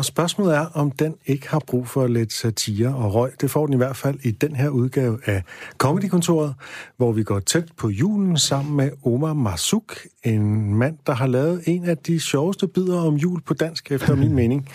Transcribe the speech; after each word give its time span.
Og 0.00 0.04
spørgsmålet 0.04 0.56
er, 0.56 0.66
om 0.74 0.90
den 0.90 1.14
ikke 1.26 1.48
har 1.48 1.58
brug 1.66 1.88
for 1.88 2.06
lidt 2.06 2.32
satire 2.32 2.94
og 2.94 3.14
røg. 3.14 3.30
Det 3.40 3.50
får 3.50 3.66
den 3.66 3.72
i 3.72 3.76
hvert 3.76 3.96
fald 3.96 4.18
i 4.22 4.30
den 4.30 4.56
her 4.56 4.68
udgave 4.68 5.18
af 5.24 5.42
Comedy-kontoret, 5.78 6.54
hvor 6.96 7.12
vi 7.12 7.22
går 7.22 7.40
tæt 7.40 7.64
på 7.76 7.88
julen 7.88 8.38
sammen 8.38 8.76
med 8.76 8.90
Omar 9.04 9.32
Masuk, 9.32 9.96
en 10.24 10.74
mand, 10.74 10.98
der 11.06 11.12
har 11.12 11.26
lavet 11.26 11.62
en 11.66 11.84
af 11.84 11.98
de 11.98 12.20
sjoveste 12.20 12.68
bidder 12.68 13.00
om 13.00 13.14
jul 13.14 13.40
på 13.42 13.54
dansk, 13.54 13.92
efter 13.92 14.16
min 14.16 14.34
mening. 14.40 14.68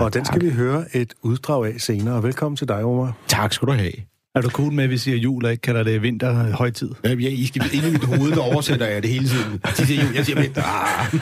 Og 0.00 0.14
den 0.14 0.24
skal 0.24 0.40
vi 0.40 0.50
høre 0.50 0.96
et 0.96 1.14
uddrag 1.22 1.66
af 1.66 1.80
senere. 1.80 2.22
Velkommen 2.22 2.56
til 2.56 2.68
dig, 2.68 2.84
Omar. 2.84 3.12
Tak 3.28 3.52
skal 3.52 3.68
du 3.68 3.72
have. 3.72 3.92
Er 4.38 4.42
du 4.42 4.48
cool 4.48 4.72
med, 4.72 4.84
at 4.84 4.90
vi 4.90 4.98
siger 4.98 5.16
jul 5.16 5.44
og 5.44 5.50
ikke 5.50 5.62
kalder 5.62 5.82
det 5.82 6.02
vinterhøjtid? 6.02 6.90
Jeg, 7.04 7.22
jeg, 7.22 7.32
I 7.32 7.46
skal 7.46 7.62
ind 7.72 7.84
i 7.84 7.90
mit 7.90 8.04
hoved, 8.04 8.30
der 8.32 8.40
oversætter 8.40 8.86
jeg 8.86 9.02
det 9.02 9.10
hele 9.10 9.28
tiden. 9.28 9.60
De 9.76 9.86
siger 9.86 10.02
jo, 10.02 10.08
jeg 10.14 10.24
siger 10.24 10.40
vinter. 10.40 10.62
Ah. 10.62 11.12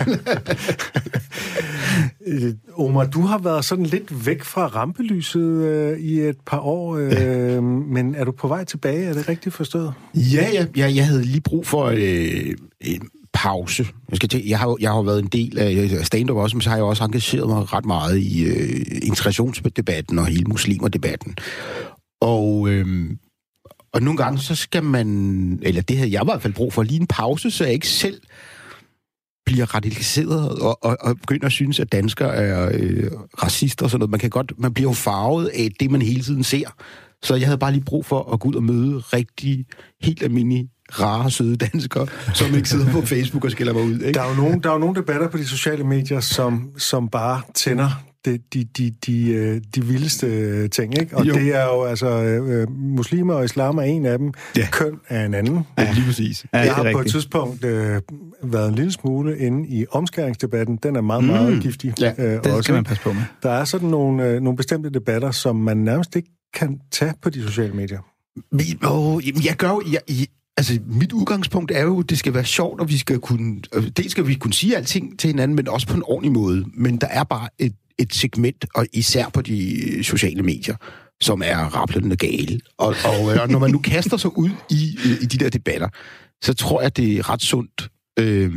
Omar, 2.87 3.05
du 3.05 3.21
har 3.21 3.39
været 3.39 3.65
sådan 3.65 3.87
lidt 3.87 4.27
væk 4.27 4.45
fra 4.45 4.67
rampelyset 4.67 5.65
øh, 5.65 5.99
i 5.99 6.21
et 6.21 6.37
par 6.47 6.59
år, 6.59 6.97
øh, 6.97 7.63
men 7.63 8.15
er 8.15 8.25
du 8.25 8.33
på 8.33 8.49
vej 8.49 8.65
tilbage? 8.65 9.05
Er 9.05 9.13
det 9.13 9.29
rigtigt 9.29 9.55
forstået? 9.55 9.93
Ja, 10.15 10.49
ja, 10.53 10.67
ja, 10.77 10.93
jeg 10.95 11.07
havde 11.07 11.23
lige 11.23 11.41
brug 11.41 11.67
for 11.67 11.85
øh, 11.85 12.55
en 12.81 13.09
pause. 13.33 13.87
Jeg, 14.11 14.17
skal 14.17 14.29
tænke, 14.29 14.51
jeg, 14.51 14.59
har, 14.59 14.77
jeg 14.81 14.91
har 14.91 15.03
været 15.03 15.23
en 15.23 15.29
del 15.29 15.59
af 15.59 16.07
stand-up 16.07 16.37
også, 16.37 16.57
men 16.57 16.63
så 16.63 16.71
har 16.71 16.77
jeg 16.77 16.85
også 16.85 17.05
engageret 17.05 17.49
mig 17.49 17.73
ret 17.73 17.87
meget 17.87 18.19
i 18.19 18.45
øh, 18.45 18.81
integrationsdebatten 19.03 20.19
og 20.19 20.27
hele 20.27 20.45
muslimerdebatten. 20.45 21.35
Og, 22.21 22.69
øh, 22.69 23.11
og 23.93 24.03
nogle 24.03 24.17
gange, 24.17 24.39
så 24.39 24.55
skal 24.55 24.83
man, 24.83 25.09
eller 25.63 25.83
det 25.83 25.97
havde 25.97 26.13
jeg 26.13 26.23
i 26.23 26.27
hvert 26.27 26.43
fald 26.43 26.53
brug 26.55 26.73
for, 26.73 26.83
lige 26.83 27.01
en 27.01 27.07
pause, 27.07 27.51
så 27.51 27.65
jeg 27.65 27.73
ikke 27.73 27.89
selv 27.89 28.21
bliver 29.47 29.75
radikaliseret 29.75 30.61
og, 30.61 30.85
og, 30.85 30.97
og 31.01 31.17
begynder 31.17 31.47
at 31.47 31.53
synes, 31.53 31.81
at 31.81 31.93
danskere 31.93 32.35
er 32.35 32.71
øh, 32.75 33.11
racister 33.43 33.87
og 33.87 33.91
sådan 33.91 33.99
noget. 33.99 34.11
Man, 34.11 34.21
kan 34.21 34.31
godt, 34.31 34.53
man 34.59 34.75
bliver 34.75 34.91
jo 34.91 34.95
farvet 34.95 35.47
af 35.47 35.69
det, 35.81 35.91
man 35.91 36.03
hele 36.03 36.23
tiden 36.23 36.45
ser. 36.45 36.75
Så 37.23 37.35
jeg 37.35 37.47
havde 37.47 37.59
bare 37.59 37.73
lige 37.73 37.85
brug 37.85 38.07
for 38.07 38.33
at 38.33 38.41
gå 38.41 38.49
ud 38.49 38.55
og 38.55 38.63
møde 38.63 38.99
rigtig, 38.99 39.67
helt 40.03 40.23
almindelige, 40.23 40.69
rare, 40.91 41.31
søde 41.31 41.57
danskere, 41.57 42.07
som 42.35 42.55
ikke 42.55 42.69
sidder 42.69 42.93
på 42.93 43.01
Facebook 43.01 43.45
og 43.45 43.51
skiller 43.51 43.73
mig 43.73 43.83
ud. 43.83 44.01
Ikke? 44.01 44.13
Der 44.13 44.23
er 44.23 44.29
jo 44.29 44.35
nogen, 44.35 44.63
der 44.63 44.69
er 44.69 44.73
jo 44.73 44.79
nogle 44.79 44.95
debatter 44.95 45.29
på 45.29 45.39
de 45.39 45.47
sociale 45.47 45.85
medier, 45.85 46.21
som, 46.21 46.71
som 46.79 47.09
bare 47.09 47.41
tænder 47.55 48.03
de, 48.27 48.39
de, 48.55 48.65
de, 48.65 48.91
de, 49.07 49.29
øh, 49.31 49.61
de 49.75 49.85
vildeste 49.85 50.69
ting, 50.69 51.01
ikke? 51.01 51.17
Og 51.17 51.27
Jo. 51.27 51.35
det 51.35 51.55
er 51.57 51.65
jo 51.65 51.83
altså, 51.85 52.09
øh, 52.23 52.71
muslimer 52.71 53.35
og 53.35 53.45
islam 53.45 53.79
er 53.79 53.83
en 53.83 54.07
af 54.07 54.19
dem, 54.19 54.33
Ja. 54.57 54.69
køn 54.73 54.95
er 55.09 55.27
en 55.27 55.35
anden. 55.35 55.61
Ja, 55.79 55.93
lige 55.93 56.05
præcis. 56.07 56.47
Ja, 56.53 56.59
jeg 56.59 56.75
har 56.75 56.83
på 56.83 56.89
et 56.89 56.95
rigtigt. 56.97 57.13
tidspunkt 57.13 57.65
øh, 57.65 58.01
været 58.43 58.69
en 58.69 58.75
lille 58.75 58.93
smule 58.93 59.39
inde 59.39 59.69
i 59.69 59.85
omskæringsdebatten. 59.91 60.79
Den 60.83 60.97
er 60.97 61.01
meget, 61.01 61.25
mm. 61.25 61.31
meget 61.31 61.63
giftig. 61.63 61.95
Ja, 62.01 62.13
øh, 62.19 62.25
Det 62.33 62.47
også, 62.47 62.63
skal 62.63 62.75
man 62.75 62.85
passe 62.85 63.03
på 63.03 63.13
med. 63.13 63.23
Der 63.43 63.51
er 63.51 63.65
sådan 63.65 63.89
nogle, 63.89 64.29
øh, 64.29 64.41
nogle 64.43 64.57
bestemte 64.57 64.91
debatter, 64.91 65.31
som 65.31 65.57
man 65.57 65.77
nærmest 65.77 66.17
ikke 66.17 66.29
kan 66.55 66.79
tage 66.93 67.13
på 67.23 67.31
de 67.31 67.43
sociale 67.43 67.73
medier. 67.75 67.99
Jamen, 68.53 69.45
jeg 69.45 69.55
gør 69.59 69.69
jo... 69.69 69.83
Jeg, 69.93 70.01
jeg, 70.09 70.27
altså, 70.57 70.79
mit 70.87 71.13
udgangspunkt 71.13 71.73
er 71.75 71.83
jo, 71.83 72.01
at 72.01 72.11
det 72.11 72.19
skal 72.19 72.35
være 72.35 72.45
sjovt, 72.45 72.81
og 72.81 72.89
vi 72.89 72.97
skal 72.99 73.19
kunne... 73.19 73.57
øh, 73.75 73.85
Dels 73.97 74.11
skal 74.13 74.27
vi 74.27 74.35
kunne 74.35 74.53
sige 74.53 74.77
alting 74.77 75.19
til 75.19 75.29
hinanden, 75.31 75.55
men 75.57 75.69
også 75.69 75.87
på 75.87 75.97
en 75.97 76.03
ordentlig 76.07 76.33
måde. 76.33 76.65
Men 76.75 76.97
der 76.97 77.07
er 77.07 77.25
bare 77.25 77.49
et, 77.59 77.73
et 77.99 78.15
segment, 78.15 78.65
og 78.75 78.87
især 78.93 79.29
på 79.29 79.43
de 79.43 80.05
sociale 80.05 80.43
medier, 80.43 80.77
som 81.21 81.43
er 81.45 81.57
rappelende 81.57 82.17
gale. 82.17 82.61
Og, 82.79 82.95
og, 83.05 83.35
øh, 83.35 83.43
og 83.43 83.49
når 83.49 83.59
man 83.59 83.71
nu 83.71 83.79
kaster 83.93 84.17
sig 84.17 84.39
ud 84.39 84.51
i, 84.71 84.99
i 85.23 85.27
de 85.27 85.39
der 85.39 85.51
debatter, 85.51 85.89
så 86.43 86.55
tror 86.55 86.83
jeg, 86.83 86.97
det 86.97 87.17
er 87.17 87.31
ret 87.31 87.43
sundt 87.43 87.91
øh, 88.19 88.53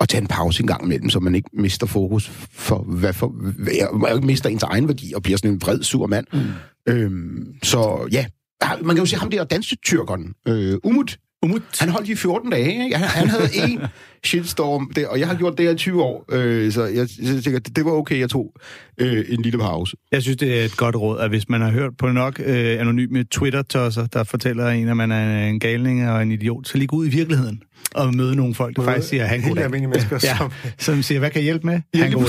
at 0.00 0.08
tage 0.08 0.20
en 0.20 0.26
pause 0.26 0.62
en 0.62 0.66
gang 0.66 0.84
imellem, 0.84 1.10
så 1.10 1.20
man 1.20 1.34
ikke 1.34 1.50
mister 1.52 1.86
fokus 1.86 2.28
for, 2.50 2.78
hvad 2.78 3.12
for, 3.12 3.28
hvad, 3.28 3.98
man 3.98 4.14
ikke 4.14 4.26
mister 4.26 4.48
ens 4.48 4.62
egen 4.62 4.88
værdi 4.88 5.12
og 5.14 5.22
bliver 5.22 5.38
sådan 5.38 5.50
en 5.50 5.60
vred, 5.60 5.82
sur 5.82 6.06
mand. 6.06 6.26
Mm. 6.32 6.92
Øhm, 6.92 7.54
så 7.62 8.08
ja, 8.12 8.26
man 8.62 8.96
kan 8.96 8.98
jo 8.98 9.06
sige, 9.06 9.18
ham 9.18 9.30
der 9.30 9.44
dansetyrkeren, 9.44 10.34
øh, 10.48 10.78
Umut, 10.84 11.18
Umut. 11.42 11.62
han 11.80 11.88
holdt 11.88 12.08
i 12.08 12.14
14 12.14 12.50
dage, 12.50 12.84
ikke? 12.84 12.96
Han, 12.96 13.08
han 13.08 13.28
havde 13.28 13.48
en 13.70 13.80
shitstorm, 14.24 14.90
der, 14.96 15.08
og 15.08 15.20
jeg 15.20 15.28
har 15.28 15.34
gjort 15.34 15.58
det 15.58 15.66
her 15.66 15.72
i 15.72 15.76
20 15.76 16.02
år, 16.02 16.24
øh, 16.32 16.72
så 16.72 16.84
jeg, 16.84 17.08
jeg 17.22 17.42
tænker, 17.42 17.58
det, 17.58 17.76
det 17.76 17.84
var 17.84 17.90
okay, 17.90 18.18
jeg 18.20 18.30
tog 18.30 18.52
øh, 18.98 19.24
en 19.28 19.42
lille 19.42 19.58
pause. 19.58 19.96
Jeg 20.12 20.22
synes, 20.22 20.36
det 20.36 20.60
er 20.60 20.64
et 20.64 20.76
godt 20.76 20.96
råd, 20.96 21.20
at 21.20 21.28
hvis 21.28 21.48
man 21.48 21.60
har 21.60 21.70
hørt 21.70 21.90
på 21.98 22.08
nok 22.12 22.40
øh, 22.44 22.80
anonyme 22.80 23.24
Twitter-tosser, 23.24 24.06
der 24.06 24.24
fortæller 24.24 24.68
en, 24.68 24.88
at 24.88 24.96
man 24.96 25.12
er 25.12 25.46
en 25.46 25.60
galning 25.60 26.10
og 26.10 26.22
en 26.22 26.32
idiot, 26.32 26.68
så 26.68 26.78
lige 26.78 26.86
gå 26.88 26.96
ud 26.96 27.06
i 27.06 27.10
virkeligheden 27.10 27.62
og 27.94 28.14
møde 28.14 28.36
nogle 28.36 28.54
folk, 28.54 28.76
der 28.76 28.82
Møde 28.82 28.90
faktisk 28.92 29.08
siger, 29.08 29.26
han 29.26 29.40
god 29.42 29.56
dag. 29.56 29.70
mennesker, 29.70 30.18
ja, 30.22 30.36
som- 30.36 30.52
som 30.78 31.02
siger, 31.02 31.18
hvad 31.18 31.30
kan 31.30 31.38
jeg 31.38 31.44
hjælpe 31.44 31.66
med? 31.66 31.80
Ja, 31.94 32.02
Han 32.02 32.12
god 32.12 32.26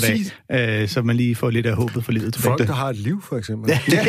dag. 0.49 0.81
Øh, 0.81 0.87
så 0.87 1.01
man 1.01 1.15
lige 1.15 1.35
får 1.35 1.49
lidt 1.49 1.65
af 1.65 1.75
håbet 1.75 2.05
for 2.05 2.11
livet 2.11 2.33
tilbage. 2.33 2.49
Folk, 2.57 2.67
der 2.67 2.73
har 2.73 2.89
et 2.89 2.95
liv, 2.97 3.21
for 3.29 3.37
eksempel. 3.37 3.71
Ja, 3.91 4.05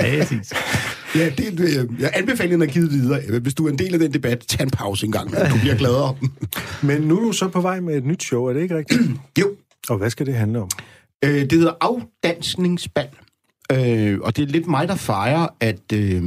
Præcis. 0.00 0.52
Ja 1.14 1.30
det, 1.30 1.58
det, 1.58 1.90
jeg 2.00 2.10
anbefaler 2.14 2.50
den 2.50 2.62
at 2.62 2.70
give 2.70 2.90
videre. 2.90 3.40
Hvis 3.40 3.54
du 3.54 3.66
er 3.66 3.70
en 3.70 3.78
del 3.78 3.94
af 3.94 4.00
den 4.00 4.12
debat, 4.12 4.38
tag 4.38 4.64
en 4.64 4.70
pause 4.70 5.06
en 5.06 5.12
gang, 5.12 5.30
du 5.30 5.58
bliver 5.60 5.76
gladere. 5.76 6.16
Men 6.88 7.02
nu 7.02 7.16
er 7.16 7.20
du 7.20 7.32
så 7.32 7.48
på 7.48 7.60
vej 7.60 7.80
med 7.80 7.96
et 7.96 8.06
nyt 8.06 8.22
show, 8.22 8.44
er 8.44 8.52
det 8.52 8.62
ikke 8.62 8.76
rigtigt? 8.76 9.00
jo, 9.40 9.54
Og 9.88 9.98
hvad 9.98 10.10
skal 10.10 10.26
det 10.26 10.34
handle 10.34 10.60
om? 10.60 10.68
Øh, 11.24 11.40
det 11.40 11.52
hedder 11.52 11.74
afdansningsbal. 11.80 13.08
Øh, 13.72 14.18
og 14.20 14.36
det 14.36 14.42
er 14.42 14.46
lidt 14.46 14.66
mig, 14.66 14.88
der 14.88 14.94
fejrer, 14.94 15.46
at 15.60 15.92
øh, 15.92 16.22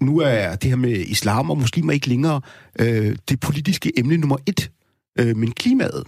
nu 0.00 0.18
er 0.18 0.54
det 0.56 0.70
her 0.70 0.76
med 0.76 0.90
islam 0.90 1.50
og 1.50 1.58
muslimer 1.58 1.92
ikke 1.92 2.08
længere 2.08 2.40
øh, 2.80 3.16
det 3.28 3.40
politiske 3.40 3.98
emne 3.98 4.16
nummer 4.16 4.36
et, 4.46 4.70
øh, 5.18 5.36
men 5.36 5.52
klimaet 5.52 6.04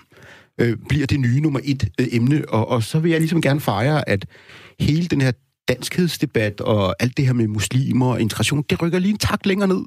øh, 0.61 0.77
bliver 0.89 1.07
det 1.07 1.21
nye 1.21 1.41
nummer 1.41 1.61
et 1.65 1.89
øh, 2.01 2.07
emne. 2.13 2.45
Og, 2.49 2.69
og 2.69 2.83
så 2.83 2.99
vil 2.99 3.11
jeg 3.11 3.21
ligesom 3.21 3.43
gerne 3.43 3.61
fejre, 3.61 4.09
at 4.09 4.27
hele 4.81 5.07
den 5.07 5.21
her 5.21 5.33
danskhedsdebat 5.69 6.61
og 6.61 7.03
alt 7.03 7.17
det 7.17 7.27
her 7.27 7.33
med 7.33 7.47
muslimer 7.47 8.07
og 8.07 8.21
integration, 8.21 8.65
det 8.71 8.83
rykker 8.83 8.99
lige 8.99 9.13
en 9.13 9.19
tak 9.19 9.47
længere 9.47 9.69
ned. 9.69 9.83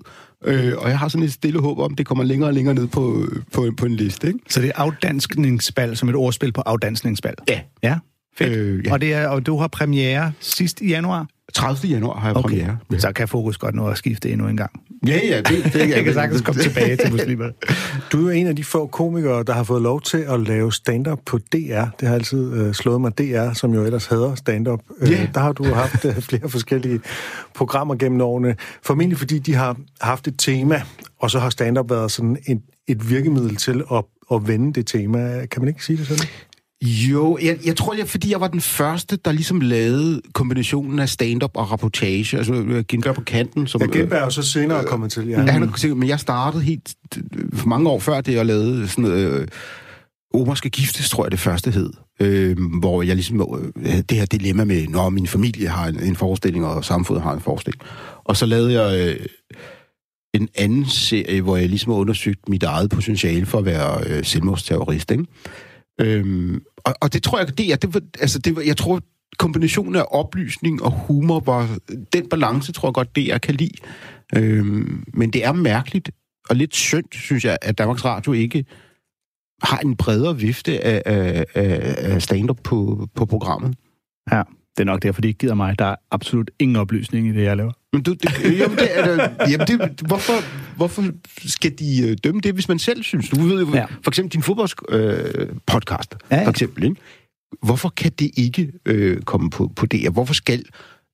Øh, 0.45 0.73
og 0.77 0.89
jeg 0.89 0.99
har 0.99 1.07
sådan 1.07 1.25
et 1.25 1.33
stille 1.33 1.61
håb 1.61 1.79
om, 1.79 1.95
det 1.95 2.05
kommer 2.05 2.23
længere 2.23 2.49
og 2.49 2.53
længere 2.53 2.75
ned 2.75 2.87
på, 2.87 3.25
på, 3.53 3.71
på 3.77 3.85
en 3.85 3.95
liste. 3.95 4.27
Ikke? 4.27 4.39
Så 4.49 4.61
det 4.61 4.67
er 4.67 4.73
afdanskningsbal 4.75 5.97
som 5.97 6.09
et 6.09 6.15
ordspil 6.15 6.51
på 6.51 6.61
afdansningsbal. 6.61 7.35
Ja. 7.47 7.61
Ja, 7.83 7.97
fedt. 8.37 8.57
Øh, 8.57 8.85
ja. 8.85 8.93
Og, 8.93 9.01
det 9.01 9.13
er, 9.13 9.27
og 9.27 9.45
du 9.45 9.57
har 9.57 9.67
premiere 9.67 10.31
sidst 10.39 10.81
i 10.81 10.87
januar. 10.87 11.27
30. 11.53 11.91
januar 11.91 12.19
har 12.19 12.27
jeg 12.27 12.37
okay. 12.37 12.49
premiere. 12.49 12.77
Ja. 12.91 12.99
Så 12.99 13.11
kan 13.11 13.27
fokus 13.27 13.57
godt 13.57 13.75
nå 13.75 13.87
at 13.87 13.97
skifte 13.97 14.29
endnu 14.31 14.47
en 14.47 14.57
gang. 14.57 14.71
Ja, 15.07 15.19
ja, 15.23 15.37
det, 15.37 15.73
det 15.73 15.89
Jeg 15.95 16.03
kan 16.03 16.13
sagtens 16.13 16.41
komme 16.41 16.61
tilbage 16.61 16.95
til 16.97 17.11
muslimer. 17.11 17.49
Du 18.11 18.17
er 18.17 18.21
jo 18.21 18.29
en 18.29 18.47
af 18.47 18.55
de 18.55 18.63
få 18.63 18.87
komikere, 18.87 19.43
der 19.43 19.53
har 19.53 19.63
fået 19.63 19.81
lov 19.81 20.01
til 20.01 20.17
at 20.17 20.39
lave 20.39 20.73
stand-up 20.73 21.19
på 21.25 21.37
DR. 21.37 21.83
Det 21.99 22.07
har 22.07 22.13
altid 22.15 22.53
øh, 22.53 22.73
slået 22.73 23.01
mig. 23.01 23.17
DR, 23.17 23.53
som 23.53 23.73
jo 23.73 23.83
ellers 23.83 24.05
hedder 24.05 24.35
stand-up. 24.35 24.79
Øh, 25.01 25.11
Ja. 25.11 25.27
Der 25.33 25.39
har 25.39 25.51
du 25.51 25.63
haft 25.63 26.05
øh, 26.05 26.15
flere 26.21 26.49
forskellige 26.49 26.99
programmer 27.55 27.95
gennem 27.95 28.21
årene. 28.21 28.55
Formentlig 28.85 29.17
fordi 29.17 29.39
de 29.39 29.55
har 29.55 29.77
haft 30.01 30.27
et 30.27 30.35
tema, 30.37 30.81
og 31.19 31.31
så 31.31 31.39
har 31.39 31.49
stand-up 31.49 31.89
været 31.89 32.11
sådan 32.11 32.37
et, 32.47 32.61
et 32.87 33.09
virkemiddel 33.09 33.55
til 33.55 33.83
at, 33.93 34.03
at 34.33 34.47
vende 34.47 34.73
det 34.73 34.87
tema. 34.87 35.45
Kan 35.45 35.61
man 35.61 35.67
ikke 35.67 35.85
sige 35.85 35.97
det 35.97 36.07
sådan? 36.07 36.25
Jo, 36.81 37.37
jeg, 37.41 37.57
jeg 37.65 37.75
tror, 37.75 37.93
jeg, 37.93 38.07
fordi 38.07 38.31
jeg 38.31 38.41
var 38.41 38.47
den 38.47 38.61
første, 38.61 39.17
der 39.25 39.31
ligesom 39.31 39.61
lavede 39.61 40.21
kombinationen 40.33 40.99
af 40.99 41.09
stand-up 41.09 41.51
og 41.53 41.71
rapportage. 41.71 42.37
Altså, 42.37 42.53
øh, 42.53 42.83
Gindberg 42.83 43.15
på 43.15 43.21
kanten. 43.21 43.67
Som, 43.67 43.81
Ja, 43.81 43.87
Gindberg 43.87 44.19
er 44.19 44.23
jo 44.23 44.29
så 44.29 44.41
senere 44.41 44.83
kommet 44.83 45.11
til. 45.11 45.27
Ja. 45.27 45.41
Ja, 45.41 45.51
han 45.51 45.63
er, 45.63 45.95
men 45.95 46.09
jeg 46.09 46.19
startede 46.19 46.63
helt 46.63 46.95
øh, 47.17 47.43
for 47.53 47.67
mange 47.67 47.89
år 47.89 47.99
før 47.99 48.21
det, 48.21 48.33
jeg 48.33 48.45
lavede 48.45 48.87
sådan 48.87 49.03
noget... 49.03 49.41
Øh, 49.41 49.47
Omar 50.33 50.53
skal 50.53 50.71
giftes, 50.71 51.09
tror 51.09 51.25
jeg, 51.25 51.31
det 51.31 51.39
første 51.39 51.71
hed. 51.71 51.89
Øh, 52.21 52.57
hvor 52.79 53.01
jeg 53.01 53.15
ligesom... 53.15 53.41
Øh, 53.75 53.97
det 54.09 54.17
her 54.17 54.25
dilemma 54.25 54.63
med, 54.63 54.87
når 54.87 55.09
min 55.09 55.27
familie 55.27 55.67
har 55.67 55.87
en, 55.87 56.03
en 56.03 56.15
forestilling, 56.15 56.65
og 56.65 56.85
samfundet 56.85 57.23
har 57.23 57.33
en 57.33 57.41
forestilling. 57.41 57.81
Og 58.23 58.37
så 58.37 58.45
lavede 58.45 58.81
jeg... 58.81 59.09
Øh, 59.09 59.25
en 60.33 60.49
anden 60.55 60.85
serie, 60.85 61.41
hvor 61.41 61.57
jeg 61.57 61.69
ligesom 61.69 61.91
har 61.91 61.99
undersøgt 61.99 62.49
mit 62.49 62.63
eget 62.63 62.89
potentiale 62.89 63.45
for 63.45 63.57
at 63.57 63.65
være 63.65 64.03
øh, 64.07 64.25
selvmordsterrorist, 64.25 65.11
ikke? 65.11 65.25
Øhm, 65.99 66.63
og, 66.77 66.93
og 67.01 67.13
det 67.13 67.23
tror 67.23 67.37
jeg, 67.37 67.57
det 67.57 67.71
er, 67.71 67.75
det 67.75 67.93
var, 67.93 68.01
altså 68.19 68.39
det 68.39 68.55
var, 68.55 68.61
jeg 68.61 68.77
tror, 68.77 69.01
kombinationen 69.37 69.95
af 69.95 70.05
oplysning 70.11 70.83
og 70.83 70.91
humor 70.91 71.39
var, 71.39 71.77
den 72.13 72.29
balance 72.29 72.71
tror 72.71 72.87
jeg 72.87 72.93
godt, 72.93 73.15
det 73.15 73.27
jeg 73.27 73.41
kan 73.41 73.55
lide. 73.55 73.77
Øhm, 74.35 75.03
men 75.13 75.33
det 75.33 75.45
er 75.45 75.51
mærkeligt, 75.51 76.11
og 76.49 76.55
lidt 76.55 76.75
synd, 76.75 77.05
synes 77.11 77.45
jeg, 77.45 77.57
at 77.61 77.77
Danmarks 77.77 78.05
Radio 78.05 78.33
ikke 78.33 78.65
har 79.63 79.77
en 79.77 79.95
bredere 79.95 80.37
vifte 80.37 80.83
af, 80.83 81.01
af, 81.05 81.45
af 81.55 81.95
af 82.13 82.21
stand-up 82.21 82.59
på, 82.63 83.07
på 83.15 83.25
programmet. 83.25 83.75
Ja. 84.31 84.43
Det 84.77 84.83
er 84.83 84.85
nok 84.85 85.01
derfor, 85.03 85.21
de 85.21 85.27
ikke 85.27 85.37
gider 85.37 85.53
mig. 85.55 85.79
Der 85.79 85.85
er 85.85 85.95
absolut 86.11 86.51
ingen 86.59 86.75
oplysning 86.75 87.27
i 87.27 87.31
det, 87.33 87.43
jeg 87.43 87.57
laver. 87.57 87.71
Men 87.93 88.03
du, 88.03 88.13
det, 88.13 88.59
jamen, 88.59 88.77
det 88.77 88.97
er 88.99 89.05
der, 89.15 89.29
jamen 89.49 89.67
det, 89.67 90.01
hvorfor, 90.07 90.33
hvorfor 90.75 91.03
skal 91.45 91.71
de 91.79 92.09
øh, 92.09 92.17
dømme 92.23 92.41
det, 92.41 92.53
hvis 92.53 92.67
man 92.67 92.79
selv 92.79 93.03
synes? 93.03 93.29
Du 93.29 93.41
ved 93.41 93.59
jo, 93.65 93.73
Ja. 93.73 93.85
for 94.03 94.11
eksempel 94.11 94.33
din 94.33 94.41
fodboldpodcast, 94.43 95.35
øh, 95.39 95.47
podcast, 95.67 96.15
Ja, 96.31 96.37
ja, 96.37 96.45
for 96.45 96.49
eksempel, 96.49 96.83
ikke? 96.83 96.95
Hvorfor 97.63 97.89
kan 97.89 98.11
det 98.19 98.31
ikke 98.37 98.71
øh, 98.85 99.21
komme 99.21 99.49
på, 99.49 99.71
på 99.75 99.85
det? 99.85 100.11
Hvorfor 100.11 100.33
skal 100.33 100.63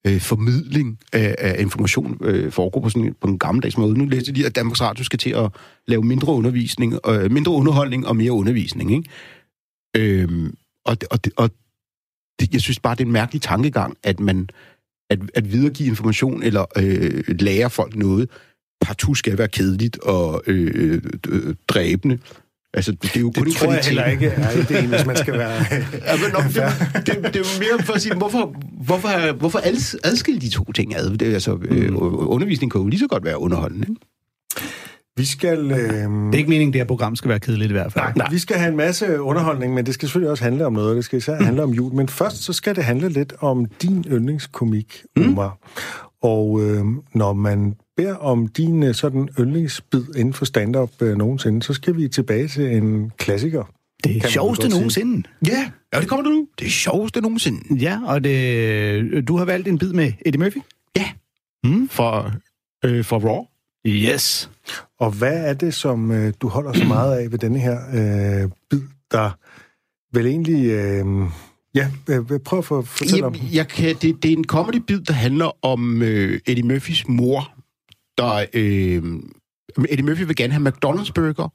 øh, 0.07 0.19
formidling 0.21 0.99
af, 1.13 1.35
af 1.39 1.61
information 1.61 2.17
øh, 2.21 2.51
foregå 2.51 2.79
på 2.79 2.89
sådan 2.89 3.05
en, 3.07 3.15
på 3.21 3.27
en 3.27 3.39
gammeldags 3.39 3.77
måde? 3.77 3.97
Nu 3.97 4.05
læste 4.05 4.31
lige, 4.31 4.45
at 4.45 4.55
Danmarks 4.55 4.81
Radio 4.81 5.03
skal 5.03 5.19
til 5.19 5.29
at 5.29 5.49
lave 5.87 6.03
mindre 6.03 6.33
undervisning, 6.33 6.93
øh, 7.09 7.31
mindre 7.31 7.51
underholdning 7.51 8.07
og 8.07 8.15
mere 8.15 8.31
undervisning, 8.31 8.91
ikke? 8.95 9.09
Øhm, 9.97 10.53
og, 10.85 10.97
og, 11.11 11.19
og 11.37 11.49
det, 12.39 12.53
jeg 12.53 12.61
synes 12.61 12.79
bare, 12.79 12.95
det 12.95 13.01
er 13.01 13.05
en 13.05 13.11
mærkelig 13.11 13.41
tankegang, 13.41 13.97
at 14.03 14.19
man 14.19 14.47
at, 15.09 15.19
at 15.35 15.51
videregive 15.51 15.87
information 15.89 16.43
eller 16.43 16.65
øh, 16.77 17.23
lære 17.39 17.69
folk 17.69 17.95
noget, 17.95 18.29
partout 18.81 19.17
skal 19.17 19.37
være 19.37 19.47
kedeligt 19.47 19.99
og 19.99 20.43
øh, 20.47 21.01
øh, 21.29 21.55
dræbende. 21.67 22.19
Altså, 22.73 22.91
det 22.91 23.15
er 23.15 23.19
jo 23.19 23.31
kun 23.37 23.45
Det 23.45 23.55
tror 23.55 23.71
jeg 23.73 23.81
kvalitet. 23.83 23.85
heller 23.85 24.05
ikke 24.05 24.27
er 24.27 24.51
ideen, 24.51 24.89
hvis 24.89 25.05
man 25.05 25.17
skal 25.17 25.33
være... 25.33 25.51
Ja, 26.05 26.15
men, 26.21 26.31
nå, 26.33 26.39
det, 26.47 27.05
det, 27.23 27.33
det, 27.33 27.41
er 27.41 27.59
mere 27.59 27.85
for 27.85 27.93
at 27.93 28.01
sige, 28.01 28.15
hvorfor, 28.15 28.55
hvorfor, 28.85 29.33
hvorfor 29.33 29.59
ads- 29.59 29.95
adskille 30.03 30.41
de 30.41 30.49
to 30.49 30.71
ting 30.71 30.95
ad? 30.95 31.17
Det, 31.17 31.33
altså, 31.33 31.57
øh, 31.61 31.89
Mm. 31.89 31.97
undervisning 32.27 32.71
kan 32.71 32.81
jo 32.81 32.87
lige 32.87 32.99
så 32.99 33.07
godt 33.07 33.25
være 33.25 33.39
underholdende. 33.39 33.87
Ikke? 33.89 34.01
Vi 35.17 35.25
skal... 35.25 35.71
Øh, 35.71 35.77
Det 35.77 36.33
er 36.33 36.37
ikke 36.37 36.49
meningen, 36.49 36.67
at 36.69 36.73
det 36.73 36.79
her 36.79 36.85
program 36.87 37.15
skal 37.15 37.29
være 37.29 37.39
kedeligt 37.39 37.69
i 37.69 37.71
hvert 37.71 37.93
fald. 37.93 38.03
Nej, 38.05 38.13
nej, 38.15 38.27
vi 38.31 38.37
skal 38.39 38.57
have 38.57 38.69
en 38.69 38.77
masse 38.77 39.21
underholdning, 39.21 39.73
men 39.73 39.85
det 39.85 39.93
skal 39.93 40.07
selvfølgelig 40.07 40.31
også 40.31 40.43
handle 40.43 40.65
om 40.65 40.73
noget. 40.73 40.95
Det 40.95 41.05
skal 41.05 41.17
især 41.17 41.43
handle 41.43 41.63
om 41.63 41.71
jul. 41.71 41.93
Men 41.93 42.07
først 42.09 42.43
så 42.43 42.53
skal 42.53 42.75
det 42.75 42.83
handle 42.83 43.09
lidt 43.09 43.33
om 43.39 43.65
din 43.65 44.05
yndlingskomik, 44.11 45.03
Omar. 45.17 45.57
Og 46.21 46.61
øh, 46.63 46.85
når 47.13 47.33
man 47.33 47.75
beder 47.97 48.15
om 48.15 48.47
din 48.47 48.83
øh, 48.83 48.95
sådan 48.95 49.29
yndlingsbid 49.39 50.03
inden 50.17 50.33
for 50.33 50.45
stand-up 50.45 50.91
øh, 51.01 51.17
nogensinde, 51.17 51.63
så 51.63 51.73
skal 51.73 51.97
vi 51.97 52.07
tilbage 52.07 52.47
til 52.47 52.75
en 52.77 53.11
klassiker. 53.17 53.63
Det 54.03 54.23
er 54.23 54.27
sjoveste 54.27 54.69
nogensinde. 54.69 55.27
Ja, 55.47 55.71
ja, 55.93 55.99
det 55.99 56.09
kommer 56.09 56.23
du 56.23 56.29
nu. 56.29 56.47
Det 56.59 56.65
er 56.65 56.69
sjoveste 56.71 57.21
nogensinde. 57.21 57.75
Ja, 57.83 57.99
og 58.05 58.23
det, 58.23 59.27
du 59.27 59.37
har 59.37 59.45
valgt 59.45 59.67
en 59.67 59.77
bid 59.77 59.93
med 59.93 60.11
Eddie 60.25 60.39
Murphy? 60.39 60.57
Ja. 60.97 61.05
Mm. 61.63 61.89
For, 61.89 62.31
øh, 62.85 63.03
for 63.03 63.19
Raw. 63.19 63.45
Yes. 63.87 64.49
Og 64.99 65.11
hvad 65.11 65.49
er 65.49 65.53
det, 65.53 65.73
som 65.73 66.11
øh, 66.11 66.33
du 66.41 66.47
holder 66.47 66.73
så 66.73 66.85
meget 66.85 67.17
af 67.17 67.31
ved 67.31 67.39
denne 67.39 67.59
her 67.59 67.77
øh, 67.93 68.49
bid, 68.69 68.81
der 69.11 69.31
vel 70.13 70.25
egentlig... 70.25 70.65
Øh, 70.65 71.05
ja, 71.75 71.91
øh, 72.09 72.39
prøv 72.39 72.59
at 72.59 72.65
få, 72.65 72.81
fortælle 72.81 73.25
om 73.25 73.33
Jamen, 73.33 73.49
jeg 73.53 73.67
kan, 73.67 73.95
det, 74.01 74.23
det 74.23 74.33
er 74.33 74.37
en 74.37 74.45
comedy-bid, 74.45 74.99
der 74.99 75.13
handler 75.13 75.65
om 75.65 76.01
øh, 76.01 76.39
Eddie 76.45 76.63
Murphys 76.63 77.07
mor, 77.07 77.53
der... 78.17 78.45
Øh, 78.53 79.03
Eddie 79.89 80.05
Murphy 80.05 80.23
vil 80.23 80.35
gerne 80.35 80.53
have 80.53 80.69
McDonald's-burger, 80.69 81.47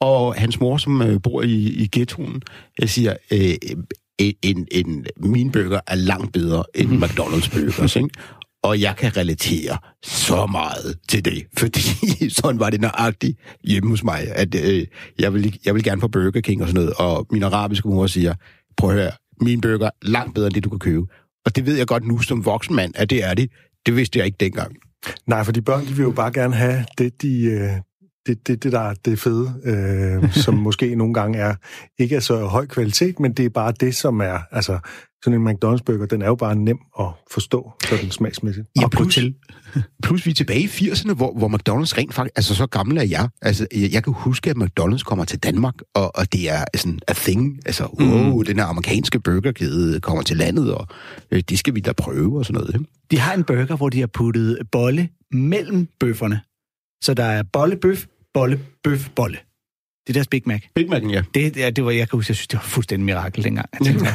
og 0.00 0.34
hans 0.34 0.60
mor, 0.60 0.76
som 0.76 1.02
øh, 1.02 1.22
bor 1.22 1.42
i, 1.42 1.54
i 1.54 1.88
ghettoen, 1.92 2.42
jeg 2.78 2.88
siger, 2.88 3.16
øh, 3.32 3.74
en, 4.18 4.66
en, 4.70 5.06
min 5.16 5.52
burger 5.52 5.80
er 5.86 5.94
langt 5.94 6.32
bedre 6.32 6.64
end 6.74 7.04
McDonald's 7.04 7.60
burgers, 7.60 7.96
ikke? 7.96 8.08
Og 8.66 8.80
jeg 8.80 8.96
kan 8.96 9.16
relatere 9.16 9.78
så 10.02 10.46
meget 10.46 10.98
til 11.08 11.24
det, 11.24 11.46
fordi 11.60 11.80
sådan 12.30 12.60
var 12.60 12.70
det 12.70 12.80
nøjagtigt 12.80 13.38
hjemme 13.64 13.90
hos 13.90 14.04
mig, 14.04 14.28
at 14.34 14.54
øh, 14.54 14.86
jeg, 15.18 15.34
vil, 15.34 15.58
jeg 15.64 15.74
vil 15.74 15.84
gerne 15.84 16.00
få 16.00 16.08
Burger 16.08 16.40
King 16.40 16.62
og 16.62 16.68
sådan 16.68 16.82
noget, 16.82 16.94
og 16.98 17.26
min 17.30 17.42
arabiske 17.42 17.88
mor 17.88 18.06
siger, 18.06 18.34
prøv 18.76 18.90
at 18.90 18.96
høre, 18.96 19.10
min 19.40 19.60
burger 19.60 19.86
er 19.86 19.90
langt 20.02 20.34
bedre 20.34 20.46
end 20.46 20.54
det, 20.54 20.64
du 20.64 20.68
kan 20.68 20.78
købe. 20.78 21.06
Og 21.46 21.56
det 21.56 21.66
ved 21.66 21.76
jeg 21.76 21.86
godt 21.86 22.06
nu 22.06 22.18
som 22.18 22.44
voksen 22.44 22.76
mand, 22.76 22.92
at 22.96 23.10
det 23.10 23.24
er 23.24 23.34
det. 23.34 23.50
Det 23.86 23.96
vidste 23.96 24.18
jeg 24.18 24.26
ikke 24.26 24.36
dengang. 24.40 24.76
Nej, 25.26 25.44
for 25.44 25.52
de 25.52 25.62
børn, 25.62 25.86
de 25.86 25.92
vil 25.92 26.02
jo 26.02 26.10
bare 26.10 26.32
gerne 26.32 26.54
have 26.54 26.84
det, 26.98 27.22
de, 27.22 27.42
øh, 27.42 27.70
det, 28.26 28.46
det, 28.46 28.62
det 28.62 28.72
der 28.72 28.80
er 28.80 28.94
det 29.04 29.18
fede, 29.18 29.54
øh, 29.64 30.32
som 30.44 30.54
måske 30.54 30.94
nogle 30.94 31.14
gange 31.14 31.38
er 31.38 31.54
ikke 31.98 32.16
er 32.16 32.20
så 32.20 32.46
høj 32.46 32.66
kvalitet, 32.66 33.20
men 33.20 33.32
det 33.32 33.44
er 33.44 33.48
bare 33.48 33.72
det, 33.80 33.96
som 33.96 34.20
er, 34.20 34.38
altså, 34.50 34.78
sådan 35.24 35.40
en 35.40 35.48
McDonald's-burger, 35.48 36.06
den 36.06 36.22
er 36.22 36.26
jo 36.26 36.34
bare 36.34 36.56
nem 36.56 36.78
at 37.00 37.06
forstå, 37.30 37.72
sådan 37.88 38.10
smagsmæssigt. 38.10 38.66
Ja, 38.76 38.84
Og 38.84 38.90
plus, 38.90 39.14
til. 39.14 39.34
plus 40.04 40.26
vi 40.26 40.30
er 40.30 40.34
tilbage 40.34 40.60
i 40.60 40.66
80'erne, 40.66 41.14
hvor, 41.14 41.32
hvor 41.38 41.48
McDonald's 41.48 41.98
rent 41.98 42.14
faktisk... 42.14 42.32
Altså, 42.36 42.54
så 42.54 42.66
gammel 42.66 42.98
er 42.98 43.02
jeg. 43.02 43.28
Altså, 43.42 43.66
jeg, 43.74 43.92
jeg 43.92 44.04
kan 44.04 44.12
huske, 44.12 44.50
at 44.50 44.56
McDonald's 44.56 45.02
kommer 45.02 45.24
til 45.24 45.38
Danmark, 45.38 45.74
og, 45.94 46.16
og 46.16 46.32
det 46.32 46.50
er 46.50 46.64
sådan 46.76 46.98
a 47.08 47.12
thing. 47.12 47.58
Altså, 47.66 47.84
wow, 48.00 48.42
den 48.42 48.58
her 48.58 48.64
amerikanske 48.64 49.20
burgerkæde 49.20 50.00
kommer 50.00 50.22
til 50.22 50.36
landet, 50.36 50.74
og 50.74 50.86
øh, 51.30 51.42
det 51.48 51.58
skal 51.58 51.74
vi 51.74 51.80
da 51.80 51.92
prøve 51.92 52.38
og 52.38 52.44
sådan 52.44 52.60
noget. 52.60 52.74
Ikke? 52.74 52.86
De 53.10 53.18
har 53.18 53.34
en 53.34 53.44
burger, 53.44 53.76
hvor 53.76 53.88
de 53.88 54.00
har 54.00 54.06
puttet 54.06 54.58
bolle 54.72 55.08
mellem 55.32 55.88
bøfferne. 56.00 56.40
Så 57.02 57.14
der 57.14 57.24
er 57.24 57.42
bolle, 57.52 57.76
bøf, 57.76 58.06
bolle, 58.36 58.60
bøf, 58.84 59.08
bolle. 59.14 59.38
Det 60.06 60.12
er 60.12 60.14
deres 60.14 60.28
Big 60.28 60.42
Mac. 60.46 60.62
Big 60.74 60.86
Mac'en, 60.86 61.10
ja. 61.10 61.22
Det, 61.34 61.56
ja, 61.56 61.70
det 61.70 61.84
var, 61.84 61.90
jeg 61.90 62.08
kan 62.08 62.16
huske, 62.16 62.30
jeg 62.30 62.36
synes, 62.36 62.48
det 62.48 62.56
var 62.56 62.62
fuldstændig 62.62 63.04
mirakel 63.04 63.44
dengang. 63.44 63.68
Jeg 63.72 63.86
tænkte, 63.86 64.06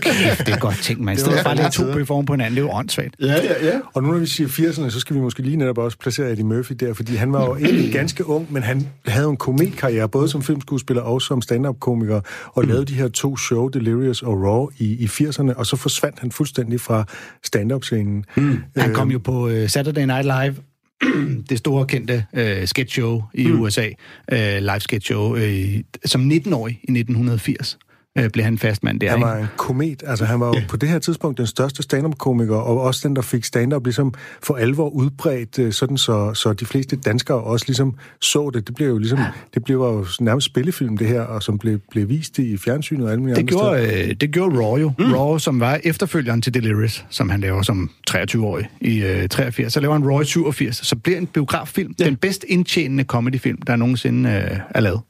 kæft, 0.00 0.46
det 0.46 0.54
er 0.54 0.58
godt 0.58 0.76
tænkt, 0.82 1.02
man. 1.02 1.12
I 1.12 1.14
Det 1.14 1.20
stedet 1.20 1.36
var 1.36 1.42
for 1.42 1.50
at 1.50 1.56
lægge 1.56 1.70
to 1.70 1.92
bøffer 1.92 2.14
oven 2.14 2.26
på 2.26 2.32
hinanden, 2.32 2.56
det 2.56 2.62
er 2.62 2.66
jo 2.66 2.72
åndssvagt. 2.72 3.14
Ja, 3.20 3.26
ja, 3.26 3.66
ja. 3.66 3.80
Og 3.94 4.02
nu 4.02 4.12
når 4.12 4.18
vi 4.18 4.26
siger 4.26 4.48
80'erne, 4.48 4.90
så 4.90 5.00
skal 5.00 5.16
vi 5.16 5.20
måske 5.20 5.42
lige 5.42 5.56
netop 5.56 5.78
også 5.78 5.98
placere 5.98 6.30
Eddie 6.32 6.44
Murphy 6.44 6.72
der, 6.80 6.94
fordi 6.94 7.16
han 7.16 7.32
var 7.32 7.46
jo 7.46 7.56
egentlig 7.56 7.92
ganske 7.92 8.26
ung, 8.26 8.52
men 8.52 8.62
han 8.62 8.88
havde 9.06 9.28
en 9.28 9.36
komikkarriere, 9.36 10.08
både 10.08 10.28
som 10.28 10.42
filmskuespiller 10.42 11.02
og 11.02 11.22
som 11.22 11.42
stand-up-komiker, 11.42 12.20
og 12.46 12.64
lavede 12.64 12.84
de 12.84 12.94
her 12.94 13.08
to 13.08 13.36
show, 13.36 13.68
Delirious 13.68 14.22
og 14.22 14.42
Raw, 14.42 14.66
i, 14.78 14.84
i 14.84 15.04
80'erne, 15.04 15.54
og 15.54 15.66
så 15.66 15.76
forsvandt 15.76 16.20
han 16.20 16.32
fuldstændig 16.32 16.80
fra 16.80 17.04
stand-up-scenen. 17.44 18.24
Mm. 18.36 18.58
Han 18.76 18.94
kom 18.94 19.10
jo 19.10 19.18
på 19.18 19.46
uh, 19.46 19.66
Saturday 19.66 20.06
Night 20.06 20.24
Live, 20.24 20.56
det 21.50 21.58
store 21.58 21.86
kendte 21.86 22.24
uh, 22.36 22.64
sketchshow 22.64 23.22
i 23.34 23.46
mm. 23.46 23.60
USA, 23.60 23.88
uh, 24.32 24.38
live 24.38 24.80
sketchshow, 24.80 25.36
uh, 25.36 25.80
som 26.04 26.30
19-årig 26.30 26.80
i 26.82 26.90
1980 26.90 27.78
uh, 28.18 28.30
blev 28.32 28.44
han 28.44 28.58
fastmand 28.58 29.00
der. 29.00 29.08
Han 29.10 29.18
ikke? 29.18 29.26
var 29.26 29.36
en 29.36 29.46
komet. 29.56 30.02
Altså, 30.06 30.24
han 30.24 30.40
var 30.40 30.46
jo 30.46 30.54
på 30.68 30.76
det 30.76 30.88
her 30.88 30.98
tidspunkt 30.98 31.38
den 31.38 31.46
største 31.46 31.82
stand-up-komiker, 31.82 32.56
og 32.56 32.80
også 32.80 33.08
den, 33.08 33.16
der 33.16 33.22
fik 33.22 33.44
stand-up 33.44 33.84
ligesom 33.84 34.14
for 34.42 34.54
alvor 34.54 34.88
udbredt, 34.88 35.58
øh, 35.58 35.72
sådan 35.72 35.98
så, 35.98 36.34
så 36.34 36.52
de 36.52 36.66
fleste 36.66 36.96
danskere 36.96 37.40
også 37.40 37.64
ligesom 37.68 37.94
så 38.20 38.50
det. 38.54 38.66
Det 38.66 38.74
blev 38.74 38.88
jo 38.88 38.98
ligesom, 38.98 39.18
det 39.54 39.64
blev 39.64 39.76
jo 39.76 40.06
nærmest 40.20 40.46
spillefilm, 40.46 40.96
det 40.96 41.06
her, 41.06 41.20
og 41.20 41.42
som 41.42 41.58
blev, 41.58 41.78
blev 41.90 42.08
vist 42.08 42.38
i 42.38 42.56
fjernsynet 42.56 43.04
og 43.04 43.10
alle 43.10 43.20
mulige 43.20 43.34
Det 43.36 43.40
andre 43.40 43.52
steder. 43.52 43.86
gjorde, 43.96 44.08
øh, 44.08 44.14
det 44.20 44.30
gjorde 44.30 44.64
Raw 44.64 44.76
jo. 44.76 44.92
Mm. 44.98 45.12
Raw, 45.12 45.38
som 45.38 45.60
var 45.60 45.80
efterfølgeren 45.84 46.42
til 46.42 46.54
Delirious, 46.54 47.04
som 47.10 47.30
han 47.30 47.40
laver 47.40 47.62
som 47.62 47.90
23-årig 48.10 48.68
i 48.80 49.02
øh, 49.04 49.28
83. 49.28 49.72
Så 49.72 49.80
laver 49.80 49.94
han 49.94 50.10
Raw 50.10 50.20
i 50.20 50.24
87. 50.24 50.76
Så 50.86 50.96
bliver 50.96 51.18
en 51.18 51.26
biograffilm 51.26 51.94
ja. 51.98 52.04
den 52.04 52.16
bedst 52.16 52.44
indtjenende 52.48 53.04
comedyfilm, 53.04 53.62
der 53.62 53.76
nogensinde 53.76 54.30
øh, 54.30 54.58
er 54.70 54.80
lavet. 54.80 55.00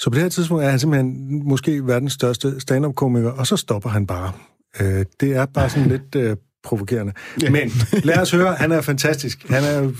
Så 0.00 0.10
på 0.10 0.14
det 0.14 0.22
her 0.22 0.28
tidspunkt 0.30 0.64
er 0.64 0.70
han 0.70 0.78
simpelthen 0.78 1.42
måske 1.48 1.86
verdens 1.86 2.12
største 2.12 2.60
stand-up-komiker, 2.60 3.30
og 3.30 3.46
så 3.46 3.56
stopper 3.56 3.90
han 3.90 4.06
bare. 4.06 4.32
Øh, 4.80 5.04
det 5.20 5.36
er 5.36 5.46
bare 5.46 5.70
sådan 5.70 5.88
lidt 5.88 6.14
øh, 6.16 6.36
provokerende. 6.64 7.12
Men 7.50 7.72
lad 8.04 8.18
os 8.18 8.30
høre, 8.30 8.54
han 8.54 8.72
er 8.72 8.80
fantastisk. 8.80 9.48
Han 9.48 9.64
er 9.64 9.78
jo- 9.78 9.92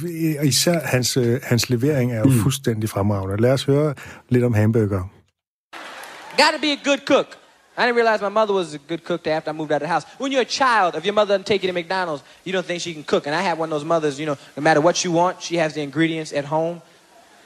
især 0.43 0.81
hans, 0.85 1.17
øh, 1.17 1.41
hans 1.43 1.71
levering 1.71 2.13
er 2.13 2.19
jo 2.19 2.31
fuldstændig 2.43 2.89
fremragende. 2.89 3.37
Lad 3.43 3.53
os 3.53 3.65
høre 3.65 3.95
lidt 4.29 4.45
om 4.45 4.55
hamburger. 4.55 5.03
Got 6.37 6.51
to 6.55 6.61
be 6.61 6.73
a 6.73 6.79
good 6.85 6.99
cook. 7.07 7.27
I 7.79 7.83
didn't 7.83 7.97
realize 8.03 8.23
my 8.29 8.35
mother 8.41 8.55
was 8.55 8.75
a 8.75 8.79
good 8.89 8.99
cook 9.09 9.23
till 9.25 9.33
after 9.33 9.53
I 9.53 9.55
moved 9.55 9.73
out 9.73 9.83
of 9.83 9.87
the 9.89 9.93
house. 9.95 10.07
When 10.21 10.33
you're 10.33 10.47
a 10.51 10.55
child, 10.63 10.91
if 10.99 11.05
your 11.07 11.15
mother 11.15 11.31
doesn't 11.35 11.47
take 11.53 11.61
you 11.63 11.69
to 11.73 11.77
McDonald's, 11.81 12.23
you 12.47 12.53
don't 12.57 12.67
think 12.71 12.81
she 12.87 12.93
can 12.97 13.05
cook. 13.13 13.27
And 13.27 13.35
I 13.41 13.43
have 13.49 13.57
one 13.63 13.69
of 13.73 13.75
those 13.77 13.87
mothers, 13.95 14.15
you 14.21 14.27
know, 14.29 14.37
no 14.57 14.63
matter 14.69 14.81
what 14.87 14.97
you 15.05 15.11
want, 15.21 15.35
she 15.49 15.55
has 15.63 15.71
the 15.77 15.83
ingredients 15.89 16.31
at 16.41 16.45
home. 16.57 16.77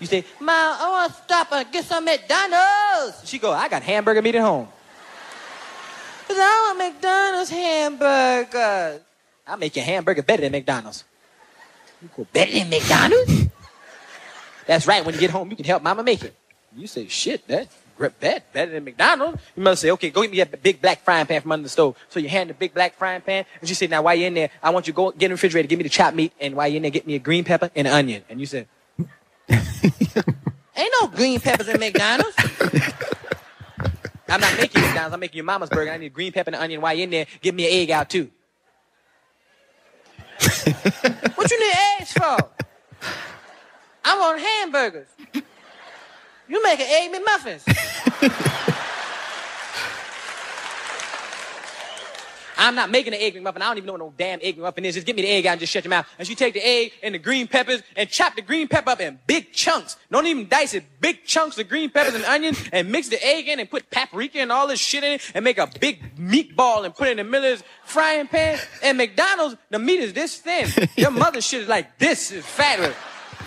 You 0.00 0.06
say, 0.06 0.24
Mom, 0.40 0.48
oh, 0.50 0.78
I 0.80 0.90
want 0.90 1.14
to 1.14 1.22
stop 1.22 1.52
and 1.52 1.72
get 1.72 1.84
some 1.84 2.04
McDonald's. 2.04 3.28
She 3.28 3.38
go, 3.38 3.52
I 3.52 3.68
got 3.68 3.82
hamburger 3.82 4.22
meat 4.22 4.34
at 4.34 4.42
home. 4.42 4.68
Cause 6.26 6.36
I 6.38 6.74
want 6.74 6.94
McDonald's 6.94 7.50
hamburgers. 7.50 9.00
I'll 9.46 9.56
make 9.56 9.76
your 9.76 9.84
hamburger 9.84 10.22
better 10.22 10.42
than 10.42 10.52
McDonald's. 10.52 11.04
You 12.02 12.08
go, 12.16 12.26
better 12.32 12.52
than 12.52 12.70
McDonald's? 12.70 13.46
That's 14.66 14.86
right. 14.86 15.04
When 15.04 15.14
you 15.14 15.20
get 15.20 15.30
home, 15.30 15.50
you 15.50 15.56
can 15.56 15.66
help 15.66 15.82
mama 15.82 16.02
make 16.02 16.24
it. 16.24 16.34
You 16.74 16.86
say, 16.86 17.06
shit, 17.08 17.46
that 17.48 17.68
bet 18.20 18.52
better 18.52 18.72
than 18.72 18.84
McDonald's. 18.84 19.40
You 19.54 19.62
must 19.62 19.82
say, 19.82 19.90
okay, 19.92 20.10
go 20.10 20.22
get 20.22 20.30
me 20.30 20.40
a 20.40 20.46
big 20.46 20.80
black 20.80 21.04
frying 21.04 21.26
pan 21.26 21.42
from 21.42 21.52
under 21.52 21.64
the 21.64 21.68
stove. 21.68 21.96
So 22.08 22.18
you 22.18 22.28
hand 22.28 22.50
the 22.50 22.54
big 22.54 22.74
black 22.74 22.96
frying 22.96 23.20
pan, 23.20 23.44
and 23.60 23.68
she 23.68 23.74
said, 23.74 23.90
now 23.90 24.02
while 24.02 24.14
you're 24.14 24.26
in 24.26 24.34
there, 24.34 24.50
I 24.62 24.70
want 24.70 24.86
you 24.86 24.92
to 24.92 24.96
go 24.96 25.10
get 25.10 25.26
in 25.26 25.30
the 25.30 25.34
refrigerator, 25.34 25.68
give 25.68 25.78
me 25.78 25.84
the 25.84 25.88
chopped 25.88 26.16
meat, 26.16 26.32
and 26.40 26.56
while 26.56 26.66
you're 26.66 26.76
in 26.76 26.82
there, 26.82 26.90
get 26.90 27.06
me 27.06 27.14
a 27.14 27.18
green 27.18 27.44
pepper 27.44 27.70
and 27.76 27.86
an 27.86 27.92
onion. 27.92 28.24
And 28.28 28.40
you 28.40 28.46
said, 28.46 28.66
ain't 30.76 30.94
no 31.00 31.08
green 31.08 31.40
peppers 31.40 31.68
in 31.68 31.78
McDonald's. 31.78 32.36
I'm 34.28 34.40
not 34.40 34.56
making 34.56 34.80
McDonald's. 34.80 35.14
I'm 35.14 35.20
making 35.20 35.36
your 35.36 35.44
mama's 35.44 35.68
burger. 35.68 35.92
I 35.92 35.96
need 35.96 36.12
green 36.12 36.32
pepper 36.32 36.50
and 36.50 36.56
onion. 36.56 36.80
While 36.80 36.94
you're 36.94 37.04
in 37.04 37.10
there, 37.10 37.26
give 37.40 37.54
me 37.54 37.66
an 37.66 37.72
egg 37.72 37.90
out 37.90 38.10
too. 38.10 38.30
what 41.34 41.50
you 41.50 41.60
need 41.60 41.74
eggs 42.00 42.12
for? 42.12 42.36
I 44.04 44.18
want 44.18 44.40
hamburgers. 44.40 45.08
You 46.48 46.62
make 46.62 46.80
an 46.80 46.86
egg 46.88 47.12
McMuffins. 47.12 48.70
I'm 52.64 52.74
not 52.74 52.90
making 52.90 53.12
an 53.12 53.20
egg 53.20 53.34
McMuffin. 53.34 53.56
I 53.56 53.66
don't 53.66 53.76
even 53.76 53.86
know 53.86 53.92
what 53.92 54.00
no 54.00 54.14
damn 54.16 54.38
egg 54.40 54.56
McMuffin 54.56 54.84
is. 54.84 54.94
Just 54.94 55.06
get 55.06 55.14
me 55.14 55.20
the 55.20 55.28
egg 55.28 55.44
out 55.44 55.52
and 55.52 55.60
just 55.60 55.70
shut 55.70 55.84
your 55.84 55.90
mouth. 55.90 56.06
And 56.18 56.26
she 56.26 56.34
take 56.34 56.54
the 56.54 56.66
egg 56.66 56.92
and 57.02 57.14
the 57.14 57.18
green 57.18 57.46
peppers 57.46 57.82
and 57.94 58.08
chop 58.08 58.36
the 58.36 58.40
green 58.40 58.68
pepper 58.68 58.88
up 58.88 59.00
in 59.02 59.18
big 59.26 59.52
chunks. 59.52 59.98
Don't 60.10 60.26
even 60.26 60.48
dice 60.48 60.72
it. 60.72 60.84
Big 60.98 61.26
chunks 61.26 61.58
of 61.58 61.68
green 61.68 61.90
peppers 61.90 62.14
and 62.14 62.24
onion 62.24 62.56
and 62.72 62.90
mix 62.90 63.10
the 63.10 63.22
egg 63.22 63.48
in 63.48 63.60
and 63.60 63.70
put 63.70 63.90
paprika 63.90 64.38
and 64.38 64.50
all 64.50 64.66
this 64.66 64.80
shit 64.80 65.04
in 65.04 65.12
it 65.12 65.32
and 65.34 65.44
make 65.44 65.58
a 65.58 65.68
big 65.78 66.16
meatball 66.16 66.86
and 66.86 66.94
put 66.94 67.08
it 67.08 67.12
in 67.12 67.16
the 67.18 67.24
middle 67.24 67.52
of 67.52 67.58
this 67.58 67.68
frying 67.84 68.28
pan. 68.28 68.58
And 68.82 68.96
McDonald's, 68.96 69.56
the 69.68 69.78
meat 69.78 70.00
is 70.00 70.14
this 70.14 70.38
thin. 70.38 70.88
Your 70.96 71.10
mother's 71.10 71.46
shit 71.46 71.60
is 71.60 71.68
like 71.68 71.98
this. 71.98 72.32
Is 72.32 72.46
fat 72.46 72.94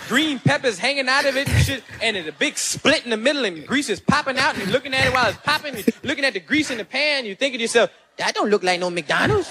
green 0.08 0.38
peppers 0.38 0.78
hanging 0.78 1.08
out 1.08 1.26
of 1.26 1.36
it 1.36 1.48
and 1.48 1.64
shit, 1.64 1.84
and 2.00 2.16
there's 2.16 2.26
a 2.26 2.32
big 2.32 2.56
split 2.56 3.04
in 3.04 3.10
the 3.10 3.16
middle, 3.16 3.44
and 3.44 3.66
grease 3.66 3.90
is 3.90 4.00
popping 4.00 4.38
out, 4.38 4.54
and 4.54 4.62
you're 4.62 4.72
looking 4.72 4.94
at 4.94 5.06
it 5.06 5.12
while 5.12 5.28
it's 5.28 5.36
popping, 5.38 5.74
you're 5.74 5.84
looking 6.02 6.24
at 6.24 6.32
the 6.32 6.40
grease 6.40 6.70
in 6.70 6.78
the 6.78 6.84
pan, 6.84 7.26
you're 7.26 7.36
thinking 7.36 7.58
to 7.58 7.62
yourself, 7.62 7.90
that 8.18 8.34
don't 8.34 8.50
look 8.50 8.62
like 8.62 8.80
no 8.80 8.90
McDonald's. 8.90 9.50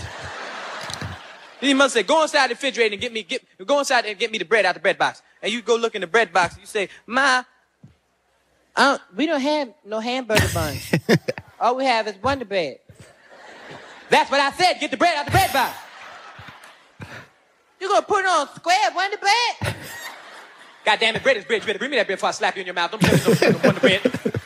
Then 1.59 1.69
your 1.69 1.77
mother 1.77 1.89
say, 1.89 2.03
go 2.03 2.21
inside 2.21 2.47
the 2.49 2.53
refrigerator 2.53 2.93
and 2.93 3.01
get 3.01 3.11
me, 3.11 3.23
get, 3.23 3.43
go 3.65 3.79
inside 3.79 4.05
and 4.05 4.17
get 4.19 4.31
me 4.31 4.37
the 4.37 4.45
bread 4.45 4.65
out 4.65 4.75
the 4.75 4.79
bread 4.79 4.97
box. 4.97 5.21
And 5.41 5.51
you 5.51 5.61
go 5.61 5.75
look 5.75 5.95
in 5.95 6.01
the 6.01 6.07
bread 6.07 6.31
box, 6.31 6.53
and 6.53 6.61
you 6.61 6.67
say, 6.67 6.89
Ma, 7.07 7.43
I 8.75 8.83
don't, 8.83 9.01
we 9.15 9.25
don't 9.25 9.41
have 9.41 9.73
no 9.83 9.99
hamburger 9.99 10.47
buns. 10.53 10.91
All 11.59 11.75
we 11.75 11.85
have 11.85 12.07
is 12.07 12.15
Wonder 12.21 12.45
Bread. 12.45 12.77
That's 14.09 14.29
what 14.29 14.39
I 14.39 14.51
said, 14.51 14.75
get 14.79 14.91
the 14.91 14.97
bread 14.97 15.17
out 15.17 15.25
the 15.25 15.31
bread 15.31 15.51
box. 15.51 15.77
You 17.79 17.87
gonna 17.87 18.03
put 18.03 18.19
it 18.19 18.27
on 18.27 18.47
square 18.55 18.91
Wonder 18.95 19.17
Bread? 19.17 19.75
God 20.85 20.99
damn 20.99 21.15
it, 21.15 21.23
bread 21.23 21.37
is 21.37 21.45
bread. 21.45 21.61
You 21.61 21.67
better 21.67 21.79
bring 21.79 21.91
me 21.91 21.97
that 21.97 22.05
bread 22.05 22.17
before 22.17 22.29
I 22.29 22.33
slap 22.33 22.55
you 22.55 22.61
in 22.61 22.67
your 22.67 22.75
mouth. 22.75 22.91
Don't 22.91 23.01
tell 23.01 23.31
me 23.31 23.37
no, 23.41 23.49
no 23.49 23.59
Wonder 23.63 23.79
Bread. 23.79 24.36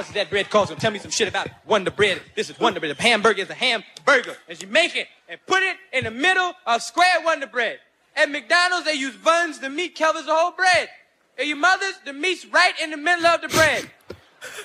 Much 0.00 0.14
that 0.14 0.30
bread 0.30 0.48
costs? 0.48 0.74
Tell 0.78 0.90
me 0.90 0.98
some 0.98 1.10
shit 1.10 1.28
about 1.28 1.48
Wonder 1.66 1.90
Bread. 1.90 2.22
This 2.34 2.48
is 2.48 2.58
Wonder 2.58 2.80
Bread. 2.80 2.96
The 2.96 3.02
hamburger 3.02 3.42
is 3.42 3.50
a 3.50 3.54
hamburger. 3.54 4.34
And 4.48 4.62
you 4.62 4.66
make 4.66 4.96
it 4.96 5.08
and 5.28 5.38
put 5.46 5.62
it 5.62 5.76
in 5.92 6.04
the 6.04 6.10
middle 6.10 6.54
of 6.66 6.82
square 6.82 7.20
Wonder 7.22 7.46
Bread. 7.46 7.80
At 8.16 8.30
McDonald's, 8.30 8.86
they 8.86 8.94
use 8.94 9.14
buns. 9.16 9.58
The 9.58 9.68
meat 9.68 9.98
covers 9.98 10.24
the 10.24 10.34
whole 10.34 10.52
bread. 10.52 10.88
At 11.38 11.46
your 11.48 11.58
mother's, 11.58 11.96
the 12.06 12.14
meat's 12.14 12.46
right 12.46 12.72
in 12.82 12.92
the 12.92 12.96
middle 12.96 13.26
of 13.26 13.42
the 13.42 13.48
bread. 13.48 13.90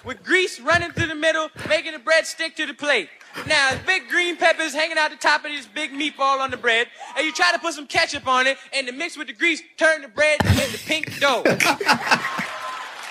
With 0.06 0.24
grease 0.24 0.62
running 0.62 0.92
through 0.92 1.08
the 1.08 1.16
middle, 1.16 1.50
making 1.68 1.92
the 1.92 2.00
bread 2.00 2.26
stick 2.26 2.56
to 2.56 2.66
the 2.66 2.74
plate. 2.74 3.10
Now, 3.46 3.78
big 3.86 4.08
green 4.08 4.38
peppers 4.38 4.74
hanging 4.74 4.98
out 4.98 5.12
the 5.12 5.18
top 5.18 5.44
of 5.44 5.52
this 5.52 5.66
big 5.66 5.92
meatball 5.92 6.40
on 6.40 6.50
the 6.50 6.56
bread, 6.56 6.88
and 7.18 7.26
you 7.26 7.34
try 7.34 7.52
to 7.52 7.60
put 7.60 7.74
some 7.74 7.88
ketchup 7.88 8.26
on 8.26 8.48
it, 8.48 8.58
and 8.72 8.88
to 8.88 8.94
mix 8.94 9.18
with 9.18 9.28
the 9.28 9.34
grease, 9.34 9.62
turn 9.76 10.02
the 10.02 10.08
bread 10.08 10.40
into 10.46 10.78
pink 10.86 11.20
dough. 11.20 11.44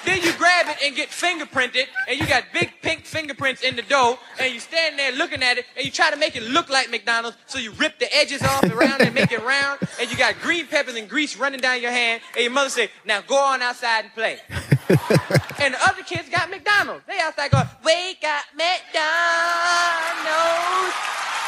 then 0.04 0.23
you 0.23 0.32
grab 0.34 0.66
it 0.68 0.76
and 0.84 0.94
get 0.94 1.11
fingerprinted, 1.11 1.87
and 2.08 2.18
you 2.18 2.26
got 2.26 2.44
big 2.52 2.73
pink 2.82 3.04
fingerprints 3.04 3.62
in 3.62 3.76
the 3.76 3.82
dough, 3.82 4.18
and 4.38 4.52
you 4.52 4.61
stand 4.61 4.99
there 4.99 5.12
looking 5.12 5.42
at 5.42 5.58
it, 5.58 5.66
and 5.76 5.84
you 5.84 5.90
try 5.90 6.11
to 6.11 6.16
make 6.16 6.37
it 6.37 6.42
look 6.42 6.68
like 6.70 6.90
McDonald's, 6.90 7.37
so 7.46 7.58
you 7.58 7.73
rip 7.73 7.99
the 7.99 8.14
edges 8.14 8.42
off 8.42 8.64
around 8.64 9.00
and 9.00 9.14
make 9.14 9.32
it 9.32 9.42
round, 9.44 9.80
and 10.00 10.11
you 10.11 10.16
got 10.16 10.38
green 10.40 10.66
peppers 10.66 10.94
and 10.94 11.08
grease 11.08 11.37
running 11.37 11.61
down 11.61 11.80
your 11.80 11.90
hand, 11.90 12.20
and 12.34 12.42
your 12.42 12.52
mother 12.52 12.70
say, 12.70 12.90
now 13.04 13.20
go 13.23 13.37
on 13.37 13.62
outside 13.62 14.04
and 14.04 14.14
play. 14.14 14.38
and 15.61 15.75
the 15.75 15.78
other 15.82 16.02
kids 16.02 16.28
got 16.28 16.50
McDonald's. 16.50 17.04
They 17.06 17.18
outside 17.20 17.50
going, 17.50 17.66
we 17.84 18.14
got 18.20 18.44
McDonald's, 18.54 18.94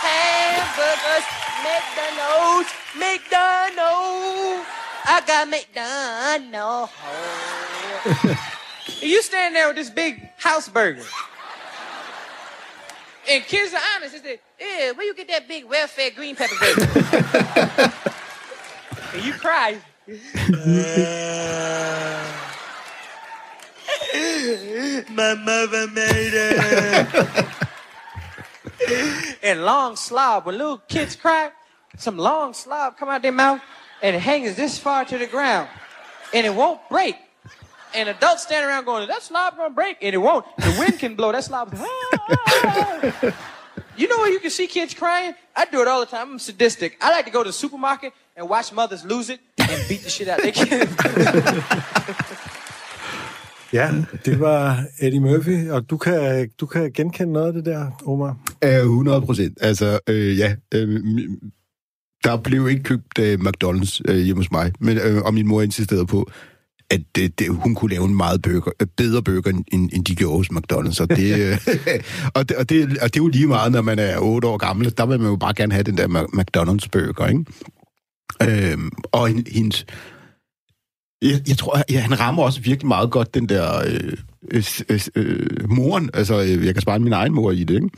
hamburgers, 0.00 1.26
McDonald's, 1.62 2.70
McDonald's. 2.96 4.66
I 5.08 5.22
got 5.26 5.48
McDonald's. 5.48 6.92
And 8.06 8.38
you 9.02 9.20
stand 9.22 9.54
there 9.54 9.68
with 9.68 9.76
this 9.76 9.90
big 9.90 10.28
house 10.36 10.68
burger. 10.68 11.04
And 13.28 13.44
kids 13.44 13.75
are 13.75 13.80
honest. 13.96 14.22
They 14.22 14.30
say, 14.30 14.38
yeah, 14.60 14.92
where 14.92 15.04
you 15.06 15.14
get 15.14 15.26
that 15.28 15.48
big 15.48 15.64
welfare 15.64 16.10
green 16.12 16.36
pepper 16.36 16.54
burger? 16.60 16.86
and 19.14 19.25
you 19.25 19.32
cry. 19.32 19.78
My 25.10 25.34
mother 25.34 25.88
made 25.88 26.32
it. 26.32 27.46
and 29.42 29.64
long 29.64 29.96
slob. 29.96 30.46
When 30.46 30.56
little 30.56 30.78
kids 30.78 31.16
cry, 31.16 31.50
some 31.96 32.18
long 32.18 32.54
slob 32.54 32.96
come 32.96 33.08
out 33.08 33.22
their 33.22 33.32
mouth 33.32 33.60
and 34.02 34.14
it 34.14 34.20
hangs 34.20 34.54
this 34.54 34.78
far 34.78 35.04
to 35.04 35.18
the 35.18 35.26
ground. 35.26 35.68
And 36.32 36.46
it 36.46 36.54
won't 36.54 36.80
break. 36.88 37.16
And 37.97 38.11
adults 38.11 38.43
stand 38.43 38.67
around 38.67 38.85
going, 38.85 39.09
that 39.09 39.23
slob 39.23 39.57
gonna 39.57 39.75
break? 39.75 39.97
And 40.03 40.15
it 40.15 40.19
won't. 40.19 40.45
The 40.59 40.76
wind 40.79 40.99
can 40.99 41.15
blow. 41.15 41.33
That 41.33 41.45
slob. 41.45 41.73
you 43.97 44.07
know 44.09 44.19
where 44.19 44.31
you 44.31 44.38
can 44.38 44.50
see 44.50 44.67
kids 44.67 44.93
crying? 44.93 45.35
I 45.57 45.65
do 45.65 45.81
it 45.81 45.88
all 45.88 46.00
the 46.00 46.07
time. 46.07 46.33
I'm 46.33 46.38
sadistic. 46.38 46.99
I 47.00 47.11
like 47.11 47.25
to 47.25 47.31
go 47.31 47.43
to 47.43 47.49
the 47.49 47.55
supermarket 47.55 48.12
and 48.37 48.50
watch 48.50 48.71
mothers 48.71 49.03
lose 49.05 49.31
it 49.31 49.41
and 49.59 49.88
beat 49.88 50.03
the 50.03 50.11
shit 50.11 50.29
out 50.29 50.38
of 50.38 50.45
their 50.45 50.53
kids. 50.53 50.93
Ja, 53.73 53.91
det 54.25 54.41
var 54.41 54.85
Eddie 55.00 55.21
Murphy, 55.21 55.71
og 55.71 55.91
du 55.91 55.97
kan, 55.97 56.49
du 56.61 56.67
kan 56.67 56.93
genkende 56.93 57.33
noget 57.33 57.47
af 57.47 57.53
det 57.53 57.65
der, 57.65 57.91
Omar? 58.07 58.37
Uh, 58.65 58.71
100 58.71 59.21
procent. 59.23 59.59
Altså, 59.61 59.99
øh, 60.09 60.38
ja. 60.38 60.55
Øh, 60.75 61.00
der 62.25 62.37
blev 62.37 62.69
ikke 62.69 62.83
købt 62.83 63.19
øh, 63.19 63.38
McDonald's 63.41 64.00
øh, 64.09 64.17
hjemme 64.17 64.43
hos 64.43 64.50
mig, 64.50 64.73
men, 64.81 64.99
øh, 64.99 65.23
og 65.23 65.35
min 65.35 65.47
mor 65.47 65.62
insisterede 65.62 66.07
på, 66.07 66.31
at 66.90 67.00
det, 67.14 67.38
det, 67.38 67.49
hun 67.49 67.75
kunne 67.75 67.90
lave 67.90 68.05
en 68.05 68.16
meget 68.16 68.43
burger, 68.43 68.71
øh, 68.81 68.87
bedre 68.97 69.23
burger, 69.23 69.62
end, 69.73 69.90
end 69.93 70.05
de 70.05 70.14
gjorde 70.14 70.37
hos 70.37 70.49
McDonald's. 70.49 71.02
Og 71.02 71.09
det, 71.09 71.38
øh, 71.38 71.59
og, 72.37 72.49
det, 72.49 72.57
og, 72.57 72.69
det, 72.69 72.99
og 72.99 73.14
det 73.14 73.21
er 73.21 73.25
jo 73.25 73.28
lige 73.28 73.47
meget, 73.47 73.73
når 73.73 73.83
man 73.83 73.99
er 73.99 74.19
8 74.19 74.49
år 74.49 74.57
gammel. 74.57 74.95
Der 74.97 75.07
vil 75.07 75.21
man 75.21 75.28
jo 75.28 75.37
bare 75.37 75.55
gerne 75.55 75.73
have 75.73 75.83
den 75.83 75.99
der 75.99 76.07
McDonald's 76.09 76.88
burger, 76.93 77.26
ikke? 77.26 77.45
Øhm, 78.73 78.90
og 79.12 79.28
hendes 79.28 79.87
jeg, 81.23 81.40
jeg 81.49 81.59
tror, 81.59 81.83
ja, 81.90 82.00
han 82.00 82.21
rammer 82.21 82.43
også 82.43 82.61
virkelig 82.61 82.88
meget 82.88 83.11
godt 83.11 83.35
den 83.35 83.49
der 83.49 83.78
øh, 83.87 84.12
øh, 84.88 85.00
øh, 85.14 85.71
moren. 85.71 86.11
Altså, 86.14 86.43
øh, 86.43 86.66
jeg 86.66 86.75
kan 86.75 86.83
spare 86.83 86.99
min 86.99 87.12
egen 87.12 87.35
mor 87.35 87.50
i 87.50 87.64
det, 87.64 87.75
ikke? 87.75 87.90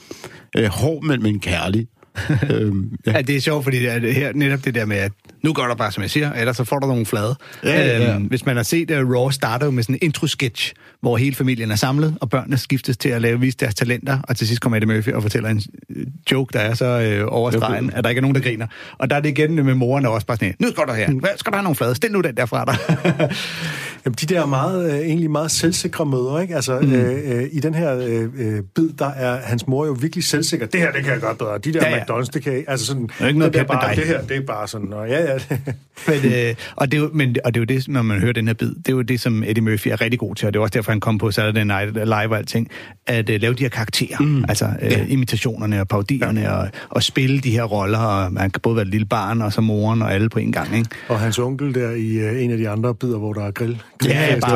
Øh, 0.57 0.67
hård, 0.67 1.05
men, 1.05 1.23
men 1.23 1.41
kærlig. 1.41 1.87
øhm, 2.51 2.91
ja. 3.07 3.13
ja, 3.13 3.23
det 3.23 3.37
er 3.37 3.41
sjovt, 3.41 3.65
fordi 3.65 3.79
det 3.79 3.89
er 3.89 4.13
her, 4.13 4.33
netop 4.33 4.65
det 4.65 4.75
der 4.75 4.85
med, 4.85 4.97
at 4.97 5.13
nu 5.45 5.53
gør 5.53 5.67
der 5.67 5.75
bare, 5.75 5.93
som 5.93 6.03
jeg 6.03 6.11
siger, 6.11 6.33
ellers 6.33 6.57
så 6.57 6.65
får 6.65 6.79
du 6.79 6.87
nogle 6.87 7.07
flade. 7.07 7.37
Ja, 7.65 7.71
ja. 7.71 8.15
Øhm, 8.15 8.25
hvis 8.25 8.47
man 8.47 8.57
har 8.57 8.63
set, 8.63 8.91
at 8.91 9.05
Raw 9.07 9.31
starter 9.31 9.67
jo 9.67 9.71
med 9.71 9.83
sådan 9.83 9.95
en 9.95 9.99
intro-sketch, 10.03 10.73
hvor 11.01 11.17
hele 11.17 11.37
familien 11.37 11.71
er 11.71 11.77
samlet, 11.77 12.17
og 12.21 12.31
børnene 12.31 12.59
skiftes 12.59 12.97
til 12.97 13.09
at 13.09 13.23
lave, 13.23 13.41
vise 13.41 13.57
deres 13.57 13.75
talenter, 13.75 14.19
og 14.29 14.37
til 14.37 14.49
sidst 14.49 14.61
kommer 14.61 14.77
Eddie 14.77 14.95
Murphy 14.95 15.13
og 15.13 15.23
fortæller 15.23 15.49
en 15.49 15.63
øh, 15.97 16.07
joke, 16.33 16.53
der 16.53 16.61
er 16.61 16.75
så 16.75 16.85
øh, 16.85 17.25
overstregen, 17.29 17.91
at 17.95 18.05
der 18.05 18.11
ikke 18.11 18.19
er 18.19 18.23
nogen, 18.23 18.35
der 18.35 18.41
griner. 18.41 18.67
Og 18.99 19.11
der 19.11 19.17
er 19.17 19.21
det 19.21 19.29
igen 19.29 19.65
med 19.65 19.75
moren, 19.75 20.05
der 20.05 20.11
også 20.11 20.27
bare 20.27 20.37
sådan, 20.37 20.55
nu 20.59 20.71
skal 20.71 20.85
du 20.89 20.93
her, 20.93 21.11
Hvad, 21.13 21.31
skal 21.37 21.53
du 21.53 21.57
have 21.57 21.63
nogle 21.63 21.77
flade, 21.77 21.95
stil 21.95 22.13
nu 22.13 22.21
den 22.21 22.37
der 22.37 22.47
fra 22.47 22.65
dig. 22.65 22.77
Jamen, 24.05 24.17
de 24.21 24.27
der 24.27 24.47
meget, 24.47 24.93
øh, 24.93 24.99
egentlig 24.99 25.31
meget 25.31 25.51
selvsikre 25.51 26.07
møder, 26.07 26.41
ikke? 26.41 26.55
Altså, 26.55 26.81
mm. 26.81 26.93
øh, 26.93 27.39
øh, 27.39 27.49
i 27.53 27.61
den 27.61 27.75
her 27.75 27.99
øh, 27.99 28.29
øh, 28.39 28.63
bid, 28.75 28.89
der 28.99 29.11
er 29.11 29.41
hans 29.45 29.67
mor 29.67 29.87
jo 29.87 29.93
virkelig 30.01 30.25
selvsikker. 30.25 30.67
Det 30.67 30.81
her, 30.81 30.93
det 30.93 31.05
kan 31.05 31.13
jeg 31.13 31.21
godt 31.21 31.39
bedre. 31.39 31.59
De 31.59 31.73
der 31.73 31.89
ja, 31.89 31.97
ja. 31.97 32.05
McDonald's, 32.09 32.31
det 32.33 32.43
kan 32.43 32.65
altså 32.69 32.87
sådan... 32.87 33.03
Det 33.03 33.13
er 33.21 33.27
ikke 33.27 33.39
noget 33.39 33.55
det, 33.55 33.67
bare, 33.67 33.97
det 33.97 34.05
her, 34.05 34.23
det 34.23 34.37
er 34.37 34.41
bare 34.41 34.69
sådan, 34.69 34.93
og 34.93 35.09
ja, 35.09 35.33
ja. 35.33 35.39
men, 36.09 36.33
øh, 36.33 36.55
og, 36.77 36.93
det 36.93 36.99
er 36.99 37.03
jo, 37.03 37.11
men, 37.13 37.37
og 37.45 37.55
det 37.55 37.61
er 37.61 37.75
jo 37.75 37.79
det, 37.79 37.89
når 37.89 38.03
man 38.03 38.21
hører 38.21 38.33
den 38.33 38.47
her 38.47 38.55
bid, 38.55 38.75
det 38.75 38.89
er 38.89 38.93
jo 38.93 39.03
det, 39.03 39.21
som 39.21 39.43
Eddie 39.43 39.63
Murphy 39.63 39.89
er 39.89 40.01
rigtig 40.01 40.19
god 40.19 40.35
til, 40.35 40.47
og 40.47 40.55
det 40.55 40.59
er 40.59 40.63
også 40.63 40.73
derfor, 40.73 40.93
han 40.93 41.01
kom 41.01 41.19
på 41.19 41.31
Saturday 41.31 41.65
Night 41.65 41.95
Live 41.95 42.31
og 42.31 42.39
alting, 42.39 42.69
at 43.07 43.31
uh, 43.31 43.37
lave 43.41 43.55
de 43.55 43.63
her 43.63 43.69
karakterer, 43.69 44.21
mm. 44.21 44.45
altså 44.49 44.65
uh, 44.83 44.93
ja. 44.93 45.05
imitationerne 45.09 45.81
og 45.81 45.89
parodierne, 45.89 46.41
ja. 46.41 46.53
og, 46.53 46.69
og 46.89 47.03
spille 47.03 47.41
de 47.41 47.51
her 47.51 47.63
roller, 47.63 47.99
og 47.99 48.33
man 48.33 48.51
kan 48.51 48.61
både 48.61 48.77
være 48.77 48.85
et 48.85 48.91
lille 48.91 49.07
barn, 49.07 49.43
og 49.43 49.53
så 49.53 49.61
moren, 49.61 50.03
og 50.03 50.15
alle 50.15 50.29
på 50.29 50.39
en 50.39 50.53
gang, 50.53 50.77
ikke? 50.77 50.91
Og 51.09 51.21
hans 51.21 51.39
onkel 51.39 51.75
der 51.75 51.91
i 51.91 52.31
uh, 52.31 52.43
en 52.43 52.51
af 52.51 52.59
de 52.59 52.69
andre 52.69 52.95
bidder, 52.95 53.19
hvor 53.19 53.33
der 53.33 53.47
er 53.47 53.51
grill. 53.51 53.83
Ja, 54.05 54.09
ja 54.11 54.37
der 54.37 54.47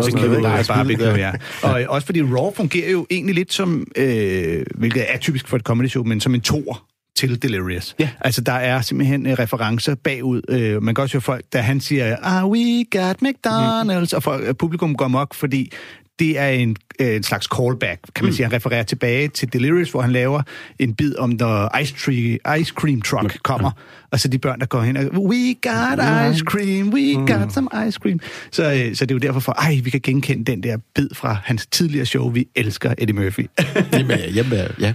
er 0.49 0.64
barbecue, 0.68 1.14
ja. 1.14 1.32
Og 1.68 1.80
også 1.88 2.06
fordi 2.06 2.23
Raw 2.23 2.52
fungerer 2.56 2.90
jo 2.90 3.06
egentlig 3.11 3.35
lidt 3.35 3.52
som, 3.52 3.87
øh, 3.97 4.62
hvilket 4.75 5.04
er 5.09 5.18
typisk 5.18 5.49
for 5.49 5.56
et 5.56 5.62
comedy 5.62 5.88
show, 5.88 6.04
men 6.04 6.21
som 6.21 6.35
en 6.35 6.40
tor 6.40 6.82
til 7.16 7.42
Delirious. 7.42 7.95
Ja. 7.99 8.09
Altså, 8.21 8.40
der 8.40 8.52
er 8.52 8.81
simpelthen 8.81 9.26
uh, 9.26 9.33
referencer 9.33 9.95
bagud. 9.95 10.40
Uh, 10.49 10.83
man 10.83 10.95
kan 10.95 11.02
også 11.02 11.14
høre 11.14 11.23
folk, 11.23 11.45
da 11.52 11.61
han 11.61 11.81
siger, 11.81 12.16
ah, 12.23 12.50
we 12.50 12.85
got 12.90 13.16
McDonald's, 13.23 14.12
mm. 14.12 14.16
og 14.16 14.23
folk, 14.23 14.49
uh, 14.49 14.54
publikum 14.54 14.97
går 14.97 15.09
mok, 15.09 15.35
fordi 15.35 15.73
det 16.19 16.38
er 16.38 16.49
en, 16.49 16.76
en 17.00 17.23
slags 17.23 17.49
callback, 17.57 18.00
kan 18.14 18.25
man 18.25 18.31
mm. 18.31 18.37
sige. 18.37 18.47
Han 18.47 18.52
refererer 18.52 18.83
tilbage 18.83 19.28
til 19.28 19.52
Delirious, 19.52 19.90
hvor 19.90 20.00
han 20.00 20.12
laver 20.12 20.42
en 20.78 20.95
bid 20.95 21.16
om, 21.16 21.31
når 21.31 21.78
Ice, 21.78 21.95
tree, 21.95 22.61
ice 22.61 22.73
Cream 22.76 23.02
Truck 23.02 23.42
kommer, 23.42 23.71
ja. 23.76 24.07
og 24.11 24.21
så 24.21 24.28
de 24.28 24.38
børn, 24.38 24.61
der 24.61 24.66
går 24.66 24.83
hen 24.83 24.97
og 24.97 25.04
we 25.04 25.54
got 25.62 26.33
ice 26.33 26.45
cream, 26.45 26.88
we 26.88 27.19
mm. 27.19 27.26
got 27.26 27.52
some 27.52 27.69
ice 27.88 27.99
cream. 28.02 28.21
Så, 28.50 28.90
så 28.95 29.07
det 29.07 29.11
er 29.11 29.14
jo 29.14 29.19
derfor 29.19 29.40
for, 29.40 29.52
ej, 29.52 29.81
vi 29.85 29.90
kan 29.90 30.00
genkende 30.00 30.45
den 30.45 30.62
der 30.62 30.76
bid 30.95 31.09
fra 31.14 31.37
hans 31.45 31.66
tidligere 31.66 32.07
show, 32.07 32.31
vi 32.31 32.49
elsker 32.57 32.95
Eddie 32.99 33.16
Murphy. 33.16 33.47
jamen, 33.92 34.19
jamen, 34.35 34.59
ja. 34.81 34.95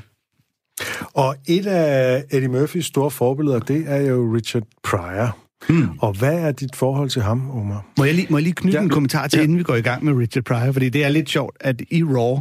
Og 1.13 1.35
et 1.47 1.67
af 1.67 2.23
Eddie 2.31 2.47
Murphys 2.47 2.85
store 2.85 3.11
forbilleder, 3.11 3.59
det 3.59 3.83
er 3.87 3.97
jo 3.97 4.35
Richard 4.35 4.63
Pryor. 4.83 5.37
Hmm. 5.69 5.89
Og 5.99 6.13
hvad 6.13 6.33
er 6.33 6.51
dit 6.51 6.75
forhold 6.75 7.09
til 7.09 7.21
ham, 7.21 7.51
Omar? 7.51 7.85
Må 7.97 8.05
jeg 8.05 8.13
lige, 8.13 8.27
må 8.29 8.37
jeg 8.37 8.43
lige 8.43 8.53
knytte 8.53 8.77
ja, 8.77 8.83
en 8.83 8.89
kommentar 8.89 9.27
til, 9.27 9.37
ja. 9.37 9.43
inden 9.43 9.57
vi 9.57 9.63
går 9.63 9.75
i 9.75 9.81
gang 9.81 10.05
med 10.05 10.13
Richard 10.13 10.43
Pryor? 10.43 10.71
Fordi 10.71 10.89
det 10.89 11.03
er 11.03 11.09
lidt 11.09 11.29
sjovt, 11.29 11.57
at 11.59 11.81
i 11.91 12.03
Raw, 12.03 12.39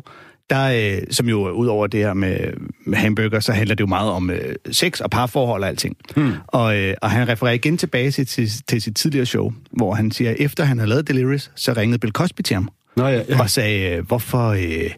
der, 0.51 0.97
øh, 0.97 1.03
som 1.11 1.29
jo 1.29 1.51
ud 1.51 1.67
over 1.67 1.87
det 1.87 2.01
her 2.01 2.15
med, 2.15 2.39
med 2.87 2.99
hamburger, 2.99 3.41
så 3.41 3.53
handler 3.53 3.75
det 3.75 3.81
jo 3.81 3.87
meget 3.87 4.11
om 4.11 4.31
øh, 4.31 4.55
sex 4.71 5.01
og 5.01 5.11
parforhold 5.11 5.63
og 5.63 5.69
alting. 5.69 5.97
Hmm. 6.17 6.33
Og, 6.47 6.79
øh, 6.79 6.95
og 7.03 7.11
han 7.11 7.29
refererer 7.29 7.55
igen 7.55 7.79
tilbage 7.79 8.11
til, 8.11 8.27
til, 8.27 8.51
til 8.69 8.83
sit 8.83 8.97
tidligere 8.97 9.27
show, 9.27 9.53
hvor 9.73 9.95
han 9.95 10.11
siger, 10.11 10.31
at 10.31 10.37
efter 10.39 10.65
han 10.65 10.79
havde 10.79 10.89
lavet 10.89 11.09
Delirious, 11.09 11.51
så 11.55 11.73
ringede 11.73 11.99
Bill 11.99 12.13
Cosby 12.13 12.41
til 12.41 12.55
ham. 12.55 12.69
Nå, 12.97 13.07
ja, 13.07 13.23
ja. 13.29 13.41
Og 13.41 13.51
sagde, 13.51 14.01
hvorfor, 14.01 14.49
øh, 14.49 14.91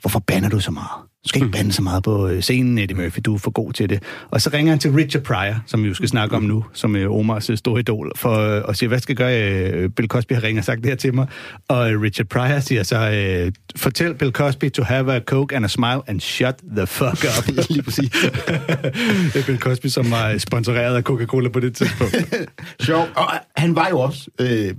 hvorfor 0.00 0.18
banner 0.18 0.48
du 0.48 0.60
så 0.60 0.70
meget? 0.70 1.13
Du 1.24 1.28
skal 1.28 1.42
ikke 1.42 1.52
bande 1.52 1.72
så 1.72 1.82
meget 1.82 2.02
på 2.02 2.28
øh, 2.28 2.42
scenen, 2.42 2.78
Eddie 2.78 2.96
Murphy. 2.96 3.20
Du 3.24 3.34
er 3.34 3.38
for 3.38 3.50
god 3.50 3.72
til 3.72 3.90
det. 3.90 4.02
Og 4.30 4.40
så 4.40 4.50
ringer 4.52 4.72
han 4.72 4.78
til 4.78 4.90
Richard 4.90 5.22
Pryor, 5.22 5.54
som 5.66 5.82
vi 5.82 5.88
jo 5.88 5.94
skal 5.94 6.08
snakke 6.08 6.36
om 6.36 6.42
nu, 6.42 6.64
som 6.72 6.96
er 6.96 7.08
Omars 7.08 7.50
øh, 7.50 7.56
store 7.56 7.80
idol, 7.80 8.12
for, 8.16 8.38
øh, 8.38 8.62
og 8.64 8.76
siger, 8.76 8.88
hvad 8.88 8.98
skal 8.98 9.12
jeg 9.12 9.16
gøre? 9.16 9.72
Øh, 9.72 9.90
Bill 9.90 10.08
Cosby 10.08 10.32
har 10.32 10.42
ringet 10.42 10.60
og 10.60 10.64
sagt 10.64 10.80
det 10.80 10.86
her 10.86 10.96
til 10.96 11.14
mig. 11.14 11.26
Og 11.68 11.92
øh, 11.92 12.00
Richard 12.00 12.26
Pryor 12.26 12.60
siger 12.60 12.82
så, 12.82 13.10
øh, 13.10 13.52
fortæl 13.76 14.14
Bill 14.14 14.32
Cosby 14.32 14.70
to 14.70 14.82
have 14.82 15.14
a 15.14 15.20
coke 15.20 15.56
and 15.56 15.64
a 15.64 15.68
smile 15.68 16.00
and 16.06 16.20
shut 16.20 16.54
the 16.76 16.86
fuck 16.86 17.24
up. 17.38 17.48
Lige 17.70 17.82
præcis. 17.82 18.10
det 19.32 19.36
er 19.36 19.46
Bill 19.46 19.58
Cosby, 19.58 19.86
som 19.86 20.10
var 20.10 20.38
sponsoreret 20.38 20.96
af 20.96 21.02
Coca-Cola 21.02 21.48
på 21.48 21.60
det 21.60 21.76
tidspunkt. 21.76 22.16
Sjov. 22.80 23.08
Og 23.14 23.30
øh, 23.34 23.40
han 23.56 23.76
var 23.76 23.88
jo 23.90 24.00
også... 24.00 24.30
Øh, 24.40 24.74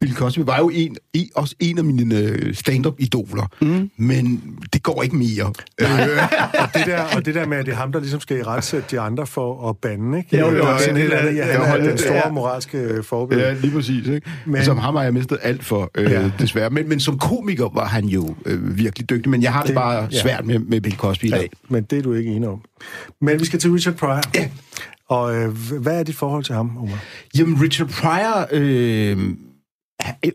Bill 0.00 0.14
Cosby 0.14 0.40
var 0.40 0.58
jo 0.58 0.68
en, 0.74 0.96
en, 1.12 1.28
også 1.34 1.54
en 1.60 1.78
af 1.78 1.84
mine 1.84 2.18
øh, 2.18 2.54
stand-up-idoler, 2.54 3.46
mm. 3.62 3.90
men 3.96 4.42
det 4.72 4.82
går 4.82 5.02
ikke 5.02 5.16
mere. 5.16 5.52
Øh, 5.80 5.88
og, 6.62 6.68
det 6.74 6.86
der, 6.86 7.02
og 7.16 7.24
det 7.26 7.34
der 7.34 7.46
med, 7.46 7.56
at 7.56 7.66
det 7.66 7.72
er 7.72 7.76
ham, 7.76 7.92
der 7.92 8.00
ligesom 8.00 8.20
skal 8.20 8.38
i 8.38 8.42
retsætte 8.42 8.86
de 8.90 9.00
andre 9.00 9.26
for 9.26 9.68
at 9.68 9.76
bande, 9.76 10.18
ikke? 10.18 10.38
Jo, 10.38 10.50
jo, 10.50 10.64
er 10.64 10.78
sådan 10.78 10.96
ja, 10.96 11.00
helt 11.02 11.12
ja, 11.12 11.18
andet. 11.18 11.36
Ja, 11.36 11.46
ja, 11.46 11.62
han 11.64 11.80
er 11.80 11.84
ja, 11.84 11.90
den 11.90 11.98
store 11.98 12.14
ja. 12.26 12.30
moralske 12.30 13.02
forbillede. 13.02 13.48
Ja, 13.48 13.54
lige 13.54 13.72
præcis. 13.72 14.06
Ikke? 14.08 14.30
Men- 14.46 14.64
som 14.64 14.78
ham 14.78 14.94
har 14.96 15.02
jeg 15.02 15.14
mistet 15.14 15.38
alt 15.42 15.64
for, 15.64 15.90
øh, 15.94 16.10
Ja. 16.10 16.20
ja. 16.20 16.30
desværre. 16.38 16.70
Men, 16.70 16.88
men 16.88 17.00
som 17.00 17.18
komiker 17.18 17.68
var 17.74 17.84
han 17.86 18.04
jo 18.04 18.34
øh, 18.46 18.78
virkelig 18.78 19.10
dygtig, 19.10 19.30
men 19.30 19.42
jeg 19.42 19.52
har 19.52 19.60
det, 19.60 19.68
Det- 19.68 19.74
bare 19.74 19.92
ja. 19.94 20.06
ja. 20.12 20.20
svært 20.20 20.46
med, 20.46 20.58
med 20.58 20.80
Bill 20.80 20.96
Cosby 20.96 21.24
i 21.24 21.28
Ja, 21.28 21.36
dag. 21.36 21.50
men 21.68 21.82
det 21.84 21.98
er 21.98 22.02
du 22.02 22.12
ikke 22.12 22.30
enig 22.30 22.48
om. 22.48 22.60
Men 23.20 23.40
vi 23.40 23.44
skal 23.44 23.58
til 23.58 23.70
Richard 23.72 23.94
Pryor. 23.94 24.20
Ja. 24.34 24.48
Og 25.08 25.36
øh, 25.36 25.48
hvad 25.80 25.98
er 25.98 26.02
dit 26.02 26.16
forhold 26.16 26.44
til 26.44 26.54
ham, 26.54 26.76
Omar? 26.76 26.98
Jamen, 27.38 27.62
Richard 27.62 27.88
Pryor 27.88 28.46
øh, 28.52 29.18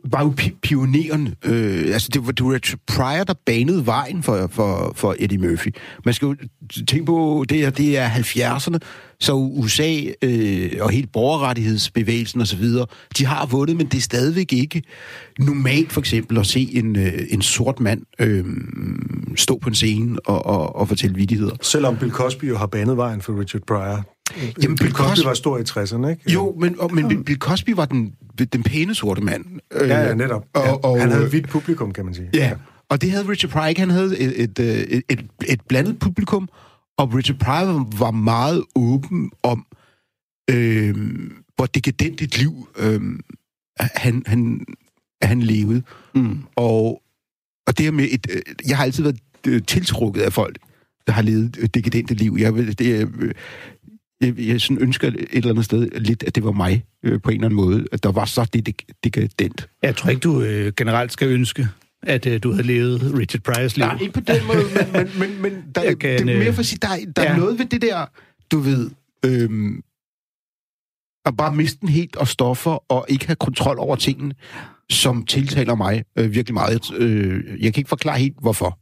var 0.06 0.24
jo 0.24 0.34
pioneren. 0.62 1.36
Øh, 1.46 1.94
altså, 1.94 2.10
det 2.14 2.26
var, 2.26 2.32
det 2.32 2.46
var 2.46 2.54
Richard 2.54 2.80
Pryor, 2.88 3.24
der 3.24 3.34
banede 3.46 3.86
vejen 3.86 4.24
for, 4.24 4.48
for, 4.52 4.94
for 4.96 5.16
Eddie 5.20 5.38
Murphy. 5.38 5.76
Man 6.06 6.14
skal 6.14 6.26
jo 6.26 6.36
tænke 6.88 7.06
på, 7.06 7.46
det 7.50 7.66
er, 7.66 7.70
det 7.70 7.98
er 7.98 8.10
70'erne, 8.10 8.78
så 9.20 9.34
USA 9.34 9.96
øh, 10.22 10.72
og 10.80 10.90
helt 10.90 11.12
borgerrettighedsbevægelsen 11.12 12.42
osv., 12.42 12.66
de 13.18 13.26
har 13.26 13.46
vundet, 13.46 13.76
men 13.76 13.86
det 13.86 13.98
er 13.98 14.02
stadigvæk 14.02 14.54
ikke 14.54 14.84
normalt 15.40 15.92
for 15.92 16.02
eksempel 16.02 16.38
at 16.38 16.46
se 16.46 16.70
en, 16.74 16.96
øh, 16.96 17.14
en 17.30 17.42
sort 17.42 17.80
mand 17.80 18.02
øh, 18.20 18.46
stå 19.36 19.58
på 19.58 19.70
en 19.70 19.76
scene 19.76 20.20
og, 20.26 20.46
og, 20.46 20.76
og 20.76 20.88
fortælle 20.88 21.16
vittigheder. 21.16 21.56
Selvom 21.62 21.98
Bill 21.98 22.12
Cosby 22.12 22.50
jo 22.50 22.58
har 22.58 22.68
banet 22.68 22.98
vejen 22.98 23.22
for 23.22 23.40
Richard 23.40 23.62
Pryor. 23.68 24.06
Jamen, 24.64 24.78
Bill 24.78 24.92
Cosby 24.92 25.20
Cosby- 25.22 25.26
var 25.28 25.34
stor 25.34 25.58
i 25.58 25.62
60'erne, 25.62 26.08
ikke? 26.08 26.32
Jo, 26.32 26.56
men, 26.60 26.80
og, 26.80 26.94
men 26.96 27.06
Bill- 27.12 27.24
Bill 27.24 27.40
Cosby 27.40 27.70
var 27.70 27.86
den, 27.86 28.14
den 28.54 28.64
pæne 28.64 28.96
sorte 28.96 29.22
mand. 29.22 29.46
Øh, 29.74 29.90
Ja, 29.90 30.08
ja, 30.08 30.14
netop. 30.14 30.46
Og, 30.54 30.64
Ja, 30.66 30.72
og, 30.74 31.00
han 31.02 31.10
havde 31.12 31.24
øh, 31.24 31.30
hvidt 31.30 31.50
publikum, 31.50 31.92
kan 31.92 32.06
man 32.06 32.14
sige. 32.14 32.30
Ja, 32.34 32.54
og 32.90 33.02
det 33.02 33.12
havde 33.12 33.28
Richard 33.30 33.52
Pryor 33.52 33.66
ikke. 33.66 33.80
Han 33.82 33.90
havde 33.90 34.20
et, 34.20 34.44
et, 34.44 34.60
øh, 34.60 34.66
et, 34.68 35.04
et, 35.10 35.26
et 35.50 35.62
blandet 35.68 36.00
publikum, 36.00 36.50
og 36.98 37.14
Richard 37.14 37.38
Pryor 37.40 37.98
var 38.00 38.12
meget 38.12 38.64
åben 38.76 39.32
om, 39.44 39.66
øh, 40.50 40.96
hvor 41.56 41.66
dekadent 41.66 42.22
et 42.22 42.38
liv 42.40 42.68
øh, 42.80 43.02
han, 43.80 44.24
han, 44.26 44.66
han 45.22 45.42
levede. 45.42 45.84
Mm. 46.16 46.40
Og, 46.56 47.02
og 47.68 47.78
det 47.78 47.84
her 47.86 47.92
med 47.92 48.08
et... 48.12 48.28
Øh, 48.30 48.42
jeg 48.68 48.78
har 48.78 48.84
altid 48.84 49.04
været 49.04 49.68
tiltrukket 49.68 50.22
af 50.22 50.34
folk, 50.34 50.58
der 51.08 51.14
har 51.14 51.22
levet 51.22 51.58
et 51.62 51.74
dekadente 51.76 52.14
liv. 52.14 52.36
Jeg, 52.40 52.54
det, 52.54 53.10
jeg, 54.22 54.40
jeg 54.40 54.62
sådan 54.62 54.78
ønsker 54.80 55.08
et 55.08 55.16
eller 55.32 55.50
andet 55.50 55.66
sted 55.66 55.90
lidt, 56.00 56.24
at 56.24 56.36
det 56.36 56.44
var 56.44 56.52
mig 56.52 56.86
øh, 57.04 57.22
på 57.22 57.30
en 57.30 57.36
eller 57.36 57.46
anden 57.48 57.56
måde, 57.56 57.86
at 57.92 58.04
der 58.04 58.12
var 58.12 58.26
så 58.26 58.50
det 58.54 58.70
dek- 58.70 59.00
dekadent. 59.04 59.70
Jeg 59.84 59.96
tror 59.96 60.10
ikke, 60.10 60.20
du 60.20 60.42
øh, 60.42 60.74
generelt 60.78 61.12
skal 61.12 61.28
ønske, 61.28 61.68
at 62.04 62.26
øh, 62.26 62.40
du 62.44 62.52
havde 62.52 62.68
levet 62.68 63.14
Richard 63.18 63.42
Pryors 63.42 63.78
liv. 63.78 63.86
Nej, 63.86 63.98
ikke 64.02 64.14
på 64.14 64.20
den 64.20 64.48
måde, 64.48 64.64
men, 64.76 64.92
men, 64.94 65.20
men, 65.20 65.42
men 65.42 65.64
der, 65.76 65.82
Jeg 65.84 66.00
kan, 66.00 66.10
det 66.12 66.22
er 66.22 66.38
mere 66.38 66.48
øh, 66.48 66.54
for 66.54 66.60
at 66.60 66.66
sige, 66.66 66.80
der, 66.82 66.88
er- 66.88 67.12
der 67.16 67.24
ja. 67.24 67.34
er 67.34 67.38
noget 67.38 67.60
ved 67.60 67.66
det 67.66 67.82
der, 67.82 68.06
du 68.52 68.60
ved, 68.60 68.90
øhm, 69.26 69.82
at 71.26 71.38
bare 71.38 71.56
miste 71.56 71.80
den 71.82 71.90
helt 71.90 72.16
og 72.16 72.28
stoffer, 72.28 72.92
og 72.92 73.06
ikke 73.10 73.26
have 73.28 73.36
kontrol 73.36 73.80
over 73.80 73.96
tingene, 73.96 74.34
som 74.90 75.26
tiltaler 75.26 75.76
mig 75.76 76.04
øh, 76.16 76.34
virkelig 76.34 76.54
meget. 76.54 76.92
Øh, 76.98 77.44
jeg 77.64 77.74
kan 77.74 77.80
ikke 77.82 77.90
forklare 77.90 78.20
helt, 78.20 78.36
hvorfor. 78.42 78.80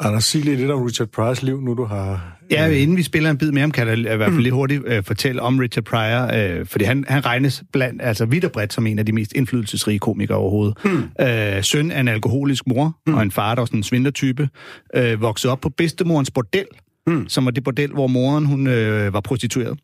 Anders, 0.00 0.24
sig 0.24 0.44
lige 0.44 0.56
lidt 0.56 0.70
om 0.70 0.82
Richard 0.82 1.08
Pryors 1.08 1.42
liv, 1.42 1.60
nu 1.60 1.74
du 1.74 1.84
har... 1.84 2.36
Ja, 2.50 2.66
inden 2.66 2.96
vi 2.96 3.02
spiller 3.02 3.30
en 3.30 3.38
bid 3.38 3.52
med 3.52 3.60
ham, 3.60 3.70
kan 3.70 3.88
jeg 3.88 3.98
i 3.98 4.02
hvert 4.02 4.32
fald 4.32 4.42
lidt 4.42 4.54
hurtigt 4.54 4.82
øh, 4.86 5.04
fortælle 5.04 5.42
om 5.42 5.58
Richard 5.58 5.84
Pryor, 5.84 6.30
øh, 6.34 6.66
fordi 6.66 6.84
han, 6.84 7.04
han 7.08 7.26
regnes 7.26 7.62
blandt, 7.72 8.02
altså 8.02 8.24
vidt 8.24 8.44
og 8.44 8.52
bredt 8.52 8.72
som 8.72 8.86
en 8.86 8.98
af 8.98 9.06
de 9.06 9.12
mest 9.12 9.32
indflydelsesrige 9.32 9.98
komikere 9.98 10.38
overhovedet. 10.38 10.76
Mm. 10.84 11.24
Øh, 11.24 11.64
søn 11.64 11.90
af 11.90 12.00
en 12.00 12.08
alkoholisk 12.08 12.66
mor 12.66 12.96
mm. 13.06 13.14
og 13.14 13.22
en 13.22 13.30
far, 13.30 13.54
der 13.54 13.60
var 13.60 13.66
sådan 13.66 13.80
en 13.80 13.84
svindlertype, 13.84 14.48
øh, 14.94 15.20
voksede 15.20 15.52
op 15.52 15.60
på 15.60 15.68
bedstemorens 15.68 16.30
bordel, 16.30 16.66
mm. 17.06 17.28
som 17.28 17.44
var 17.44 17.50
det 17.50 17.64
bordel, 17.64 17.90
hvor 17.90 18.06
moren 18.06 18.46
hun 18.46 18.66
øh, 18.66 19.12
var 19.12 19.20
prostitueret. 19.20 19.78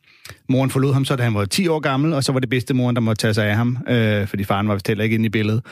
Moren 0.48 0.70
forlod 0.70 0.92
ham 0.92 1.04
så, 1.04 1.16
da 1.16 1.22
han 1.22 1.34
var 1.34 1.44
10 1.44 1.68
år 1.68 1.80
gammel, 1.80 2.12
og 2.12 2.24
så 2.24 2.32
var 2.32 2.40
det 2.40 2.48
bedstemoren, 2.48 2.96
der 2.96 3.02
måtte 3.02 3.20
tage 3.20 3.34
sig 3.34 3.46
af 3.46 3.56
ham, 3.56 3.78
øh, 3.88 4.26
fordi 4.26 4.44
faren 4.44 4.68
var 4.68 4.74
vist 4.74 4.88
heller 4.88 5.04
ikke 5.04 5.14
inde 5.14 5.26
i 5.26 5.28
billedet. 5.28 5.62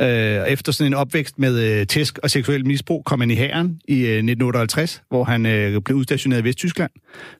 Øh, 0.00 0.40
og 0.40 0.50
efter 0.50 0.72
sådan 0.72 0.92
en 0.92 0.94
opvækst 0.94 1.38
med 1.38 1.80
øh, 1.80 1.86
tæsk 1.86 2.18
og 2.22 2.30
seksuel 2.30 2.66
misbrug, 2.66 3.04
kom 3.04 3.20
han 3.20 3.30
i 3.30 3.34
hæren 3.34 3.80
i 3.88 3.94
øh, 3.94 4.16
1958, 4.16 5.02
hvor 5.08 5.24
han 5.24 5.46
øh, 5.46 5.80
blev 5.80 5.96
udstationeret 5.96 6.40
i 6.40 6.44
Vesttyskland. 6.44 6.90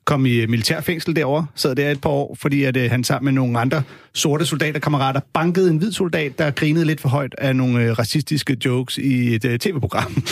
Kom 0.05 0.25
i 0.25 0.35
øh, 0.35 0.49
militærfængsel 0.49 1.15
derovre, 1.15 1.47
sad 1.55 1.75
der 1.75 1.91
et 1.91 2.01
par 2.01 2.09
år, 2.09 2.35
fordi 2.39 2.63
at, 2.63 2.77
øh, 2.77 2.91
han 2.91 3.03
sammen 3.03 3.25
med 3.25 3.41
nogle 3.41 3.59
andre 3.59 3.83
sorte 4.13 4.45
soldaterkammerater 4.45 5.19
bankede 5.33 5.69
en 5.69 5.77
hvid 5.77 5.91
soldat, 5.91 6.39
der 6.39 6.51
grinede 6.51 6.85
lidt 6.85 7.01
for 7.01 7.09
højt 7.09 7.35
af 7.37 7.55
nogle 7.55 7.83
øh, 7.83 7.99
racistiske 7.99 8.57
jokes 8.65 8.97
i 8.97 9.35
et 9.35 9.45
øh, 9.45 9.59
tv-program. 9.59 10.11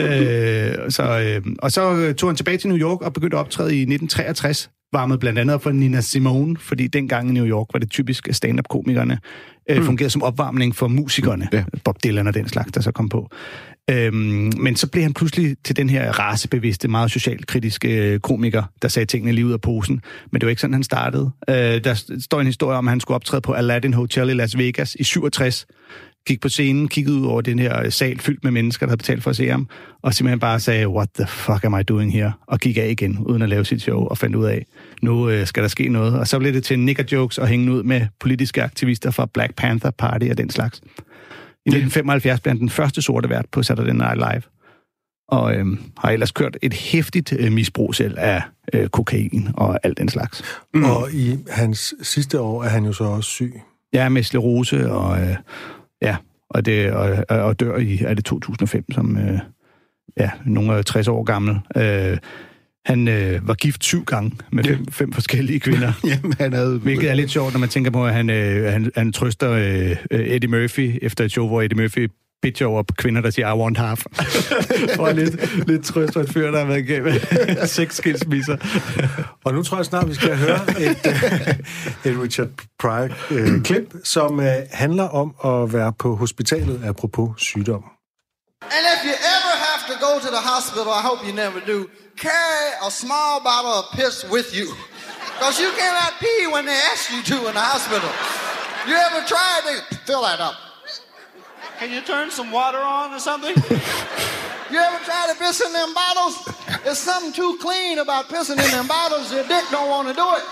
øh, 0.00 0.90
så, 0.90 1.20
øh, 1.24 1.42
og 1.58 1.72
så 1.72 1.94
øh, 1.94 2.14
tog 2.14 2.28
han 2.28 2.36
tilbage 2.36 2.58
til 2.58 2.68
New 2.68 2.78
York 2.78 3.00
og 3.00 3.12
begyndte 3.12 3.36
at 3.36 3.40
optræde 3.40 3.76
i 3.76 3.80
1963, 3.80 4.70
varmet 4.94 5.20
blandt 5.20 5.38
andet 5.38 5.54
op 5.54 5.62
for 5.62 5.70
Nina 5.72 6.00
Simone, 6.00 6.56
fordi 6.56 6.86
dengang 6.86 7.28
i 7.28 7.32
New 7.32 7.46
York 7.46 7.66
var 7.72 7.78
det 7.80 7.90
typisk 7.90 8.28
stand-up-komikerne 8.32 9.18
øh, 9.70 9.76
Hmm. 9.76 9.86
fungerede 9.86 10.10
som 10.10 10.22
opvarmning 10.22 10.76
for 10.76 10.88
musikerne. 10.88 11.48
Ja. 11.52 11.64
Bob 11.84 11.96
Dylan 12.04 12.26
og 12.26 12.34
den 12.34 12.48
slags, 12.48 12.72
der 12.72 12.80
så 12.80 12.92
kom 12.92 13.08
på. 13.08 13.28
Øhm, 13.90 14.52
men 14.60 14.76
så 14.76 14.86
blev 14.90 15.02
han 15.02 15.14
pludselig 15.14 15.56
til 15.64 15.76
den 15.76 15.90
her 15.90 16.12
racebevidste, 16.12 16.88
meget 16.88 17.10
socialkritiske 17.10 18.12
øh, 18.12 18.20
komiker, 18.20 18.62
der 18.82 18.88
sagde 18.88 19.06
tingene 19.06 19.32
lige 19.32 19.46
ud 19.46 19.52
af 19.52 19.60
posen. 19.60 20.00
Men 20.32 20.40
det 20.40 20.46
var 20.46 20.50
ikke 20.50 20.60
sådan, 20.60 20.74
han 20.74 20.82
startede. 20.82 21.30
Øh, 21.50 21.54
der 21.56 21.94
st- 21.94 22.20
står 22.20 22.40
en 22.40 22.46
historie 22.46 22.78
om, 22.78 22.88
at 22.88 22.92
han 22.92 23.00
skulle 23.00 23.14
optræde 23.14 23.40
på 23.40 23.52
Aladdin 23.52 23.94
Hotel 23.94 24.28
i 24.28 24.32
Las 24.34 24.58
Vegas 24.58 24.94
i 24.94 25.04
67. 25.04 25.66
Gik 26.26 26.40
på 26.40 26.48
scenen, 26.48 26.88
kiggede 26.88 27.16
ud 27.16 27.26
over 27.26 27.40
den 27.40 27.58
her 27.58 27.90
sal 27.90 28.18
fyldt 28.18 28.44
med 28.44 28.52
mennesker, 28.52 28.86
der 28.86 28.90
havde 28.90 28.98
betalt 28.98 29.22
for 29.22 29.30
at 29.30 29.36
se 29.36 29.48
ham, 29.48 29.68
og 30.02 30.14
simpelthen 30.14 30.40
bare 30.40 30.60
sagde, 30.60 30.88
what 30.88 31.08
the 31.18 31.26
fuck 31.26 31.64
am 31.64 31.80
I 31.80 31.82
doing 31.82 32.12
here? 32.12 32.32
Og 32.46 32.58
gik 32.58 32.76
af 32.76 32.88
igen, 32.90 33.18
uden 33.18 33.42
at 33.42 33.48
lave 33.48 33.64
sit 33.64 33.82
show, 33.82 34.00
og 34.00 34.18
fandt 34.18 34.36
ud 34.36 34.44
af, 34.44 34.66
nu 35.02 35.30
øh, 35.30 35.46
skal 35.46 35.62
der 35.62 35.68
ske 35.68 35.88
noget. 35.88 36.18
Og 36.18 36.28
så 36.28 36.38
blev 36.38 36.52
det 36.52 36.64
til 36.64 36.78
nigger 36.78 37.04
jokes 37.12 37.38
og 37.38 37.46
hænge 37.46 37.72
ud 37.72 37.82
med 37.82 38.06
politiske 38.20 38.62
aktivister 38.62 39.10
fra 39.10 39.26
Black 39.34 39.54
Panther 39.54 39.90
Party 39.90 40.26
og 40.30 40.38
den 40.38 40.50
slags. 40.50 40.80
I 41.66 41.68
1975 41.68 42.40
blev 42.40 42.50
han 42.50 42.60
den 42.60 42.70
første 42.70 43.02
sorte 43.02 43.28
vært 43.28 43.46
på 43.52 43.62
Saturday 43.62 43.92
Night 43.92 44.16
Live, 44.16 44.42
og 45.28 45.54
øhm, 45.54 45.78
har 45.98 46.10
ellers 46.10 46.32
kørt 46.32 46.56
et 46.62 46.74
hæftigt 46.74 47.32
øh, 47.38 47.52
misbrug 47.52 47.94
selv 47.94 48.14
af 48.18 48.42
øh, 48.72 48.88
kokain 48.88 49.48
og 49.54 49.78
alt 49.82 49.98
den 49.98 50.08
slags. 50.08 50.42
Mm. 50.74 50.84
Og 50.84 51.12
i 51.12 51.38
hans 51.50 51.94
sidste 52.02 52.40
år 52.40 52.64
er 52.64 52.68
han 52.68 52.84
jo 52.84 52.92
så 52.92 53.04
også 53.04 53.30
syg. 53.30 53.54
Jeg 53.92 54.04
er 54.04 54.08
med 54.08 54.22
sklerose, 54.22 54.90
og 54.90 55.20
øh, 55.20 55.36
ja, 56.02 56.16
og, 56.50 56.66
det, 56.66 56.92
og, 56.92 57.24
og- 57.28 57.60
dør 57.60 57.76
i, 57.76 57.98
er 58.04 58.14
det 58.14 58.24
2005, 58.24 58.92
som 58.92 59.16
øh, 59.18 59.38
ja, 60.16 60.30
nogle 60.46 60.72
er 60.72 60.82
60 60.82 61.08
år 61.08 61.22
gammel. 61.22 61.56
Øh, 61.76 62.18
han 62.86 63.08
øh, 63.08 63.48
var 63.48 63.54
gift 63.54 63.84
syv 63.84 64.04
gange 64.04 64.36
med 64.52 64.64
fem, 64.64 64.86
fem 64.86 65.12
forskellige 65.12 65.60
kvinder. 65.60 65.92
Jamen, 66.10 66.34
han 66.38 66.52
havde... 66.52 66.78
Hvilket 66.78 67.10
er 67.10 67.14
lidt 67.14 67.30
sjovt, 67.30 67.52
når 67.52 67.60
man 67.60 67.68
tænker 67.68 67.90
på, 67.90 68.06
at 68.06 68.14
han, 68.14 68.30
øh, 68.30 68.72
han, 68.72 68.90
han 68.96 69.12
trøster 69.12 69.50
øh, 69.50 69.96
øh, 70.10 70.26
Eddie 70.26 70.50
Murphy 70.50 70.98
efter 71.02 71.24
et 71.24 71.30
show, 71.30 71.46
hvor 71.46 71.62
Eddie 71.62 71.82
Murphy 71.82 72.08
bitcher 72.44 72.66
over 72.66 72.82
kvinder, 73.02 73.20
der 73.20 73.30
siger, 73.30 73.46
I 73.54 73.56
want 73.62 73.76
half. 73.78 74.00
For 74.96 75.12
lidt, 75.12 75.34
lidt 75.68 75.84
trøst 75.84 76.12
for 76.12 76.20
et 76.20 76.30
fyr, 76.34 76.50
der 76.50 76.58
har 76.58 76.66
været 76.66 76.82
igennem 76.86 77.14
seks 77.78 77.96
skilsmisser. 77.96 78.56
Og 79.44 79.54
nu 79.54 79.62
tror 79.62 79.76
jeg 79.76 79.86
snart, 79.92 80.08
vi 80.08 80.14
skal 80.14 80.36
høre 80.36 80.60
et, 80.88 81.02
øh, 81.12 82.12
et 82.12 82.14
Richard 82.24 82.48
Pryor-klip, 82.82 83.86
som 84.04 84.40
øh, 84.40 84.54
handler 84.72 85.08
om 85.22 85.28
at 85.50 85.72
være 85.72 85.92
på 85.92 86.16
hospitalet 86.16 86.76
apropos 86.84 87.28
sygdom. 87.38 87.84
And 88.76 88.84
if 88.94 89.00
you 89.08 89.16
ever 89.36 89.54
have 89.66 89.80
to 89.90 89.96
go 90.06 90.12
to 90.24 90.30
the 90.36 90.44
hospital, 90.52 90.90
I 91.00 91.02
hope 91.08 91.20
you 91.28 91.34
never 91.44 91.60
do, 91.72 91.78
carry 92.26 92.66
a 92.88 92.90
small 93.02 93.34
bottle 93.50 93.74
of 93.80 93.84
piss 93.98 94.16
with 94.34 94.48
you. 94.58 94.68
Because 95.36 95.56
you 95.64 95.70
cannot 95.80 96.12
pee 96.24 96.42
when 96.54 96.64
they 96.70 96.78
ask 96.92 97.02
you 97.14 97.20
to 97.32 97.36
in 97.48 97.54
the 97.60 97.66
hospital. 97.72 98.10
You 98.88 98.94
ever 99.06 99.20
tried 99.34 99.62
to 99.68 99.74
fill 100.06 100.22
that 100.28 100.40
up? 100.48 100.56
Can 101.78 101.92
you 101.92 102.00
turn 102.02 102.30
some 102.30 102.50
water 102.50 102.78
on 102.78 103.12
or 103.12 103.18
something? 103.18 103.54
You 104.70 104.78
ever 104.80 105.04
try 105.04 105.28
to 105.30 105.38
piss 105.38 105.60
in 105.60 105.72
them 105.72 105.92
bottles? 105.94 106.48
There's 106.82 106.98
something 106.98 107.32
too 107.32 107.58
clean 107.60 107.98
about 107.98 108.28
pissing 108.28 108.58
in 108.58 108.70
them 108.72 108.88
bottles. 108.88 109.30
Your 109.30 109.46
dick 109.46 109.62
don't 109.70 109.88
want 109.88 110.08
to 110.08 110.14
do 110.14 110.26
it. 110.34 110.42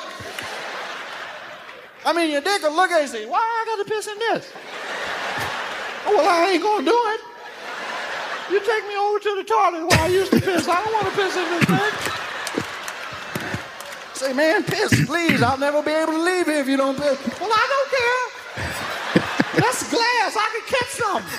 I 2.05 2.13
mean, 2.13 2.31
your 2.31 2.43
dick 2.43 2.63
will 2.63 2.77
look 2.77 2.91
at 2.91 2.99
you 2.99 3.03
and 3.03 3.11
say, 3.11 3.27
why 3.27 3.41
I 3.41 3.65
got 3.67 3.83
to 3.83 3.91
piss 3.91 4.07
in 4.07 4.19
this? 4.19 4.53
Oh, 6.07 6.17
well, 6.19 6.29
I 6.29 6.51
ain't 6.53 6.63
going 6.63 6.85
to 6.85 6.91
do 6.91 6.97
it. 6.97 7.21
You 8.53 8.61
take 8.61 8.87
me 8.87 8.97
over 8.97 9.19
to 9.19 9.35
the 9.39 9.45
toilet 9.45 9.87
where 9.89 10.01
I 10.01 10.07
used 10.09 10.31
to 10.33 10.41
piss. 10.41 10.69
I 10.69 10.85
don't 10.85 10.93
want 10.93 11.07
to 11.07 11.15
piss 11.19 11.35
in 11.35 11.49
this 11.51 11.65
thing. 11.65 11.95
Say, 14.15 14.33
man, 14.35 14.63
piss, 14.63 15.07
please. 15.07 15.43
I'll 15.43 15.59
never 15.59 15.83
be 15.83 15.91
able 15.91 16.13
to 16.13 16.23
leave 16.23 16.47
here 16.47 16.61
if 16.61 16.69
you 16.69 16.77
don't 16.77 16.97
piss. 16.97 17.19
Well, 17.41 17.51
I 17.51 17.67
don't 17.73 17.91
care. 17.91 19.02
That's 19.55 19.85
glass. 19.91 20.37
I 20.37 20.49
can 20.53 20.65
catch 20.67 20.91
some. 20.97 21.23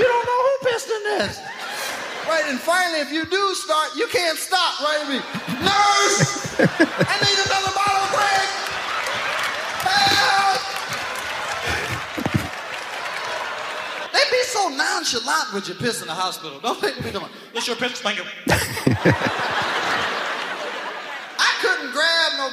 you 0.00 0.06
don't 0.06 0.26
know 0.26 0.40
who 0.44 0.52
pissed 0.68 0.90
in 0.90 1.02
this. 1.16 1.40
Right, 2.28 2.44
and 2.48 2.58
finally, 2.58 3.00
if 3.00 3.12
you 3.12 3.24
do 3.26 3.54
start, 3.54 3.94
you 3.96 4.06
can't 4.08 4.38
stop, 4.38 4.80
right? 4.80 4.98
I 5.00 5.08
mean, 5.08 5.22
nurse! 5.60 6.56
I 6.60 7.16
need 7.20 7.38
another 7.44 7.72
bottle 7.76 8.00
of 8.00 8.10
Greg! 8.16 8.48
Help! 9.84 10.60
They 14.12 14.24
be 14.30 14.42
so 14.44 14.68
nonchalant 14.70 15.52
with 15.52 15.68
your 15.68 15.76
piss 15.76 16.00
in 16.00 16.08
the 16.08 16.14
hospital, 16.14 16.60
don't 16.60 16.80
think 16.80 16.96
they? 16.96 17.02
They 17.02 17.12
be 17.12 17.18
doing, 17.18 17.30
It's 17.52 17.66
your 17.66 17.76
piss, 17.76 18.00
thank 18.00 18.16
you. 18.16 18.24
I 21.36 21.50
couldn't 21.60 21.92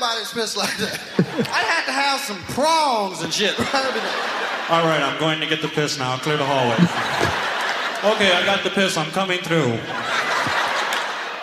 grab 0.01 0.09
nobody's 0.09 0.33
piss 0.33 0.57
like 0.57 0.75
that. 0.77 0.99
I 1.53 1.61
had 1.61 1.85
to 1.85 1.91
have 1.91 2.19
some 2.21 2.41
prongs 2.55 3.21
and 3.21 3.33
shit, 3.33 3.57
right? 3.59 3.69
I 3.73 3.91
mean, 3.93 4.03
All 4.69 4.87
right, 4.87 5.01
I'm 5.01 5.19
going 5.19 5.39
to 5.39 5.47
get 5.47 5.61
the 5.61 5.67
piss 5.67 5.99
now. 5.99 6.17
Clear 6.17 6.37
the 6.37 6.45
hallway. 6.45 6.75
Okay, 8.15 8.33
I 8.33 8.43
got 8.45 8.63
the 8.63 8.71
piss. 8.71 8.97
I'm 8.97 9.11
coming 9.11 9.39
through. 9.39 9.77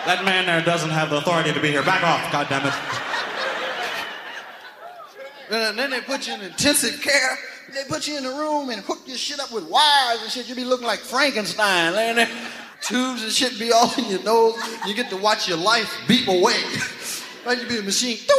That 0.05 0.23
man 0.25 0.45
there 0.45 0.61
doesn't 0.61 0.89
have 0.89 1.09
the 1.09 1.17
authority 1.17 1.53
to 1.53 1.59
be 1.59 1.69
here. 1.69 1.83
Back 1.83 2.03
off, 2.03 2.21
goddammit. 2.31 2.75
And 5.51 5.77
then 5.79 5.89
they 5.89 6.01
put 6.01 6.27
you 6.27 6.33
in 6.33 6.41
intensive 6.41 7.01
care. 7.01 7.37
They 7.73 7.83
put 7.87 8.07
you 8.07 8.17
in 8.17 8.25
a 8.25 8.31
room 8.31 8.69
and 8.69 8.81
hook 8.81 8.99
your 9.05 9.17
shit 9.17 9.39
up 9.39 9.51
with 9.51 9.65
wires 9.69 10.21
and 10.21 10.31
shit. 10.31 10.49
You 10.49 10.55
be 10.55 10.65
looking 10.65 10.87
like 10.87 10.99
Frankenstein 10.99 11.93
laying 11.93 12.15
there. 12.15 12.29
Tubes 12.81 13.23
and 13.23 13.31
shit 13.31 13.59
be 13.59 13.71
all 13.71 13.91
in 13.97 14.05
your 14.05 14.23
nose. 14.23 14.55
You 14.85 14.93
get 14.93 15.09
to 15.09 15.17
watch 15.17 15.47
your 15.47 15.57
life 15.57 15.95
beep 16.07 16.27
away. 16.27 16.61
Right? 17.45 17.57
You 17.61 17.67
be 17.67 17.77
a 17.79 17.81
machine. 17.81 18.17
Doo, 18.27 18.33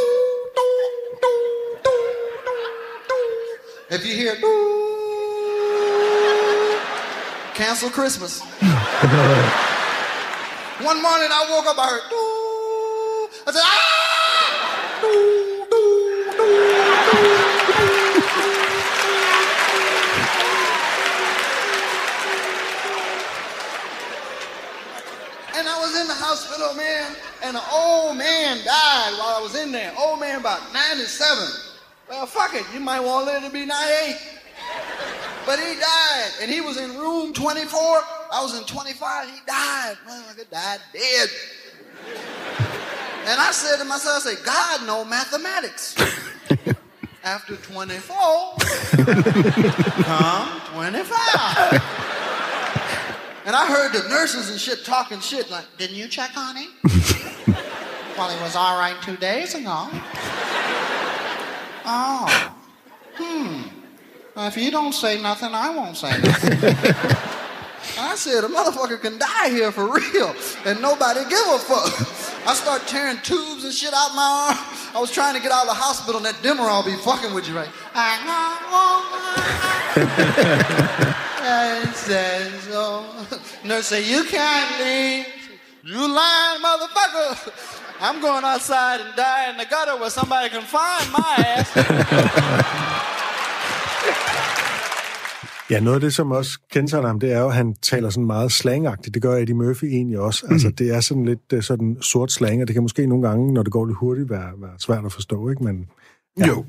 doo, 0.55 1.17
doo, 1.21 1.77
doo, 1.83 1.83
doo, 1.83 2.59
doo. 3.07 3.95
If 3.95 4.05
you 4.05 4.13
hear 4.13 4.35
doo, 4.35 4.79
cancel 7.55 7.89
Christmas. 7.89 8.41
One 10.81 11.01
morning 11.01 11.29
I 11.31 11.47
woke 11.49 11.65
up, 11.65 11.77
I 11.79 11.87
heard 11.87 12.09
doo. 12.09 13.27
I 13.47 13.51
said, 13.51 13.63
ah! 13.63 14.99
Doo, 15.01 15.65
doo, 15.69 16.31
doo, 16.37 16.61
doo. 17.11 17.41
And 25.53 25.67
I 25.67 25.79
was 25.81 25.99
in 25.99 26.07
the 26.07 26.13
hospital, 26.13 26.73
man, 26.75 27.15
and 27.43 27.57
an 27.57 27.63
old 27.73 28.17
man 28.17 28.57
died 28.57 29.13
while 29.17 29.37
I 29.37 29.39
was 29.41 29.55
in 29.55 29.71
there. 29.71 29.93
Old 29.97 30.19
man 30.19 30.39
about 30.39 30.73
97. 30.73 31.47
Well, 32.09 32.25
fuck 32.25 32.53
it, 32.53 32.65
you 32.73 32.79
might 32.79 32.99
want 32.99 33.27
to 33.29 33.47
to 33.47 33.51
be 33.51 33.65
98. 33.65 34.17
But 35.45 35.59
he 35.59 35.75
died, 35.79 36.31
and 36.41 36.51
he 36.51 36.61
was 36.61 36.77
in 36.77 36.97
room 36.97 37.33
24. 37.33 37.79
I 38.31 38.41
was 38.43 38.57
in 38.57 38.63
25. 38.65 39.29
He 39.29 39.39
died. 39.47 39.95
Man, 40.05 40.21
Motherfucker 40.23 40.49
died 40.51 40.79
dead. 40.93 41.29
And 43.25 43.39
I 43.39 43.51
said 43.51 43.77
to 43.77 43.85
myself, 43.85 44.25
I 44.25 44.33
said, 44.33 44.45
God 44.45 44.85
know 44.85 45.05
mathematics. 45.05 45.95
After 47.23 47.55
24, 47.55 48.17
come 50.03 50.61
25. 50.73 52.30
And 53.51 53.57
I 53.57 53.67
heard 53.67 53.91
the 53.91 54.07
nurses 54.07 54.49
and 54.49 54.57
shit 54.57 54.85
talking 54.85 55.19
shit 55.19 55.51
like, 55.51 55.65
didn't 55.77 55.97
you 55.97 56.07
check 56.07 56.37
on 56.37 56.55
him? 56.55 56.69
well, 58.17 58.29
he 58.29 58.41
was 58.41 58.55
all 58.55 58.79
right 58.79 58.95
two 59.03 59.17
days 59.17 59.55
ago. 59.55 59.89
Oh. 61.83 62.55
Hmm. 63.15 63.63
Well, 64.35 64.47
if 64.47 64.55
you 64.55 64.69
don't 64.69 64.93
say 64.93 65.19
nothing, 65.19 65.49
I 65.51 65.75
won't 65.75 65.97
say 65.97 66.11
nothing. 66.21 66.53
I 67.99 68.13
said, 68.15 68.43
a 68.43 68.47
motherfucker 68.47 69.01
can 69.01 69.17
die 69.17 69.49
here 69.49 69.71
for 69.71 69.91
real, 69.91 70.35
and 70.63 70.79
nobody 70.79 71.21
give 71.27 71.43
a 71.49 71.57
fuck. 71.57 72.47
I 72.47 72.53
start 72.53 72.87
tearing 72.87 73.17
tubes 73.23 73.65
and 73.65 73.73
shit 73.73 73.95
out 73.95 74.13
my 74.15 74.53
arm. 74.53 74.95
I 74.95 74.99
was 75.01 75.11
trying 75.11 75.33
to 75.33 75.41
get 75.41 75.51
out 75.51 75.63
of 75.63 75.69
the 75.69 75.73
hospital, 75.73 76.17
and 76.17 76.25
that 76.27 76.35
Demerol 76.35 76.85
be 76.85 76.95
fucking 76.97 77.33
with 77.33 77.49
you, 77.49 77.55
right? 77.55 77.67
I 81.43 81.91
said 81.93 82.51
so. 82.69 83.03
Nurse 83.67 83.87
say, 83.87 84.01
you 84.13 84.23
can't 84.35 84.71
leave. 84.79 85.25
You 85.83 86.01
lying 86.21 86.59
motherfucker. 86.67 87.29
I'm 87.99 88.21
going 88.21 88.45
outside 88.45 88.99
and 89.05 89.13
die 89.15 89.49
in 89.49 89.57
the 89.57 89.65
gutter 89.65 89.95
where 90.01 90.09
somebody 90.09 90.49
can 90.49 90.65
find 90.77 91.05
my 91.11 91.33
ass. 91.55 91.69
Ja, 95.69 95.79
noget 95.79 95.95
af 95.95 96.01
det, 96.01 96.13
som 96.13 96.31
også 96.31 96.59
kendetegner 96.71 97.07
ham, 97.07 97.19
det 97.19 97.31
er 97.31 97.39
jo, 97.39 97.47
at 97.47 97.53
han 97.53 97.75
taler 97.81 98.09
sådan 98.09 98.25
meget 98.25 98.51
slangagtigt. 98.51 99.13
Det 99.13 99.21
gør 99.21 99.35
Eddie 99.35 99.55
Murphy 99.55 99.83
egentlig 99.83 100.19
også. 100.19 100.45
Mm. 100.45 100.53
Altså, 100.53 100.69
det 100.77 100.95
er 100.95 100.99
sådan 100.99 101.25
lidt 101.25 101.53
øh, 101.53 101.63
sådan 101.63 101.97
sort 102.01 102.31
slang, 102.31 102.61
og 102.61 102.67
det 102.67 102.73
kan 102.73 102.83
måske 102.83 103.07
nogle 103.07 103.27
gange, 103.27 103.53
når 103.53 103.63
det 103.63 103.71
går 103.71 103.85
lidt 103.85 103.97
hurtigt, 103.97 104.29
være, 104.29 104.49
være 104.57 104.71
svært 104.79 105.05
at 105.05 105.13
forstå, 105.13 105.49
ikke? 105.49 105.63
Men 105.63 105.85
Ja. 106.39 106.47
Jo. 106.47 106.65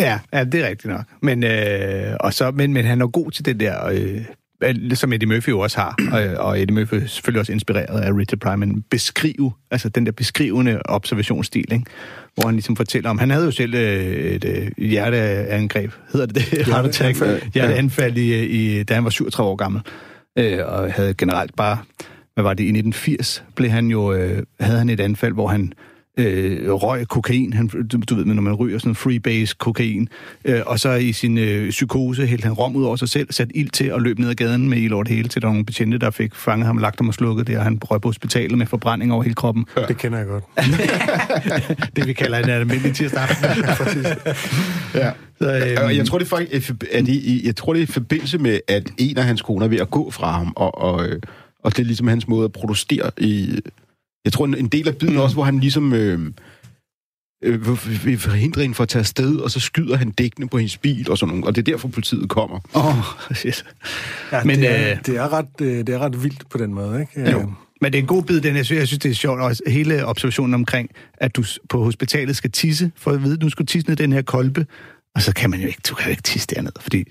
Ja, 0.00 0.18
ja, 0.32 0.44
det 0.44 0.60
er 0.64 0.68
rigtigt 0.68 0.92
nok. 0.92 1.04
Men, 1.22 1.44
øh, 1.44 2.16
og 2.20 2.34
så, 2.34 2.50
men, 2.50 2.72
men 2.72 2.84
han 2.84 3.00
er 3.00 3.06
god 3.06 3.30
til 3.30 3.44
det 3.44 3.60
der, 3.60 3.86
øh, 3.86 4.24
som 4.94 5.12
Eddie 5.12 5.28
Murphy 5.28 5.48
jo 5.48 5.60
også 5.60 5.78
har, 5.78 5.96
og, 6.12 6.46
og 6.46 6.60
Eddie 6.60 6.74
Murphy 6.74 6.94
er 6.94 7.06
selvfølgelig 7.06 7.40
også 7.40 7.52
inspireret 7.52 8.00
af 8.00 8.12
Richard 8.12 8.38
Pryor, 8.38 8.80
beskrive, 8.90 9.52
altså 9.70 9.88
den 9.88 10.06
der 10.06 10.12
beskrivende 10.12 10.80
observationsstil, 10.84 11.72
ikke? 11.72 11.84
hvor 12.34 12.46
han 12.46 12.54
ligesom 12.54 12.76
fortæller 12.76 13.10
om, 13.10 13.18
han 13.18 13.30
havde 13.30 13.44
jo 13.44 13.50
selv 13.50 13.74
øh, 13.74 13.80
et 14.14 14.44
øh, 14.44 14.86
hjerteangreb, 14.88 15.92
hedder 16.12 16.26
det 16.26 16.50
det? 16.50 16.74
Attack, 16.74 17.18
hjerteanfald 17.54 18.16
i, 18.16 18.46
i, 18.46 18.82
da 18.82 18.94
han 18.94 19.04
var 19.04 19.10
37 19.10 19.50
år 19.50 19.56
gammel, 19.56 19.82
øh, 20.38 20.58
og 20.66 20.92
havde 20.92 21.14
generelt 21.14 21.56
bare, 21.56 21.78
hvad 22.34 22.44
var 22.44 22.54
det, 22.54 22.64
i 22.64 22.68
1980 22.68 23.44
blev 23.56 23.70
han 23.70 23.86
jo, 23.86 24.12
øh, 24.12 24.42
havde 24.60 24.78
han 24.78 24.88
et 24.88 25.00
anfald, 25.00 25.32
hvor 25.32 25.46
han 25.48 25.72
øh, 26.18 26.72
røg 26.72 27.08
kokain, 27.08 27.52
han, 27.52 27.66
du, 27.66 27.98
du 28.10 28.14
ved, 28.14 28.24
når 28.24 28.42
man 28.42 28.54
ryger 28.54 28.78
sådan 28.78 28.94
freebase 28.94 29.54
kokain, 29.58 30.08
øh, 30.44 30.60
og 30.66 30.80
så 30.80 30.92
i 30.92 31.12
sin 31.12 31.38
øh, 31.38 31.70
psykose 31.70 32.26
hældte 32.26 32.44
han 32.44 32.52
rom 32.52 32.76
ud 32.76 32.84
over 32.84 32.96
sig 32.96 33.08
selv, 33.08 33.32
satte 33.32 33.56
ild 33.56 33.70
til 33.70 33.92
og 33.92 34.02
løb 34.02 34.18
ned 34.18 34.28
ad 34.28 34.34
gaden 34.34 34.68
med 34.68 34.78
ild 34.78 34.92
over 34.92 35.02
det 35.02 35.16
hele, 35.16 35.28
til 35.28 35.42
der 35.42 35.48
var 35.48 35.52
nogle 35.52 35.66
betjente, 35.66 35.98
der 35.98 36.10
fik 36.10 36.34
fanget 36.34 36.66
ham, 36.66 36.78
lagt 36.78 37.00
ham 37.00 37.08
og 37.08 37.14
slukket 37.14 37.46
det, 37.46 37.58
og 37.58 37.64
han 37.64 37.78
røg 37.82 38.00
på 38.00 38.08
hospitalet 38.08 38.58
med 38.58 38.66
forbrænding 38.66 39.12
over 39.12 39.22
hele 39.22 39.34
kroppen. 39.34 39.66
ja. 39.76 39.82
det 39.82 39.98
kender 39.98 40.18
jeg 40.18 40.26
godt. 40.26 40.44
det 41.96 42.06
vi 42.06 42.12
kalder 42.12 42.38
en 42.38 42.50
almindelig 42.50 42.94
tirsdag 42.94 43.20
aften. 43.20 44.06
Ja. 44.94 45.10
Så, 45.38 45.54
øhm, 45.54 45.96
jeg 45.96 46.06
tror, 46.06 46.18
det 46.18 46.24
er 46.24 46.28
faktisk, 46.28 46.70
at 46.92 47.08
jeg 47.44 47.56
tror, 47.56 47.72
det 47.72 47.80
er 47.80 47.82
i 47.82 47.86
forbindelse 47.86 48.38
med, 48.38 48.60
at 48.68 48.90
en 48.98 49.18
af 49.18 49.24
hans 49.24 49.42
koner 49.42 49.64
er 49.66 49.68
ved 49.70 49.78
at 49.78 49.90
gå 49.90 50.10
fra 50.10 50.32
ham, 50.32 50.52
og, 50.56 50.78
og, 50.78 51.06
og 51.62 51.76
det 51.76 51.82
er 51.82 51.86
ligesom 51.86 52.08
hans 52.08 52.28
måde 52.28 52.44
at 52.44 52.52
producere 52.52 53.10
i... 53.18 53.60
Jeg 54.28 54.32
tror, 54.32 54.46
en 54.46 54.68
del 54.68 54.88
af 54.88 54.96
biden 54.96 55.14
mm. 55.14 55.20
også, 55.20 55.36
hvor 55.36 55.44
han 55.44 55.60
ligesom... 55.60 55.92
Øh, 55.92 56.32
øh, 57.44 57.66
vil 58.04 58.18
forhindre 58.18 58.62
hende 58.62 58.74
for 58.74 58.82
at 58.82 58.88
tage 58.88 59.00
afsted, 59.00 59.36
og 59.36 59.50
så 59.50 59.60
skyder 59.60 59.96
han 59.96 60.10
dækkene 60.10 60.48
på 60.48 60.58
hendes 60.58 60.76
bil 60.78 61.10
og 61.10 61.18
sådan 61.18 61.34
noget, 61.34 61.44
og 61.44 61.56
det 61.56 61.68
er 61.68 61.72
derfor 61.72 61.88
politiet 61.88 62.28
kommer. 62.28 62.60
Åh, 62.74 62.98
oh, 62.98 63.04
shit. 63.36 63.64
Ja, 64.32 64.44
Men, 64.44 64.58
det, 64.58 64.70
er, 64.70 64.90
øh, 64.90 64.98
det, 65.06 65.16
er 65.16 65.32
ret, 65.32 65.58
det 65.58 65.88
er 65.88 65.98
ret 65.98 66.22
vildt 66.22 66.48
på 66.48 66.58
den 66.58 66.74
måde, 66.74 67.00
ikke? 67.00 67.30
Jo. 67.30 67.52
Men 67.80 67.92
det 67.92 67.98
er 67.98 68.02
en 68.02 68.08
god 68.08 68.22
bid, 68.22 68.40
den 68.40 68.56
jeg 68.56 68.64
synes, 68.64 68.78
jeg 68.78 68.86
synes, 68.86 68.98
det 68.98 69.10
er 69.10 69.14
sjovt, 69.14 69.40
også 69.40 69.62
hele 69.66 70.06
observationen 70.06 70.54
omkring, 70.54 70.90
at 71.14 71.36
du 71.36 71.44
på 71.68 71.84
hospitalet 71.84 72.36
skal 72.36 72.50
tisse, 72.50 72.92
for 72.96 73.10
at 73.10 73.22
vide, 73.22 73.34
at 73.34 73.40
du 73.40 73.48
skal 73.48 73.66
tisse 73.66 73.88
ned 73.88 73.96
den 73.96 74.12
her 74.12 74.22
kolbe, 74.22 74.66
og 75.14 75.22
så 75.22 75.34
kan 75.34 75.50
man 75.50 75.60
jo 75.60 75.66
ikke, 75.66 75.80
du 75.88 75.94
kan 75.94 76.04
jo 76.04 76.10
ikke 76.10 76.22
tisse 76.22 76.46
derned, 76.54 76.72
fordi 76.80 77.04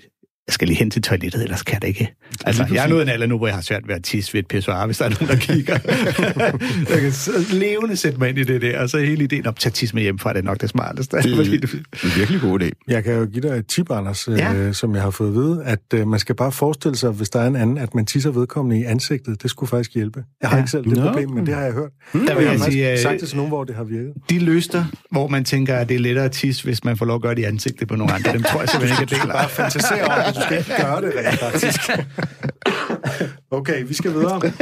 jeg 0.48 0.52
skal 0.52 0.68
lige 0.68 0.78
hen 0.78 0.90
til 0.90 1.02
toilettet, 1.02 1.42
ellers 1.42 1.62
kan 1.62 1.80
det 1.80 1.88
ikke. 1.88 2.14
Altså, 2.44 2.66
jeg 2.72 2.84
er 2.84 2.88
nået 2.88 3.02
en 3.02 3.08
alder 3.08 3.26
nu, 3.26 3.36
hvor 3.36 3.46
jeg 3.46 3.54
har 3.54 3.62
svært 3.62 3.88
ved 3.88 3.94
at 3.94 4.04
tisse 4.04 4.34
ved 4.34 4.40
et 4.40 4.46
pissoir, 4.46 4.86
hvis 4.86 4.98
der 4.98 5.04
er 5.04 5.08
nogen, 5.08 5.28
der 5.28 5.36
kigger. 5.36 5.78
jeg 6.94 7.00
kan 7.00 7.12
så 7.12 7.32
levende 7.52 7.96
sætte 7.96 8.18
mig 8.18 8.28
ind 8.28 8.38
i 8.38 8.44
det 8.44 8.62
der, 8.62 8.80
og 8.80 8.90
så 8.90 8.98
hele 8.98 9.24
ideen 9.24 9.46
om, 9.46 9.54
at 9.66 9.72
tisse 9.72 9.94
med 9.94 10.02
hjemmefra, 10.02 10.32
det 10.32 10.38
er 10.38 10.42
nok 10.42 10.60
det 10.60 10.68
smarteste. 10.68 11.16
Det 11.16 11.24
er 11.24 11.30
en 12.04 12.10
virkelig 12.16 12.40
god 12.40 12.62
idé. 12.62 12.70
Jeg 12.88 13.04
kan 13.04 13.14
jo 13.14 13.26
give 13.26 13.42
dig 13.48 13.56
et 13.56 13.66
tip, 13.66 13.90
Anders, 13.90 14.28
ja. 14.28 14.54
øh, 14.54 14.74
som 14.74 14.94
jeg 14.94 15.02
har 15.02 15.10
fået 15.10 15.28
at 15.28 15.34
vide, 15.34 15.62
at 15.64 15.80
øh, 15.94 16.08
man 16.08 16.20
skal 16.20 16.34
bare 16.34 16.52
forestille 16.52 16.96
sig, 16.96 17.10
hvis 17.10 17.30
der 17.30 17.40
er 17.40 17.46
en 17.46 17.56
anden, 17.56 17.78
at 17.78 17.94
man 17.94 18.06
tisser 18.06 18.30
vedkommende 18.30 18.80
i 18.80 18.84
ansigtet. 18.84 19.42
Det 19.42 19.50
skulle 19.50 19.70
faktisk 19.70 19.94
hjælpe. 19.94 20.24
Jeg 20.40 20.50
har 20.50 20.56
ja. 20.56 20.62
ikke 20.62 20.70
selv 20.70 20.84
det 20.84 20.96
no. 20.96 21.06
problem, 21.06 21.30
men 21.30 21.46
det 21.46 21.54
har 21.54 21.62
jeg 21.62 21.72
hørt. 21.72 21.90
Hmm. 22.12 22.26
Der 22.26 22.34
vil 22.34 22.44
jeg, 22.44 22.52
jeg 22.52 22.60
sige, 22.60 22.92
øh, 22.92 22.98
sagt 22.98 23.20
det 23.20 23.28
til 23.28 23.36
nogen, 23.36 23.50
hvor 23.50 23.64
det 23.64 23.74
har 23.74 23.84
virket. 23.84 24.12
De 24.30 24.38
løster, 24.38 24.84
hvor 25.10 25.28
man 25.28 25.44
tænker, 25.44 25.76
at 25.76 25.88
det 25.88 25.94
er 25.94 25.98
lettere 25.98 26.24
at 26.24 26.32
tisse, 26.32 26.64
hvis 26.64 26.84
man 26.84 26.96
får 26.96 27.06
lov 27.06 27.14
at 27.14 27.22
gøre 27.22 27.34
det 27.34 27.42
i 27.42 27.44
ansigtet 27.44 27.88
på 27.88 27.96
nogle 27.96 28.12
andre. 28.12 28.32
Dem 28.32 28.42
tror 28.42 28.60
jeg 28.60 28.68
simpelthen 28.68 29.02
ikke, 29.02 29.14
at 29.14 29.22
det 29.22 29.28
er 29.28 29.32
bare 29.32 29.48
fantasere 29.48 30.04
om, 30.04 30.34
du 30.38 30.42
skal 30.42 30.58
ikke 30.58 30.82
gøre 30.82 31.02
det 31.02 31.12
rent 31.16 31.38
faktisk. 31.38 31.80
Okay, 33.50 33.86
vi 33.86 33.94
skal 33.94 34.12
videre. 34.12 34.40
Øh, 34.44 34.52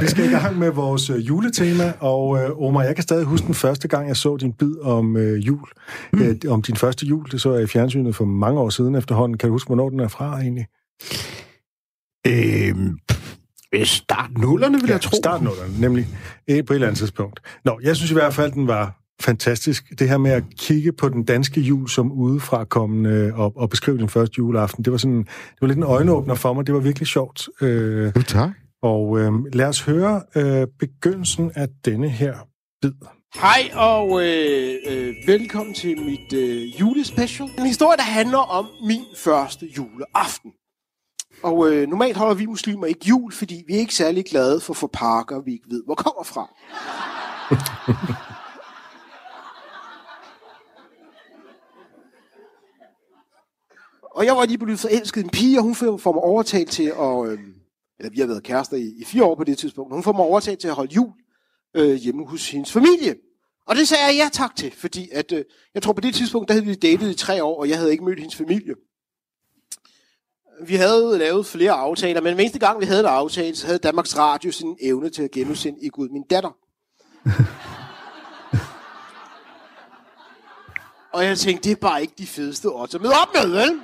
vi 0.00 0.06
skal 0.06 0.24
i 0.24 0.28
gang 0.28 0.58
med 0.58 0.70
vores 0.70 1.10
øh, 1.10 1.28
juletema, 1.28 1.92
og 2.00 2.38
øh, 2.38 2.62
Omar, 2.62 2.82
jeg 2.82 2.94
kan 2.94 3.02
stadig 3.02 3.24
huske 3.24 3.46
den 3.46 3.54
første 3.54 3.88
gang, 3.88 4.08
jeg 4.08 4.16
så 4.16 4.36
din 4.36 4.52
bid 4.52 4.78
om 4.82 5.16
øh, 5.16 5.46
jul. 5.46 5.68
Mm. 6.12 6.22
Øh, 6.22 6.36
om 6.48 6.62
din 6.62 6.76
første 6.76 7.06
jul, 7.06 7.30
det 7.30 7.40
så 7.40 7.52
jeg 7.52 7.62
i 7.62 7.66
fjernsynet 7.66 8.16
for 8.16 8.24
mange 8.24 8.60
år 8.60 8.68
siden 8.68 8.94
efterhånden. 8.94 9.38
Kan 9.38 9.48
du 9.48 9.52
huske, 9.52 9.68
hvornår 9.68 9.88
den 9.88 10.00
er 10.00 10.08
fra 10.08 10.40
egentlig? 10.40 10.66
Øhm, 12.26 12.98
start 13.84 14.30
nullerne, 14.38 14.80
vil 14.80 14.88
ja, 14.88 14.92
jeg 14.92 15.00
tro. 15.00 15.16
Start 15.16 15.42
nullerne, 15.42 15.80
nemlig 15.80 16.08
øh, 16.50 16.64
på 16.64 16.72
et 16.72 16.74
eller 16.74 16.86
andet 16.86 16.98
tidspunkt. 16.98 17.40
Nå, 17.64 17.80
jeg 17.82 17.96
synes 17.96 18.10
i 18.10 18.14
hvert 18.14 18.34
fald, 18.34 18.52
den 18.52 18.66
var 18.66 19.05
fantastisk. 19.20 19.98
Det 19.98 20.08
her 20.08 20.18
med 20.18 20.30
at 20.30 20.42
kigge 20.58 20.92
på 20.92 21.08
den 21.08 21.24
danske 21.24 21.60
jul 21.60 21.88
som 21.88 22.12
udefra 22.12 22.64
kommende 22.64 23.32
og, 23.34 23.52
og 23.56 23.70
beskrive 23.70 23.98
den 23.98 24.08
første 24.08 24.34
juleaften, 24.38 24.84
det 24.84 24.90
var 24.92 24.98
sådan, 24.98 25.18
det 25.18 25.60
var 25.60 25.66
lidt 25.66 25.76
en 25.76 25.82
øjenåbner 25.82 26.34
for 26.34 26.52
mig. 26.52 26.66
Det 26.66 26.74
var 26.74 26.80
virkelig 26.80 27.08
sjovt. 27.08 27.48
Øh, 27.60 28.12
tak. 28.12 28.50
Og 28.82 29.18
øh, 29.18 29.32
lad 29.52 29.66
os 29.66 29.80
høre 29.80 30.22
øh, 30.36 30.66
begyndelsen 30.78 31.50
af 31.54 31.68
denne 31.84 32.08
her 32.08 32.34
bid. 32.82 32.92
Hej 33.34 33.70
og 33.74 34.22
øh, 34.22 34.74
øh, 34.88 35.14
velkommen 35.26 35.74
til 35.74 35.98
mit 35.98 36.32
øh, 36.32 36.80
julespecial. 36.80 37.48
En 37.58 37.66
historie, 37.66 37.96
der 37.96 38.02
handler 38.02 38.38
om 38.38 38.66
min 38.86 39.04
første 39.16 39.66
juleaften. 39.76 40.52
Og 41.42 41.72
øh, 41.72 41.88
normalt 41.88 42.16
holder 42.16 42.34
vi 42.34 42.46
muslimer 42.46 42.86
ikke 42.86 43.06
jul, 43.08 43.32
fordi 43.32 43.64
vi 43.66 43.74
er 43.74 43.78
ikke 43.78 43.94
særlig 43.94 44.24
glade 44.24 44.60
for 44.60 44.74
for 44.74 44.90
parker, 44.92 45.42
vi 45.44 45.52
ikke 45.52 45.70
ved, 45.70 45.82
hvor 45.84 45.94
kommer 45.94 46.24
fra. 46.24 46.46
Og 54.16 54.26
jeg 54.26 54.36
var 54.36 54.46
lige 54.46 54.58
blevet 54.58 54.80
forelsket 54.80 55.24
en 55.24 55.30
pige, 55.30 55.58
og 55.58 55.62
hun 55.62 55.74
får 55.74 56.12
mig 56.12 56.22
overtalt 56.22 56.70
til 56.70 56.82
at... 56.82 57.26
Øh, 57.26 57.38
eller 57.98 58.10
vi 58.10 58.20
har 58.20 58.26
været 58.26 58.42
kærester 58.42 58.76
i, 58.76 58.92
i 59.00 59.04
fire 59.04 59.24
år 59.24 59.34
på 59.34 59.44
det 59.44 59.58
tidspunkt. 59.58 59.94
Hun 59.94 60.02
får 60.02 60.12
mig 60.12 60.24
overtalt 60.24 60.60
til 60.60 60.68
at 60.68 60.74
holde 60.74 60.94
jul 60.94 61.12
øh, 61.76 61.94
hjemme 61.94 62.26
hos 62.26 62.50
hendes 62.50 62.72
familie. 62.72 63.14
Og 63.66 63.76
det 63.76 63.88
sagde 63.88 64.04
jeg 64.04 64.14
ja 64.14 64.28
tak 64.32 64.56
til, 64.56 64.72
fordi 64.72 65.08
at, 65.12 65.32
øh, 65.32 65.44
jeg 65.74 65.82
tror 65.82 65.92
på 65.92 66.00
det 66.00 66.14
tidspunkt, 66.14 66.48
der 66.48 66.54
havde 66.54 66.66
vi 66.66 66.74
datet 66.74 67.10
i 67.10 67.14
tre 67.14 67.44
år, 67.44 67.60
og 67.60 67.68
jeg 67.68 67.78
havde 67.78 67.92
ikke 67.92 68.04
mødt 68.04 68.18
hendes 68.18 68.36
familie. 68.36 68.74
Vi 70.66 70.74
havde 70.74 71.18
lavet 71.18 71.46
flere 71.46 71.72
aftaler, 71.72 72.20
men 72.20 72.34
hver 72.34 72.42
eneste 72.42 72.58
gang, 72.58 72.80
vi 72.80 72.86
havde 72.86 73.00
en 73.00 73.06
aftale, 73.06 73.56
så 73.56 73.66
havde 73.66 73.78
Danmarks 73.78 74.18
Radio 74.18 74.52
sin 74.52 74.76
evne 74.80 75.10
til 75.10 75.22
at 75.22 75.30
genudsende 75.30 75.78
i 75.82 75.88
Gud 75.88 76.08
min 76.08 76.24
datter. 76.30 76.56
og 81.14 81.24
jeg 81.24 81.38
tænkte, 81.38 81.68
det 81.68 81.76
er 81.76 81.80
bare 81.80 82.02
ikke 82.02 82.14
de 82.18 82.26
fedeste 82.26 82.66
odds 82.66 82.94
at 82.94 83.00
møde 83.00 83.14
op 83.22 83.34
med, 83.34 83.50
vel? 83.50 83.80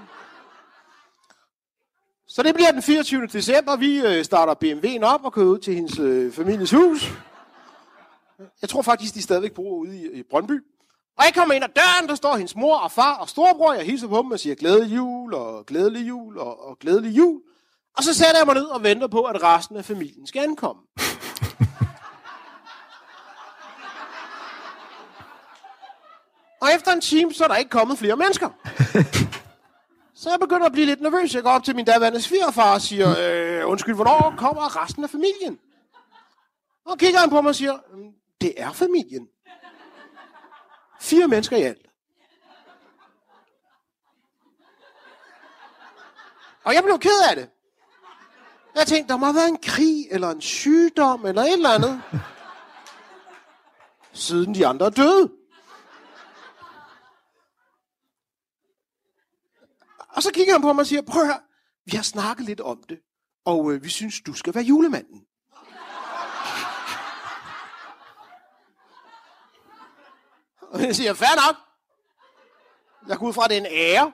Så 2.35 2.43
det 2.43 2.55
bliver 2.55 2.71
den 2.71 2.83
24. 2.83 3.27
december. 3.27 3.77
Vi 3.77 4.01
øh, 4.01 4.25
starter 4.25 4.55
BMW'en 4.65 5.05
op 5.05 5.25
og 5.25 5.33
kører 5.33 5.47
ud 5.47 5.59
til 5.59 5.75
hendes 5.75 5.99
øh, 5.99 6.33
families 6.33 6.71
hus. 6.71 7.13
Jeg 8.63 8.69
tror 8.69 8.83
faktisk, 8.83 9.15
de 9.15 9.23
stadigvæk 9.23 9.53
bor 9.53 9.71
ude 9.71 9.97
i, 9.97 10.19
i 10.19 10.23
Brøndby. 10.31 10.65
Og 11.19 11.25
jeg 11.25 11.35
kommer 11.35 11.55
ind 11.55 11.65
ad 11.65 11.69
døren, 11.69 12.09
der 12.09 12.15
står 12.15 12.37
hendes 12.37 12.57
mor 12.57 12.77
og 12.77 12.93
far 12.93 13.15
og 13.15 13.29
storebror. 13.29 13.73
Jeg 13.73 13.85
hilser 13.85 14.09
på 14.09 14.17
dem 14.17 14.31
og 14.31 14.41
siger 14.41 14.55
glædelig 14.55 14.97
jul 14.97 15.35
og 15.35 15.67
glædelig 15.67 16.09
jul 16.09 16.39
og, 16.39 16.69
og 16.69 16.79
glædelig 16.79 17.17
jul. 17.17 17.41
Og 17.97 18.05
så 18.05 18.15
sætter 18.15 18.39
jeg 18.39 18.47
mig 18.47 18.55
ned 18.55 18.65
og 18.65 18.83
venter 18.83 19.07
på, 19.07 19.23
at 19.23 19.43
resten 19.43 19.77
af 19.77 19.85
familien 19.85 20.27
skal 20.27 20.43
ankomme. 20.43 20.83
og 26.63 26.69
efter 26.75 26.93
en 26.93 27.01
time, 27.01 27.35
så 27.35 27.45
er 27.45 27.49
der 27.49 27.57
ikke 27.57 27.71
kommet 27.71 27.99
flere 27.99 28.17
mennesker. 28.17 28.49
Så 30.23 30.31
jeg 30.31 30.41
begynder 30.41 30.67
at 30.67 30.73
blive 30.73 30.87
lidt 30.87 31.01
nervøs. 31.01 31.35
Jeg 31.35 31.43
går 31.43 31.51
op 31.51 31.65
til 31.65 31.77
min 31.77 31.85
daværende 31.85 32.21
svigerfar 32.21 32.75
og 32.75 32.81
siger, 32.81 33.09
øh, 33.19 33.69
undskyld, 33.69 33.95
hvornår 33.95 34.35
kommer 34.39 34.83
resten 34.83 35.05
af 35.05 35.11
familien? 35.11 35.59
Og 36.85 36.99
kigger 36.99 37.21
han 37.21 37.31
på 37.31 37.41
mig 37.41 37.49
og 37.49 37.55
siger, 37.55 37.79
det 38.41 38.55
er 38.57 38.73
familien. 38.73 39.29
Fire 41.01 41.29
mennesker 41.29 41.57
i 41.57 41.63
alt. 41.63 41.87
Og 46.65 46.75
jeg 46.75 46.83
blev 46.83 46.99
ked 46.99 47.21
af 47.31 47.37
det. 47.37 47.49
Jeg 48.75 48.87
tænkte, 48.87 49.13
der 49.13 49.19
må 49.19 49.27
have 49.27 49.37
været 49.37 49.49
en 49.49 49.63
krig, 49.63 50.07
eller 50.11 50.31
en 50.31 50.41
sygdom, 50.41 51.27
eller 51.27 51.43
et 51.43 51.53
eller 51.53 51.71
andet. 51.71 52.03
Siden 54.13 54.55
de 54.55 54.67
andre 54.67 54.87
er 54.87 54.91
døde. 54.91 55.42
Og 60.13 60.23
så 60.23 60.31
kigger 60.35 60.53
han 60.53 60.63
på 60.63 60.73
mig 60.73 60.81
og 60.81 60.87
siger, 60.87 61.03
prøv 61.03 61.23
at 61.23 61.29
høre, 61.29 61.41
vi 61.85 61.97
har 61.97 62.03
snakket 62.03 62.47
lidt 62.47 62.61
om 62.61 62.83
det, 62.89 62.99
og 63.45 63.73
øh, 63.73 63.85
vi 63.85 63.89
synes, 63.89 64.21
du 64.21 64.35
skal 64.35 64.55
være 64.55 64.65
julemanden. 64.65 65.27
Og 70.61 70.83
jeg 70.83 70.97
siger, 70.97 71.15
fair 71.15 71.47
nok. 71.47 71.57
Jeg 73.09 73.19
går 73.19 73.27
ud 73.27 73.33
fra, 73.33 73.45
at 73.45 73.51
det 73.51 73.57
er 73.57 73.61
en 73.61 73.67
ære. 73.71 74.13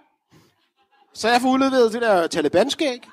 Så 1.12 1.28
jeg 1.28 1.40
får 1.40 1.48
udleveret 1.48 1.92
det 1.92 2.02
der 2.02 2.26
talibanskæg. 2.26 3.08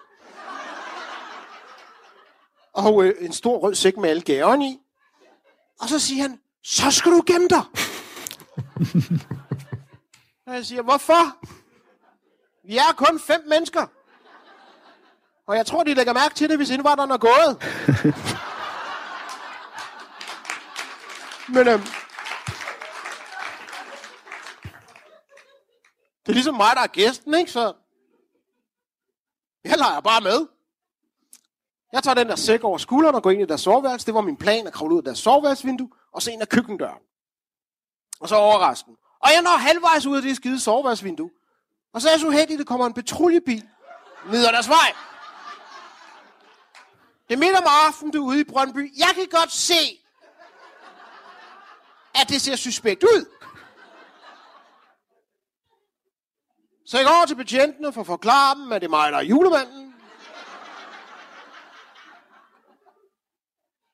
Og 2.74 3.04
øh, 3.06 3.16
en 3.20 3.34
stor 3.34 3.58
rød 3.58 3.76
sæk 3.76 3.98
med 3.98 4.10
alle 4.10 4.22
gaverne 4.22 4.70
i. 4.70 4.80
Og 5.80 5.90
så 5.90 6.00
siger 6.00 6.22
han, 6.22 6.40
så 6.64 6.92
skal 6.92 7.12
du 7.12 7.24
gemme 7.28 7.48
dig. 7.48 7.64
og 10.48 10.54
jeg 10.54 10.66
siger, 10.66 10.82
hvorfor? 10.82 11.38
Vi 12.68 12.78
er 12.78 12.94
kun 12.98 13.20
fem 13.20 13.44
mennesker. 13.48 13.88
Og 15.48 15.58
jeg 15.58 15.66
tror, 15.66 15.84
de 15.84 15.94
lægger 15.94 16.14
mærke 16.14 16.36
til 16.36 16.50
det, 16.50 16.58
hvis 16.58 16.70
indvandrerne 16.70 17.14
er 17.14 17.18
gået. 17.18 17.64
Men 21.56 21.68
øhm, 21.68 21.82
det 26.22 26.30
er 26.30 26.34
ligesom 26.34 26.56
mig, 26.56 26.72
der 26.76 26.82
er 26.82 26.88
gæsten, 26.88 27.34
ikke? 27.34 27.52
Så 27.52 27.74
jeg 29.64 29.78
leger 29.78 30.00
bare 30.00 30.22
med. 30.22 30.48
Jeg 31.94 32.04
tager 32.04 32.16
den 32.16 32.30
der 32.30 32.36
sæk 32.36 32.64
over 32.64 32.78
skulderen 32.78 33.16
og 33.16 33.24
går 33.24 33.32
ind 33.32 33.42
i 33.42 33.46
deres 33.46 33.62
soveværelse. 33.62 34.06
Det 34.06 34.14
var 34.14 34.22
min 34.22 34.38
plan 34.38 34.68
at 34.68 34.74
kravle 34.74 34.94
ud 34.94 35.00
af 35.00 35.04
deres 35.04 35.20
soveværelsesvindue, 35.20 35.90
og 36.12 36.22
se 36.22 36.32
ind 36.32 36.42
ad 36.42 36.48
køkkendøren. 36.48 37.02
Og 38.20 38.30
så 38.30 38.36
overrasken. 38.36 38.96
Og 39.20 39.30
jeg 39.34 39.42
når 39.42 39.58
halvvejs 39.58 40.06
ud 40.06 40.16
af 40.16 40.22
det 40.22 40.36
skide 40.36 40.60
soveværelsesvindue. 40.60 41.30
Og 41.96 42.02
så 42.02 42.08
er 42.08 42.14
jeg 42.14 42.20
så 42.20 42.28
uheldig, 42.28 42.54
at 42.54 42.60
der 42.60 42.66
kommer 42.66 42.86
en 42.86 42.94
patruljebil 42.94 43.64
ned 44.32 44.46
ad 44.46 44.54
deres 44.54 44.70
vej. 44.70 44.94
Det 47.28 47.34
er 47.34 47.38
midt 47.38 47.58
om 47.58 47.64
aftenen, 47.88 48.12
du 48.12 48.24
er 48.24 48.28
ude 48.28 48.40
i 48.40 48.44
Brøndby. 48.44 48.94
Jeg 48.98 49.10
kan 49.16 49.28
godt 49.32 49.52
se, 49.52 50.02
at 52.16 52.30
det 52.30 52.42
ser 52.42 52.56
suspekt 52.56 53.04
ud. 53.04 53.26
Så 56.86 56.98
jeg 56.98 57.06
går 57.06 57.16
over 57.16 57.26
til 57.26 57.36
betjentene 57.36 57.94
for 57.94 58.02
at 58.02 58.08
forklare 58.08 58.56
dem, 58.56 58.72
at 58.72 58.82
det 58.82 58.88
er 58.88 58.90
mig, 58.90 59.12
der 59.12 59.18
er 59.18 59.24
julemanden. 59.24 59.96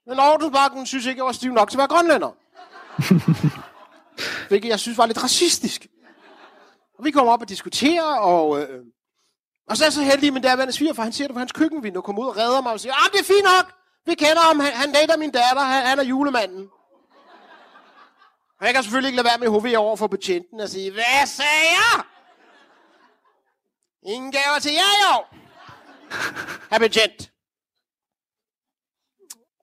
Men 0.07 0.19
ordensbakken 0.19 0.85
synes 0.85 1.05
ikke, 1.05 1.19
jeg 1.19 1.25
var 1.25 1.31
stiv 1.31 1.51
nok 1.51 1.69
til 1.69 1.77
at 1.77 1.79
være 1.79 1.87
grønlænder. 1.87 2.31
Hvilket 4.47 4.69
jeg 4.69 4.79
synes 4.79 4.97
var 4.97 5.05
lidt 5.05 5.23
racistisk. 5.23 5.87
Og 7.01 7.05
vi 7.05 7.11
kommer 7.11 7.33
op 7.33 7.41
og 7.41 7.49
diskuterer, 7.49 8.15
og, 8.15 8.61
øh, 8.61 8.85
og 9.69 9.77
så 9.77 9.83
er 9.83 9.85
jeg 9.85 9.93
så 9.93 10.01
heldig, 10.01 10.33
men 10.33 10.43
der 10.43 10.49
er 10.49 10.71
svigerfar, 10.71 11.03
han 11.03 11.13
ser 11.13 11.27
det 11.27 11.33
på 11.33 11.39
hans 11.39 11.51
køkkenvindue, 11.51 12.01
kommer 12.01 12.21
ud 12.21 12.27
og 12.27 12.37
redder 12.37 12.61
mig 12.61 12.71
og 12.71 12.79
siger, 12.79 12.93
ah, 12.93 13.11
det 13.11 13.19
er 13.19 13.23
fint 13.23 13.43
nok, 13.43 13.73
vi 14.05 14.13
kender 14.15 14.41
ham, 14.41 14.59
han, 14.59 14.73
han 14.73 14.91
dater 14.91 15.17
min 15.17 15.31
datter, 15.31 15.61
han, 15.61 15.85
han 15.85 15.99
er 15.99 16.03
julemanden. 16.03 16.69
Og 18.59 18.65
jeg 18.65 18.73
kan 18.73 18.83
selvfølgelig 18.83 19.07
ikke 19.07 19.15
lade 19.15 19.25
være 19.25 19.37
med 19.37 19.47
at 19.47 19.51
hovere 19.51 19.77
over 19.77 19.95
for 19.95 20.07
betjenten 20.07 20.59
og 20.59 20.69
sige, 20.69 20.91
hvad 20.91 21.25
sagde 21.25 21.69
jeg? 21.79 22.03
Ingen 24.13 24.31
gaver 24.31 24.59
til 24.61 24.71
jer 24.71 24.93
jo. 25.03 25.37
Herr 26.69 26.79
betjent. 26.79 27.31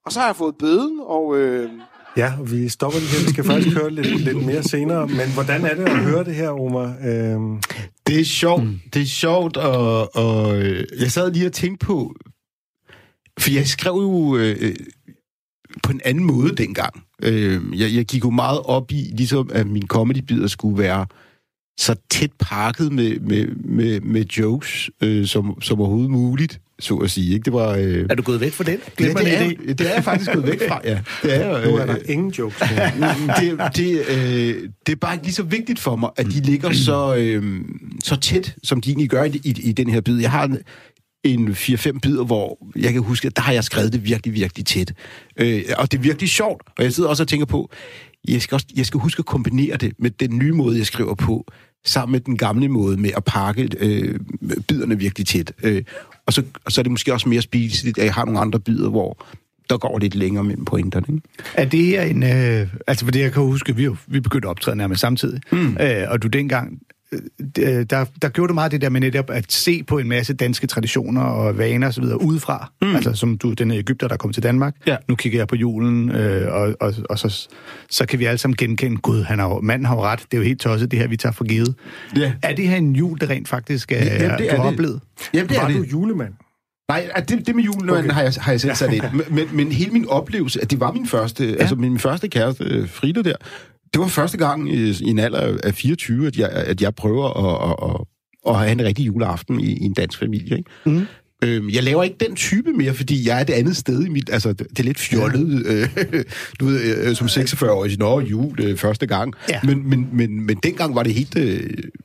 Og 0.04 0.12
så 0.12 0.20
har 0.20 0.26
jeg 0.26 0.36
fået 0.36 0.58
bøden, 0.58 1.00
og 1.00 1.36
øh, 1.36 1.80
Ja, 2.16 2.32
vi 2.44 2.68
stopper 2.68 2.98
lige 2.98 3.10
her. 3.10 3.24
Vi 3.24 3.32
skal 3.32 3.44
faktisk 3.44 3.76
høre 3.76 3.90
lidt, 3.90 4.20
lidt 4.20 4.46
mere 4.46 4.62
senere. 4.62 5.06
Men 5.06 5.32
hvordan 5.34 5.64
er 5.64 5.74
det 5.74 5.84
at 5.84 5.98
høre 5.98 6.24
det 6.24 6.34
her, 6.34 6.48
Omar? 6.48 6.96
Øhm... 7.04 7.62
Det 8.06 8.20
er 8.20 8.24
sjovt. 8.24 8.64
Mm. 8.64 8.80
Det 8.94 9.02
er 9.02 9.06
sjovt, 9.06 9.56
og, 9.56 10.16
og 10.16 10.62
øh, 10.62 10.84
jeg 11.00 11.12
sad 11.12 11.32
lige 11.32 11.46
og 11.46 11.52
tænkte 11.52 11.86
på, 11.86 12.14
for 13.38 13.50
jeg 13.50 13.66
skrev 13.66 13.92
jo 13.92 14.36
øh, 14.36 14.56
øh 14.60 14.76
på 15.82 15.92
en 15.92 16.00
anden 16.04 16.24
måde 16.24 16.56
dengang. 16.56 17.04
Øh, 17.22 17.80
jeg, 17.80 17.94
jeg 17.94 18.04
gik 18.04 18.24
jo 18.24 18.30
meget 18.30 18.60
op 18.64 18.92
i, 18.92 19.12
ligesom 19.16 19.50
at 19.52 19.66
min 19.66 19.86
comedy 19.86 20.46
skulle 20.46 20.78
være 20.78 21.06
så 21.78 21.96
tæt 22.10 22.30
pakket 22.38 22.92
med, 22.92 23.20
med, 23.20 23.46
med, 23.46 24.00
med 24.00 24.24
jokes, 24.24 24.90
øh, 25.02 25.26
som, 25.26 25.60
som 25.60 25.80
overhovedet 25.80 26.10
muligt, 26.10 26.60
så 26.80 26.96
at 26.96 27.10
sige. 27.10 27.34
Ikke? 27.34 27.44
Det 27.44 27.52
var, 27.52 27.68
øh... 27.70 28.06
Er 28.10 28.14
du 28.14 28.22
gået 28.22 28.40
væk 28.40 28.52
fra 28.52 28.64
den? 28.64 28.78
Ja, 29.00 29.04
det, 29.04 29.68
er, 29.68 29.74
det 29.74 29.80
er 29.80 29.94
jeg 29.94 30.04
faktisk 30.04 30.32
gået 30.32 30.46
væk 30.46 30.68
fra, 30.68 30.80
ja. 30.84 31.00
Det 31.22 31.36
er, 31.36 31.56
øh, 31.56 31.64
nu 31.64 31.76
er 31.76 31.86
der 31.86 31.96
ingen 32.08 32.30
jokes. 32.30 32.58
det, 33.40 33.76
det, 33.76 34.04
øh, 34.08 34.68
det 34.86 34.92
er 34.92 34.96
bare 34.96 35.14
ikke 35.14 35.24
lige 35.24 35.34
så 35.34 35.42
vigtigt 35.42 35.78
for 35.78 35.96
mig, 35.96 36.10
at 36.16 36.26
de 36.26 36.40
ligger 36.40 36.72
så, 36.72 37.16
øh, 37.16 37.60
så 38.04 38.16
tæt, 38.16 38.54
som 38.62 38.80
de 38.80 38.90
egentlig 38.90 39.10
gør 39.10 39.24
i, 39.24 39.40
i, 39.44 39.60
i 39.62 39.72
den 39.72 39.88
her 39.88 40.00
bid. 40.00 40.20
Jeg 40.20 40.30
har 40.30 40.56
en 41.24 41.48
4-5 41.48 41.98
bidder, 42.02 42.24
hvor 42.24 42.68
jeg 42.76 42.92
kan 42.92 43.02
huske, 43.02 43.26
at 43.26 43.36
der 43.36 43.42
har 43.42 43.52
jeg 43.52 43.64
skrevet 43.64 43.92
det 43.92 44.04
virkelig, 44.04 44.34
virkelig 44.34 44.66
tæt. 44.66 44.92
Øh, 45.40 45.62
og 45.78 45.92
det 45.92 45.98
er 45.98 46.02
virkelig 46.02 46.28
sjovt, 46.28 46.62
og 46.78 46.84
jeg 46.84 46.92
sidder 46.92 47.10
også 47.10 47.22
og 47.22 47.28
tænker 47.28 47.46
på, 47.46 47.70
jeg 48.28 48.42
skal, 48.42 48.54
også, 48.54 48.66
jeg 48.76 48.86
skal 48.86 49.00
huske 49.00 49.20
at 49.20 49.26
kombinere 49.26 49.76
det 49.76 49.92
med 49.98 50.10
den 50.10 50.38
nye 50.38 50.52
måde, 50.52 50.78
jeg 50.78 50.86
skriver 50.86 51.14
på, 51.14 51.46
sammen 51.84 52.12
med 52.12 52.20
den 52.20 52.36
gamle 52.36 52.68
måde 52.68 52.96
med 52.96 53.10
at 53.16 53.24
pakke 53.24 53.68
øh, 53.80 54.20
biderne 54.68 54.98
virkelig 54.98 55.26
tæt. 55.26 55.52
Øh, 55.62 55.82
og, 56.26 56.32
så, 56.32 56.42
og 56.64 56.72
så 56.72 56.80
er 56.80 56.82
det 56.82 56.90
måske 56.90 57.12
også 57.12 57.28
mere 57.28 57.42
spiseligt, 57.42 57.98
at 57.98 58.04
jeg 58.04 58.14
har 58.14 58.24
nogle 58.24 58.40
andre 58.40 58.60
bidder, 58.60 58.90
hvor 58.90 59.26
der 59.70 59.78
går 59.78 59.98
lidt 59.98 60.14
længere 60.14 60.44
mellem 60.44 60.64
pointerne. 60.64 61.06
Ikke? 61.08 61.28
Er 61.54 61.64
det 61.64 61.84
her 61.84 62.02
en... 62.02 62.22
Øh, 62.22 62.68
altså, 62.86 63.04
for 63.04 63.12
det 63.12 63.20
jeg 63.20 63.32
kan 63.32 63.42
huske, 63.42 63.76
vi, 63.76 63.84
jo, 63.84 63.96
vi 64.06 64.20
begyndte 64.20 64.48
at 64.48 64.50
optræde 64.50 64.76
nærmest 64.76 65.00
samtidig. 65.00 65.40
Mm. 65.52 65.76
Øh, 65.80 66.04
og 66.08 66.22
du 66.22 66.28
dengang... 66.28 66.78
øh, 67.12 67.86
Der, 67.90 68.04
der 68.22 68.28
gjorde 68.28 68.48
du 68.48 68.54
meget 68.54 68.72
det 68.72 68.80
der 68.80 68.88
med 68.88 69.00
netop 69.00 69.30
at 69.30 69.52
se 69.52 69.82
på 69.82 69.98
en 69.98 70.08
masse 70.08 70.34
danske 70.34 70.66
traditioner 70.66 71.22
og 71.22 71.58
vaner 71.58 71.88
osv. 71.88 72.04
udefra. 72.04 72.72
Mm. 72.82 72.94
Altså 72.96 73.12
som 73.14 73.38
du, 73.38 73.52
den 73.52 73.70
Ægypter, 73.70 74.08
der 74.08 74.16
kom 74.16 74.32
til 74.32 74.42
Danmark. 74.42 74.74
Ja. 74.86 74.96
Nu 75.08 75.14
kigger 75.14 75.38
jeg 75.38 75.48
på 75.48 75.56
julen, 75.56 76.10
øh, 76.10 76.52
og, 76.54 76.74
og, 76.80 76.94
og 77.10 77.18
så, 77.18 77.48
så 77.90 78.06
kan 78.06 78.18
vi 78.18 78.24
alle 78.24 78.38
sammen 78.38 78.56
genkende, 78.56 78.96
gud, 78.96 79.22
han 79.22 79.38
har, 79.38 79.60
manden 79.60 79.86
har 79.86 79.94
jo 79.94 80.02
ret. 80.02 80.18
Det 80.20 80.34
er 80.34 80.38
jo 80.38 80.44
helt 80.44 80.60
tosset, 80.60 80.90
det 80.90 80.98
her, 80.98 81.08
vi 81.08 81.16
tager 81.16 81.32
for 81.32 81.44
givet. 81.44 81.74
Ja. 82.16 82.32
Er 82.42 82.54
det 82.54 82.68
her 82.68 82.76
en 82.76 82.96
jul, 82.96 83.18
der 83.20 83.30
rent 83.30 83.48
faktisk 83.48 83.92
er, 83.92 83.96
Jamen, 83.96 84.30
det 84.30 84.38
du 84.38 84.44
er 84.44 84.50
har 84.56 84.62
det. 84.62 84.72
oplevet? 84.72 85.00
Jamen, 85.34 85.48
det 85.48 85.56
er 85.56 85.60
Var 85.60 85.68
det. 85.68 85.76
du 85.76 85.82
julemand? 85.82 86.32
Nej, 86.90 87.08
at 87.14 87.28
det, 87.28 87.46
det 87.46 87.56
med 87.56 87.64
julen 87.64 87.90
okay. 87.90 88.10
har, 88.10 88.22
jeg, 88.22 88.32
har 88.38 88.52
jeg 88.52 88.60
selv 88.60 88.74
sat 88.74 88.92
ind. 88.92 89.04
Men, 89.12 89.22
men, 89.30 89.46
men 89.52 89.72
hele 89.72 89.90
min 89.90 90.08
oplevelse, 90.08 90.60
at 90.62 90.70
det 90.70 90.80
var 90.80 90.92
min 90.92 91.06
første, 91.06 91.46
ja. 91.48 91.54
altså 91.54 91.74
min 91.74 91.98
første 91.98 92.28
kæreste, 92.28 92.64
øh, 92.64 92.88
Frida 92.88 93.22
der, 93.22 93.34
det 93.92 94.00
var 94.00 94.06
første 94.06 94.38
gang 94.38 94.72
i, 94.74 94.90
i 94.90 95.10
en 95.10 95.18
alder 95.18 95.58
af 95.64 95.74
24, 95.74 96.26
at 96.26 96.36
jeg, 96.36 96.50
at 96.50 96.82
jeg 96.82 96.94
prøver 96.94 97.26
at, 97.28 97.70
at, 97.70 97.90
at, 97.90 98.00
at 98.48 98.60
have 98.60 98.72
en 98.72 98.86
rigtig 98.86 99.06
juleaften 99.06 99.60
i, 99.60 99.72
i 99.72 99.84
en 99.84 99.94
dansk 99.94 100.18
familie. 100.18 100.58
Ikke? 100.58 100.70
Mm. 100.86 101.06
Øhm, 101.44 101.70
jeg 101.70 101.82
laver 101.82 102.02
ikke 102.02 102.16
den 102.28 102.36
type 102.36 102.72
mere, 102.72 102.94
fordi 102.94 103.28
jeg 103.28 103.36
er 103.36 103.40
et 103.40 103.50
andet 103.50 103.76
sted 103.76 104.04
i 104.04 104.08
mit... 104.08 104.30
Altså, 104.32 104.52
det 104.52 104.66
det 104.70 104.78
er 104.78 104.82
lidt 104.82 104.98
fjollet, 104.98 105.64
ja. 105.66 105.86
øh, 106.12 106.24
du 106.60 106.66
ved, 106.66 107.06
øh, 107.08 107.16
som 107.16 107.26
46-årig, 107.26 107.98
nå, 107.98 108.20
jul 108.20 108.60
øh, 108.60 108.76
første 108.76 109.06
gang. 109.06 109.34
Ja. 109.48 109.60
Men, 109.64 109.88
men, 109.90 110.08
men, 110.12 110.46
men 110.46 110.56
dengang 110.62 110.94
var 110.94 111.02
det 111.02 111.14
helt 111.14 111.38
øh, 111.38 111.60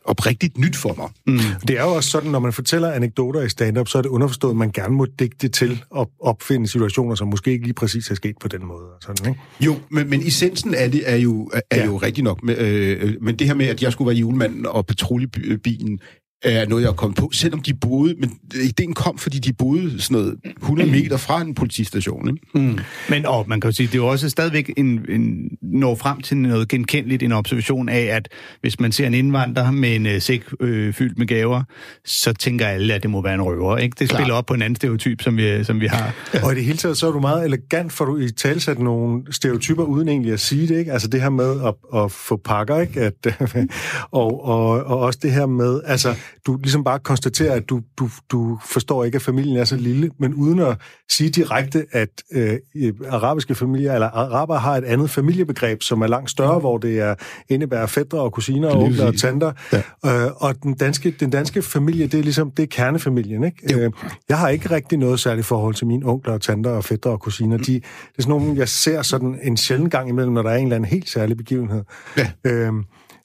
oprigtigt 0.06 0.58
nyt 0.58 0.76
for 0.76 0.94
mig. 0.98 1.10
Mm. 1.28 1.40
Det 1.68 1.78
er 1.78 1.84
jo 1.84 1.90
også 1.96 2.10
sådan, 2.10 2.32
når 2.32 2.40
man 2.40 2.54
fortæller 2.54 2.92
anekdoter 2.92 3.42
i 3.42 3.50
stand-up, 3.50 3.88
så 3.88 3.98
er 3.98 4.02
det 4.02 4.10
underforstået, 4.10 4.52
at 4.52 4.58
man 4.58 4.72
gerne 4.72 4.96
må 4.96 5.08
digte 5.20 5.48
til 5.48 5.84
at 5.98 6.08
opfinde 6.20 6.68
situationer, 6.68 7.16
som 7.16 7.28
måske 7.28 7.52
ikke 7.52 7.64
lige 7.64 7.74
præcis 7.74 8.10
er 8.12 8.16
sket 8.16 8.36
på 8.42 8.48
den 8.48 8.66
måde. 8.66 8.84
og 8.86 8.98
Sådan, 9.02 9.30
ikke? 9.30 9.42
Jo, 9.62 9.76
men, 9.92 10.10
men 10.10 10.28
essensen 10.28 10.76
af 10.76 10.92
det 10.92 11.02
er 11.06 11.16
jo, 11.16 11.50
er 11.54 11.60
Ja. 11.72 11.78
ja. 11.78 11.86
jo 11.86 11.98
rigtig 11.98 12.24
nok. 12.24 12.44
Men, 12.44 12.56
øh, 12.56 13.14
men 13.22 13.36
det 13.36 13.48
her 13.48 13.54
med, 13.54 13.66
at 13.66 13.84
jeg 13.84 13.92
skulle 13.92 14.08
være 14.08 14.18
julemanden 14.18 14.66
og 14.66 14.86
patruljebilen, 14.86 16.00
er 16.44 16.66
noget, 16.68 16.84
jeg 16.84 16.90
er 16.90 16.94
kommet 16.94 17.18
på, 17.18 17.30
selvom 17.34 17.60
de 17.60 17.74
boede, 17.74 18.16
men 18.20 18.40
ideen 18.64 18.94
kom, 18.94 19.18
fordi 19.18 19.40
de 19.40 19.54
boede 19.54 20.02
sådan 20.02 20.22
noget 20.22 20.36
100 20.62 20.92
meter 20.92 21.18
fra 21.18 21.42
en 21.42 21.56
politistation. 21.56 22.28
Ikke? 22.28 22.68
Mm. 22.68 22.80
Men 23.10 23.26
og 23.26 23.46
man 23.48 23.62
kan 23.62 23.68
jo 23.68 23.76
sige, 23.76 23.88
det 23.88 23.94
er 23.94 23.98
jo 23.98 24.08
også 24.08 24.30
stadigvæk 24.30 24.74
en, 24.78 25.06
en 25.10 25.50
når 25.62 25.96
frem 25.96 26.22
til 26.22 26.38
noget 26.38 26.68
genkendeligt, 26.68 27.24
en 27.24 27.32
observation 27.32 27.90
af, 27.90 28.02
at 28.02 28.30
hvis 28.62 28.80
man 28.80 28.92
ser 28.92 29.08
en 29.08 29.14
indvandrer 29.14 29.72
med 29.72 29.96
en 29.96 30.06
uh, 30.06 30.12
sæk 30.20 30.44
øh, 30.60 30.94
fyldt 30.94 31.18
med 31.18 31.28
gaver, 31.28 31.64
så 32.06 32.34
tænker 32.34 32.68
alle, 32.68 32.94
at 32.94 33.04
det 33.04 33.10
må 33.10 33.22
være 33.22 33.34
en 33.34 33.42
røver. 33.42 33.78
Ikke? 33.78 33.96
Det 34.00 34.10
Klar. 34.10 34.20
spiller 34.20 34.36
op 34.36 34.46
på 34.46 34.54
en 34.54 34.62
anden 34.62 34.76
stereotyp, 34.76 35.22
som 35.22 35.38
vi, 35.38 35.64
som 35.64 35.80
vi 35.80 35.88
har. 35.88 36.16
Og 36.44 36.52
i 36.52 36.56
det 36.56 36.64
hele 36.64 36.78
taget, 36.78 36.98
så 36.98 37.08
er 37.08 37.12
du 37.12 37.20
meget 37.20 37.46
elegant, 37.46 37.94
for 37.94 38.06
du 38.06 38.18
i 38.18 38.32
talsat 38.32 38.80
nogle 38.80 39.24
stereotyper, 39.32 39.84
uden 39.84 40.10
egentlig 40.10 40.34
at 40.34 40.40
sige 40.40 40.68
det, 40.68 40.80
ikke? 40.80 40.92
Altså 40.92 41.08
det 41.08 41.22
her 41.22 41.30
med 41.30 41.62
at, 41.66 42.02
at 42.02 42.12
få 42.12 42.38
pakker, 42.38 42.80
ikke? 42.80 43.02
At, 43.02 43.40
og, 44.12 44.46
og, 44.46 44.70
og 44.84 45.00
også 45.00 45.20
det 45.22 45.32
her 45.32 45.46
med, 45.46 45.82
altså, 45.86 46.16
du 46.48 46.58
ligesom 46.58 46.84
bare 46.84 47.00
konstaterer, 47.00 47.54
at 47.54 47.70
du, 47.70 47.82
du, 48.00 48.10
du 48.32 48.60
forstår 48.66 49.04
ikke, 49.04 49.16
at 49.16 49.22
familien 49.22 49.58
er 49.58 49.64
så 49.64 49.76
lille, 49.76 50.10
men 50.20 50.34
uden 50.34 50.60
at 50.60 50.78
sige 51.12 51.30
direkte, 51.30 51.86
at 51.92 52.10
øh, 52.32 52.58
arabiske 53.10 53.56
familier, 53.56 53.94
eller 53.94 54.08
araber 54.08 54.58
har 54.58 54.78
et 54.78 54.84
andet 54.84 55.10
familiebegreb, 55.10 55.82
som 55.82 56.02
er 56.02 56.08
langt 56.08 56.30
større, 56.32 56.60
hvor 56.60 56.78
det 56.78 57.00
er 57.00 57.16
indebærer 57.50 57.86
fædre 57.86 58.20
og 58.22 58.32
kusiner 58.34 58.70
og 58.70 58.82
onkler 58.84 59.06
og 59.06 59.18
tanter. 59.18 59.52
Ja. 59.74 60.26
Øh, 60.26 60.32
og 60.36 60.64
den 60.64 60.74
danske, 60.74 61.16
den 61.20 61.30
danske 61.30 61.62
familie, 61.62 62.08
det 62.08 62.20
er 62.20 62.24
ligesom, 62.24 62.52
det 62.52 62.64
er 62.64 62.68
kernefamilien, 62.68 63.44
ikke? 63.44 63.76
Øh, 63.80 63.92
jeg 64.30 64.38
har 64.38 64.50
ikke 64.50 64.72
rigtig 64.72 64.98
noget 64.98 65.20
særligt 65.20 65.48
forhold 65.48 65.76
til 65.76 65.88
mine 65.88 66.06
onkler 66.06 66.34
og 66.34 66.42
tanter 66.42 66.72
og 66.72 66.84
fædre 66.84 67.10
og 67.10 67.20
kusiner. 67.20 67.58
De, 67.58 67.64
det 67.74 67.82
er 68.18 68.22
sådan 68.22 68.30
nogle, 68.40 68.58
jeg 68.58 68.70
ser 68.70 69.02
sådan 69.02 69.40
en 69.44 69.58
sjælden 69.58 69.90
gang 69.90 70.10
imellem, 70.10 70.34
når 70.34 70.42
der 70.42 70.50
er 70.50 70.56
en 70.58 70.64
eller 70.64 70.76
anden 70.76 70.90
helt 70.90 71.10
særlig 71.10 71.38
begivenhed. 71.38 71.84
Ja. 72.18 72.32
Øhm, 72.44 72.78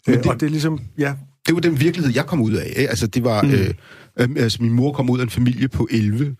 øh, 0.09 0.15
det- 0.15 0.27
og 0.27 0.41
det 0.41 0.47
er 0.47 0.51
ligesom, 0.51 0.79
ja, 0.99 1.15
Det 1.49 1.55
var 1.55 1.61
den 1.61 1.81
virkelighed, 1.81 2.15
jeg 2.15 2.27
kom 2.27 2.41
ud 2.41 2.53
af. 2.53 2.73
Ikke? 2.77 2.91
Altså, 2.91 3.07
det 3.07 3.25
var... 3.25 3.43
Mm. 3.43 3.51
Øh, 3.51 3.71
øh, 4.21 4.29
altså, 4.37 4.59
min 4.61 4.73
mor 4.73 4.93
kom 4.93 5.11
ud 5.11 5.19
af 5.19 5.23
en 5.23 5.31
familie 5.31 5.69
på 5.69 5.89
11. 5.91 6.37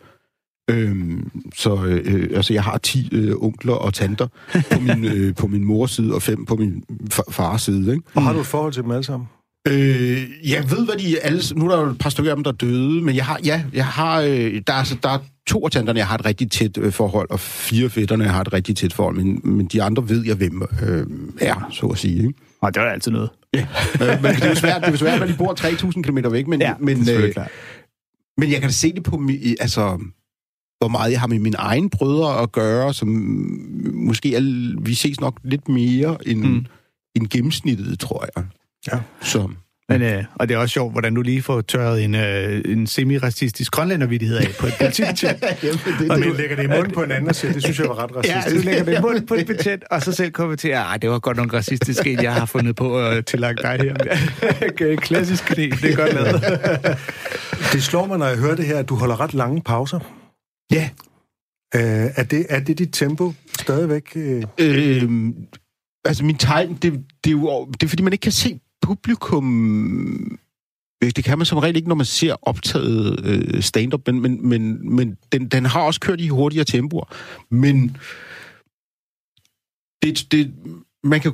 Øhm, 0.71 1.31
så 1.57 1.85
øh, 1.85 2.31
altså, 2.35 2.53
jeg 2.53 2.63
har 2.65 2.79
10 2.79 3.09
øh, 3.13 3.35
onkler 3.39 3.75
og 3.75 3.95
tanter 3.95 4.27
på 4.73 4.81
min, 4.87 5.05
øh, 5.05 5.35
på 5.35 5.47
min 5.47 5.65
mors 5.65 5.91
side, 5.91 6.15
og 6.15 6.23
fem 6.23 6.45
på 6.45 6.57
min 6.57 6.85
fa- 7.15 7.31
fars 7.31 7.63
side. 7.63 7.93
Ikke? 7.93 8.03
og 8.15 8.23
har 8.23 8.33
du 8.33 8.41
et 8.41 8.47
forhold 8.47 8.73
til 8.73 8.83
dem 8.83 8.91
alle 8.91 9.05
sammen? 9.05 9.29
Øh, 9.69 10.23
jeg 10.51 10.71
ved, 10.71 10.85
hvad 10.85 10.97
de 10.97 11.21
alle... 11.21 11.43
Nu 11.57 11.65
er 11.65 11.77
der 11.77 11.83
jo 11.83 11.91
et 11.91 11.99
par 11.99 12.11
stykker 12.11 12.33
af 12.33 12.37
dem, 12.37 12.45
der 12.45 12.53
er 12.53 12.57
døde, 12.57 13.03
men 13.03 13.17
jeg 13.17 13.25
har... 13.25 13.41
Ja, 13.45 13.63
jeg 13.73 13.87
har... 13.87 14.21
Øh, 14.21 14.63
der, 14.67 14.73
er, 14.73 14.79
altså, 14.79 14.97
der 15.03 15.09
er 15.09 15.19
to 15.47 15.65
af 15.65 15.71
tanterne, 15.71 15.99
jeg 15.99 16.07
har 16.07 16.15
et 16.15 16.25
rigtig 16.25 16.51
tæt 16.51 16.79
øh, 16.79 16.93
forhold, 16.93 17.31
og 17.31 17.41
fire 17.41 17.91
fætterne, 17.91 18.25
jeg 18.25 18.33
har 18.33 18.41
et 18.41 18.53
rigtig 18.53 18.77
tæt 18.77 18.93
forhold, 18.93 19.17
men, 19.17 19.41
men 19.45 19.67
de 19.67 19.83
andre 19.83 20.09
ved 20.09 20.27
jeg, 20.27 20.37
hvem 20.37 20.63
øh, 20.83 21.07
er, 21.41 21.69
så 21.73 21.87
at 21.87 21.99
sige. 21.99 22.17
Ikke? 22.17 22.35
Og 22.61 22.75
det 22.75 22.81
er 22.81 22.87
altid 22.87 23.13
noget. 23.13 23.31
Ja. 23.55 23.67
øh, 24.03 24.23
men 24.23 24.35
det 24.35 24.43
er 24.45 24.49
jo 24.49 24.55
svært, 24.55 24.83
det 24.83 24.93
er 24.93 24.97
svært, 24.97 25.21
når 25.21 25.27
de 25.27 25.35
bor 25.39 25.55
3.000 25.61 26.03
km 26.03 26.19
væk, 26.33 26.47
men, 26.47 26.61
Ja, 26.61 26.75
men, 26.81 27.01
det 27.01 27.17
er 27.17 27.27
øh, 27.27 27.33
klart. 27.33 27.51
men 28.39 28.51
jeg 28.51 28.61
kan 28.61 28.69
da 28.69 28.73
se 28.73 28.93
det 28.93 29.03
på, 29.03 29.17
mi- 29.17 29.55
altså, 29.61 29.99
hvor 30.79 30.89
meget 30.89 31.13
jeg 31.13 31.21
har 31.21 31.27
med 31.27 31.39
mine 31.39 31.57
egne 31.57 31.91
brødre 31.91 32.43
at 32.43 32.53
gøre, 32.53 32.95
som 32.95 33.09
måske 33.95 34.35
er, 34.35 34.41
vi 34.83 34.95
ses 34.95 35.21
nok 35.21 35.41
lidt 35.45 35.69
mere 35.69 36.29
end, 36.29 36.41
mm. 36.45 36.67
end 37.15 37.27
gennemsnittet, 37.31 37.99
tror 38.01 38.27
jeg. 38.37 38.45
Ja. 38.93 39.01
Så, 39.23 39.49
Men, 39.91 40.03
øh, 40.03 40.25
og 40.35 40.49
det 40.49 40.55
er 40.55 40.59
også 40.59 40.73
sjovt, 40.73 40.93
hvordan 40.93 41.15
du 41.15 41.23
lige 41.23 41.43
får 41.43 41.61
tørret 41.61 42.05
en, 42.05 42.15
øh, 42.15 42.63
en 42.65 42.87
semi-racistisk 42.87 43.71
grønlændervittighed 43.73 44.37
af 44.37 44.47
på 44.61 44.67
et 44.67 44.75
politibetjent. 44.81 45.45
Og 46.11 46.19
du 46.19 46.33
lægger 46.33 46.57
det 46.57 46.65
i 46.65 46.67
munden 46.67 46.93
på 46.93 47.03
en 47.03 47.11
anden 47.11 47.29
og 47.29 47.35
siger, 47.35 47.53
det 47.53 47.63
synes 47.63 47.79
jeg 47.79 47.89
var 47.89 47.99
ret 48.05 48.27
Ja, 48.27 48.37
racistisk. 48.39 48.65
du 48.65 48.71
lægger 48.71 48.85
det 48.85 48.99
i 48.99 49.01
munden 49.03 49.27
på 49.27 49.35
et 49.35 49.47
betjent, 49.57 49.85
og 49.91 50.03
så 50.03 50.13
selv 50.13 50.31
kommer 50.31 50.57
til, 50.57 50.69
at 50.69 51.03
det 51.03 51.11
var 51.11 51.19
godt 51.19 51.37
nok 51.37 51.55
racistisk 51.55 52.07
en, 52.07 52.23
jeg 52.23 52.35
har 52.35 52.47
fundet 52.47 52.77
på 52.77 53.01
at 53.01 53.27
tillagt 53.27 53.59
dig 53.63 53.79
her. 53.81 54.97
Klassisk 55.07 55.45
knæ, 55.45 55.71
det 55.83 55.93
er 55.93 55.97
godt 55.97 56.15
lavet. 56.15 56.99
Det 57.73 57.83
slår 57.83 58.07
mig, 58.07 58.19
når 58.19 58.27
jeg 58.27 58.39
hører 58.39 58.57
det 58.57 58.67
her, 58.67 58.79
at 58.79 58.89
du 58.89 58.95
holder 58.95 59.21
ret 59.21 59.35
lange 59.35 59.63
pauser. 59.63 60.01
ja. 60.73 60.89
Øh, 61.75 62.11
er, 62.17 62.23
det, 62.23 62.47
er 62.49 62.61
det 62.61 62.79
dit 62.79 62.89
tempo 62.93 63.33
stadigvæk? 63.61 64.03
Øh? 64.17 64.43
Øh, 64.61 65.03
altså, 66.05 66.25
min 66.25 66.37
tegn, 66.37 66.75
det, 66.83 66.93
det, 67.25 67.31
er 67.31 67.31
jo, 67.31 67.67
det 67.67 67.83
er 67.83 67.89
fordi, 67.89 68.03
man 68.03 68.13
ikke 68.13 68.23
kan 68.23 68.33
se 68.33 68.61
publikum... 68.83 70.39
Øh, 71.05 71.11
det 71.17 71.25
kan 71.25 71.39
man 71.39 71.47
som 71.47 71.59
regel 71.59 71.77
ikke, 71.77 71.89
når 71.89 71.95
man 71.95 72.07
ser 72.07 72.37
optaget 72.43 73.27
øh, 73.27 73.63
stand-up, 73.63 74.01
men, 74.07 74.23
men, 74.23 74.49
men, 74.49 74.95
men 74.97 75.17
den, 75.33 75.49
den 75.49 75.65
har 75.65 75.81
også 75.81 76.01
kørt 76.01 76.21
i 76.21 76.29
hurtigere 76.29 76.65
tempoer. 76.65 77.15
Men 77.51 77.97
det, 80.03 80.33
det, 80.33 80.55
man 81.05 81.21
kan 81.21 81.33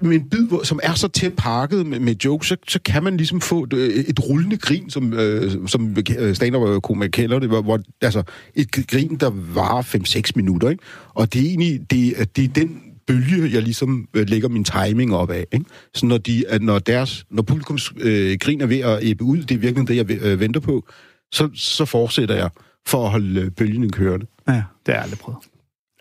med 0.00 0.16
en 0.16 0.28
bid, 0.28 0.64
som 0.64 0.80
er 0.82 0.94
så 0.94 1.08
tæt 1.08 1.32
pakket 1.36 1.86
med, 1.86 2.00
med 2.00 2.14
jokes, 2.24 2.48
så, 2.48 2.56
så 2.68 2.80
kan 2.84 3.04
man 3.04 3.16
ligesom 3.16 3.40
få 3.40 3.64
et, 3.64 3.72
øh, 3.72 3.88
et 3.88 4.20
rullende 4.28 4.56
grin, 4.56 4.90
som, 4.90 5.12
øh, 5.12 5.68
som 5.68 5.96
øh, 6.18 6.34
stand-up-komiker 6.34 7.10
kalder 7.10 7.38
det, 7.38 7.48
hvor, 7.48 7.62
hvor, 7.62 7.80
altså 8.00 8.22
et 8.54 8.70
grin, 8.88 9.16
der 9.16 9.30
varer 9.30 9.82
5-6 9.82 10.32
minutter, 10.34 10.70
ikke? 10.70 10.84
Og 11.08 11.32
det 11.32 11.40
er 11.40 11.46
egentlig, 11.46 11.90
det, 11.90 12.36
det 12.36 12.44
er 12.44 12.48
den 12.48 12.91
bølge, 13.06 13.54
jeg 13.54 13.62
ligesom 13.62 14.08
øh, 14.14 14.28
lægger 14.28 14.48
min 14.48 14.64
timing 14.64 15.14
op 15.14 15.30
af, 15.30 15.46
ikke? 15.52 15.64
Så 15.94 16.06
når, 16.06 16.18
de, 16.18 16.44
at 16.48 16.62
når, 16.62 16.78
deres, 16.78 17.24
når 17.30 17.42
publikums 17.42 17.92
øh, 18.00 18.38
grin 18.40 18.60
er 18.60 18.66
ved 18.66 18.80
at 18.80 18.98
æbbe 19.02 19.24
ud, 19.24 19.38
det 19.38 19.54
er 19.54 19.58
virkelig 19.58 19.88
det, 19.88 19.96
jeg 19.96 20.10
øh, 20.10 20.40
venter 20.40 20.60
på, 20.60 20.88
så, 21.32 21.50
så 21.54 21.84
fortsætter 21.84 22.34
jeg 22.34 22.50
for 22.86 23.04
at 23.04 23.10
holde 23.10 23.40
øh, 23.40 23.50
bølgen 23.50 23.92
kørende. 23.92 24.26
Ja, 24.48 24.52
det 24.52 24.62
har 24.86 24.92
jeg 24.94 25.02
aldrig 25.02 25.18
prøvet. 25.18 25.38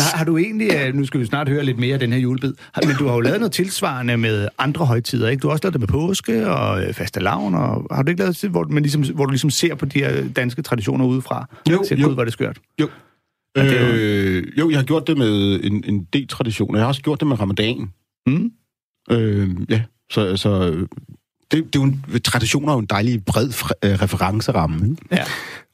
har, 0.01 0.18
har 0.18 0.26
du 0.26 0.38
egentlig, 0.38 0.70
øh, 0.74 0.93
nu 0.93 1.05
skal 1.05 1.20
vi 1.20 1.26
snart 1.26 1.49
høre 1.49 1.64
lidt 1.64 1.80
mere 1.80 1.93
af 1.93 1.99
den 1.99 2.14
her 2.14 2.20
julebid, 2.20 2.53
men 2.86 2.95
du 2.95 3.08
har 3.08 3.14
jo 3.14 3.20
lavet 3.20 3.39
noget 3.39 3.51
tilsvarende 3.51 4.18
med 4.18 4.47
andre 4.58 4.86
højtider, 4.86 5.30
ikke? 5.30 5.41
Du 5.41 5.47
har 5.47 5.51
også 5.51 5.64
lavet 5.64 5.74
det 5.74 5.80
med 5.82 5.88
påske 5.88 6.49
og 6.49 6.84
øh, 6.84 6.93
fastelavn, 6.93 7.55
og 7.55 7.88
har 7.91 8.03
du 8.03 8.10
ikke 8.10 8.22
lavet 8.22 8.41
det, 8.41 8.49
hvor, 8.49 8.64
man 8.70 8.84
ligesom, 8.84 9.03
hvor 9.16 9.26
du 9.26 9.32
ligesom 9.32 9.49
ser 9.49 9.76
på 9.76 9.86
de 9.86 9.99
her 9.99 10.28
danske 10.36 10.62
traditioner 10.62 11.05
udefra? 11.05 11.45
Jo, 11.70 11.84
jo. 11.91 12.10
Hvor 12.10 12.22
er 12.22 12.26
det 12.26 12.34
skørt. 12.34 12.58
Jo. 12.82 12.88
Det 13.56 13.72
jo- 13.82 13.88
Øh, 13.95 14.60
jo, 14.60 14.70
jeg 14.70 14.78
har 14.78 14.84
gjort 14.86 15.08
det 15.08 15.18
med 15.18 15.64
en, 15.64 15.84
en 15.84 16.04
del 16.04 16.28
traditioner. 16.28 16.80
Jeg 16.80 16.84
har 16.84 16.88
også 16.88 17.02
gjort 17.02 17.20
det 17.20 17.28
med 17.28 17.39
ramadan. 17.39 17.89
Mm? 18.28 18.52
Øh, 19.12 19.49
ja, 19.70 19.84
så, 20.12 20.38
så 20.38 20.72
det, 20.72 20.86
det 21.52 21.76
er 21.76 21.80
jo 21.80 21.84
en, 21.84 22.06
traditioner 22.24 22.70
er 22.70 22.74
jo 22.74 22.80
en 22.80 22.86
dejlig 22.86 23.26
bred 23.26 23.49
fre- 23.49 23.80
øh, 23.89 24.02
referenceramme. 24.02 24.89
Ikke? 24.89 25.06
Ja. 25.12 25.24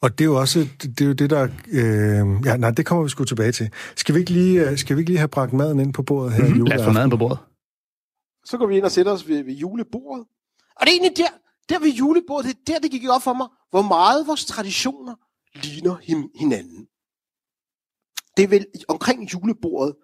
Og 0.01 0.17
det 0.17 0.23
er 0.23 0.29
jo 0.29 0.39
også 0.39 0.67
det, 0.81 1.01
er 1.01 1.05
jo 1.05 1.13
det 1.13 1.29
der... 1.29 1.43
Øh, 1.71 2.45
ja, 2.45 2.57
nej, 2.57 2.71
det 2.71 2.85
kommer 2.85 3.03
vi 3.03 3.09
sgu 3.09 3.23
tilbage 3.23 3.51
til. 3.51 3.69
Skal 3.95 4.15
vi 4.15 4.19
ikke 4.19 4.31
lige, 4.31 4.69
øh, 4.69 4.77
skal 4.77 4.95
vi 4.95 4.99
ikke 5.01 5.09
lige 5.11 5.17
have 5.17 5.27
bragt 5.27 5.53
maden 5.53 5.79
ind 5.79 5.93
på 5.93 6.03
bordet 6.03 6.33
her 6.33 6.47
mm-hmm. 6.47 6.65
Lad 6.65 6.79
os 6.79 6.85
få 6.85 6.91
maden 6.91 7.09
på 7.09 7.17
bordet. 7.17 7.37
Så 8.45 8.57
går 8.57 8.67
vi 8.67 8.77
ind 8.77 8.85
og 8.85 8.91
sætter 8.91 9.11
os 9.11 9.27
ved, 9.27 9.43
ved 9.43 9.53
julebordet. 9.53 10.25
Og 10.75 10.81
det 10.85 10.87
er 10.87 10.91
egentlig 10.99 11.17
der, 11.17 11.33
der 11.69 11.79
ved 11.79 11.93
julebordet, 11.93 12.45
det 12.45 12.55
er 12.69 12.73
der, 12.73 12.79
det 12.79 12.91
gik 12.91 13.09
op 13.09 13.23
for 13.23 13.33
mig, 13.33 13.47
hvor 13.69 13.81
meget 13.81 14.27
vores 14.27 14.45
traditioner 14.45 15.15
ligner 15.63 15.95
hin- 16.01 16.31
hinanden. 16.39 16.87
Det 18.37 18.43
er 18.43 18.47
vel 18.47 18.65
omkring 18.87 19.33
julebordet, 19.33 19.95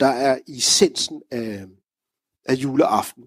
der 0.00 0.06
er 0.06 0.38
essensen 0.48 1.22
af, 1.30 1.66
af 2.44 2.54
juleaften. 2.54 3.24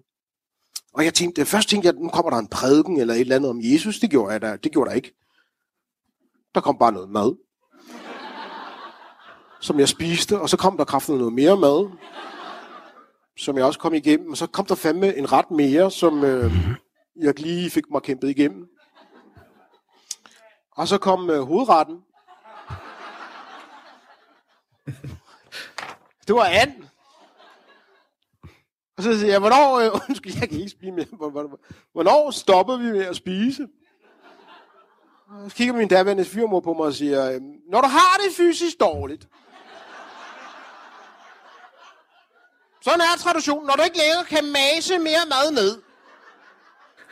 Og 0.92 1.04
jeg 1.04 1.14
tænkte, 1.14 1.44
først 1.44 1.68
tænkte 1.68 1.86
jeg, 1.86 1.94
nu 1.94 2.08
kommer 2.08 2.30
der 2.30 2.38
en 2.38 2.48
prædiken 2.48 3.00
eller 3.00 3.14
et 3.14 3.20
eller 3.20 3.36
andet 3.36 3.50
om 3.50 3.60
Jesus. 3.62 3.98
Det 3.98 4.10
gjorde 4.10 4.32
jeg 4.32 4.42
da. 4.42 4.56
Det 4.56 4.72
gjorde 4.72 4.90
der 4.90 4.96
ikke. 4.96 5.14
Der 6.54 6.60
kom 6.60 6.78
bare 6.78 6.92
noget 6.92 7.10
mad, 7.10 7.36
som 9.60 9.78
jeg 9.78 9.88
spiste, 9.88 10.40
og 10.40 10.48
så 10.48 10.56
kom 10.56 10.76
der 10.76 10.84
kraftigt 10.84 11.18
noget 11.18 11.32
mere 11.32 11.56
mad, 11.56 11.90
som 13.36 13.56
jeg 13.56 13.64
også 13.64 13.78
kom 13.78 13.94
igennem. 13.94 14.30
Og 14.30 14.36
så 14.36 14.46
kom 14.46 14.66
der 14.66 14.74
fandme 14.74 15.16
en 15.16 15.32
ret 15.32 15.50
mere, 15.50 15.90
som 15.90 16.24
øh, 16.24 16.52
jeg 17.16 17.40
lige 17.40 17.70
fik 17.70 17.84
mig 17.90 18.02
kæmpet 18.02 18.30
igennem. 18.30 18.68
Og 20.76 20.88
så 20.88 20.98
kom 20.98 21.30
øh, 21.30 21.42
hovedretten. 21.42 21.96
Det 26.26 26.34
var 26.34 26.44
and. 26.44 26.84
Og 28.96 29.02
så 29.02 29.18
siger 29.18 29.32
jeg, 29.32 29.40
hvornår, 29.40 29.78
øh, 29.78 29.90
undskyld, 30.08 30.32
jeg 30.40 30.48
kan 30.48 30.58
ikke 30.58 30.70
spise 30.70 30.92
mere. 30.92 31.06
Hvornår 31.92 32.30
stopper 32.30 32.76
vi 32.76 32.92
med 32.92 33.04
at 33.06 33.16
spise? 33.16 33.68
Og 35.28 35.50
så 35.50 35.56
kigger 35.56 35.74
min 35.74 35.88
daværende 35.88 36.24
fyrmor 36.24 36.60
på 36.60 36.72
mig 36.72 36.86
og 36.86 36.94
siger, 36.94 37.32
øh, 37.32 37.40
når 37.70 37.80
du 37.80 37.88
har 37.88 38.20
det 38.24 38.36
fysisk 38.36 38.80
dårligt, 38.80 39.28
sådan 42.82 43.00
er 43.00 43.18
traditionen. 43.18 43.66
Når 43.66 43.74
du 43.74 43.82
ikke 43.82 43.98
længere 43.98 44.24
kan 44.24 44.44
mase 44.52 44.98
mere 44.98 45.26
mad 45.28 45.50
ned, 45.52 45.82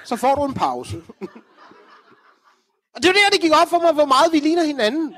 så 0.05 0.17
får 0.17 0.35
du 0.35 0.45
en 0.45 0.55
pause. 0.55 0.97
og 2.95 3.03
det 3.03 3.09
er 3.09 3.13
der, 3.13 3.31
det 3.33 3.41
gik 3.41 3.53
op 3.63 3.69
for 3.69 3.79
mig, 3.79 3.93
hvor 3.93 4.05
meget 4.05 4.33
vi 4.33 4.39
ligner 4.39 4.65
hinanden. 4.65 5.17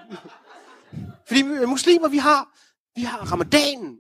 Fordi 1.26 1.42
muslimer, 1.42 2.08
vi 2.08 2.18
har, 2.18 2.58
vi 2.96 3.02
har 3.02 3.32
ramadanen. 3.32 3.96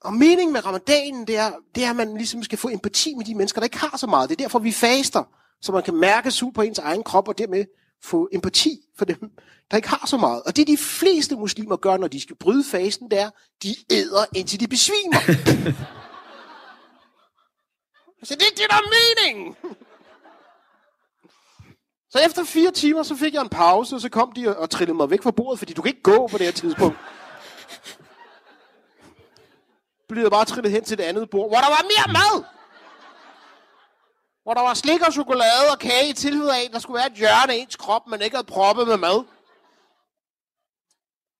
Og 0.00 0.14
meningen 0.14 0.52
med 0.52 0.66
ramadanen, 0.66 1.26
det 1.26 1.36
er, 1.36 1.52
det 1.74 1.84
er, 1.84 1.90
at 1.90 1.96
man 1.96 2.16
ligesom 2.16 2.42
skal 2.42 2.58
få 2.58 2.68
empati 2.68 3.14
med 3.14 3.24
de 3.24 3.34
mennesker, 3.34 3.60
der 3.60 3.64
ikke 3.64 3.78
har 3.78 3.96
så 3.96 4.06
meget. 4.06 4.30
Det 4.30 4.40
er 4.40 4.44
derfor, 4.44 4.58
vi 4.58 4.72
faster, 4.72 5.24
så 5.62 5.72
man 5.72 5.82
kan 5.82 5.94
mærke 5.94 6.30
sug 6.30 6.54
på 6.54 6.62
ens 6.62 6.78
egen 6.78 7.02
krop, 7.02 7.28
og 7.28 7.38
dermed 7.38 7.64
få 8.02 8.28
empati 8.32 8.80
for 8.98 9.04
dem, 9.04 9.30
der 9.70 9.76
ikke 9.76 9.88
har 9.88 10.06
så 10.06 10.16
meget. 10.16 10.42
Og 10.42 10.56
det 10.56 10.66
de 10.66 10.76
fleste 10.76 11.36
muslimer 11.36 11.76
gør, 11.76 11.96
når 11.96 12.08
de 12.08 12.20
skal 12.20 12.36
bryde 12.36 12.64
fasten, 12.64 13.10
det 13.10 13.20
er, 13.20 13.30
de 13.62 13.76
æder, 13.90 14.24
indtil 14.34 14.60
de 14.60 14.68
besvimer. 14.68 15.20
så 18.28 18.34
det 18.34 18.46
er 18.46 18.54
det, 18.56 18.66
der 18.70 18.76
er 18.76 18.88
meningen. 18.96 19.56
Så 22.10 22.18
efter 22.26 22.44
fire 22.44 22.70
timer, 22.70 23.02
så 23.02 23.16
fik 23.16 23.34
jeg 23.34 23.42
en 23.42 23.48
pause, 23.48 23.94
og 23.94 24.00
så 24.00 24.08
kom 24.08 24.32
de 24.32 24.48
og, 24.48 24.56
og 24.56 24.70
trillede 24.70 24.96
mig 24.96 25.10
væk 25.10 25.22
fra 25.22 25.30
bordet, 25.30 25.58
fordi 25.58 25.72
du 25.72 25.82
kan 25.82 25.88
ikke 25.88 26.02
gå 26.02 26.26
på 26.26 26.38
det 26.38 26.46
her 26.46 26.52
tidspunkt. 26.52 26.98
Blev 30.08 30.22
jeg 30.22 30.30
bare 30.30 30.44
trillet 30.44 30.72
hen 30.72 30.84
til 30.84 30.98
det 30.98 31.04
andet 31.04 31.30
bord, 31.30 31.50
hvor 31.50 31.58
der 31.58 31.68
var 31.68 31.82
mere 31.82 32.12
mad. 32.12 32.44
Hvor 34.42 34.54
der 34.54 34.60
var 34.60 34.74
slik 34.74 35.02
og 35.06 35.12
chokolade 35.12 35.70
og 35.72 35.78
kage 35.78 36.08
i 36.08 36.12
tilfælde 36.12 36.56
af, 36.56 36.70
der 36.72 36.78
skulle 36.78 36.98
være 36.98 37.06
et 37.06 37.12
hjørne 37.12 37.52
af 37.52 37.56
ens 37.56 37.76
krop, 37.76 38.06
man 38.06 38.22
ikke 38.22 38.36
havde 38.36 38.46
proppet 38.46 38.88
med 38.88 38.96
mad. 38.96 39.24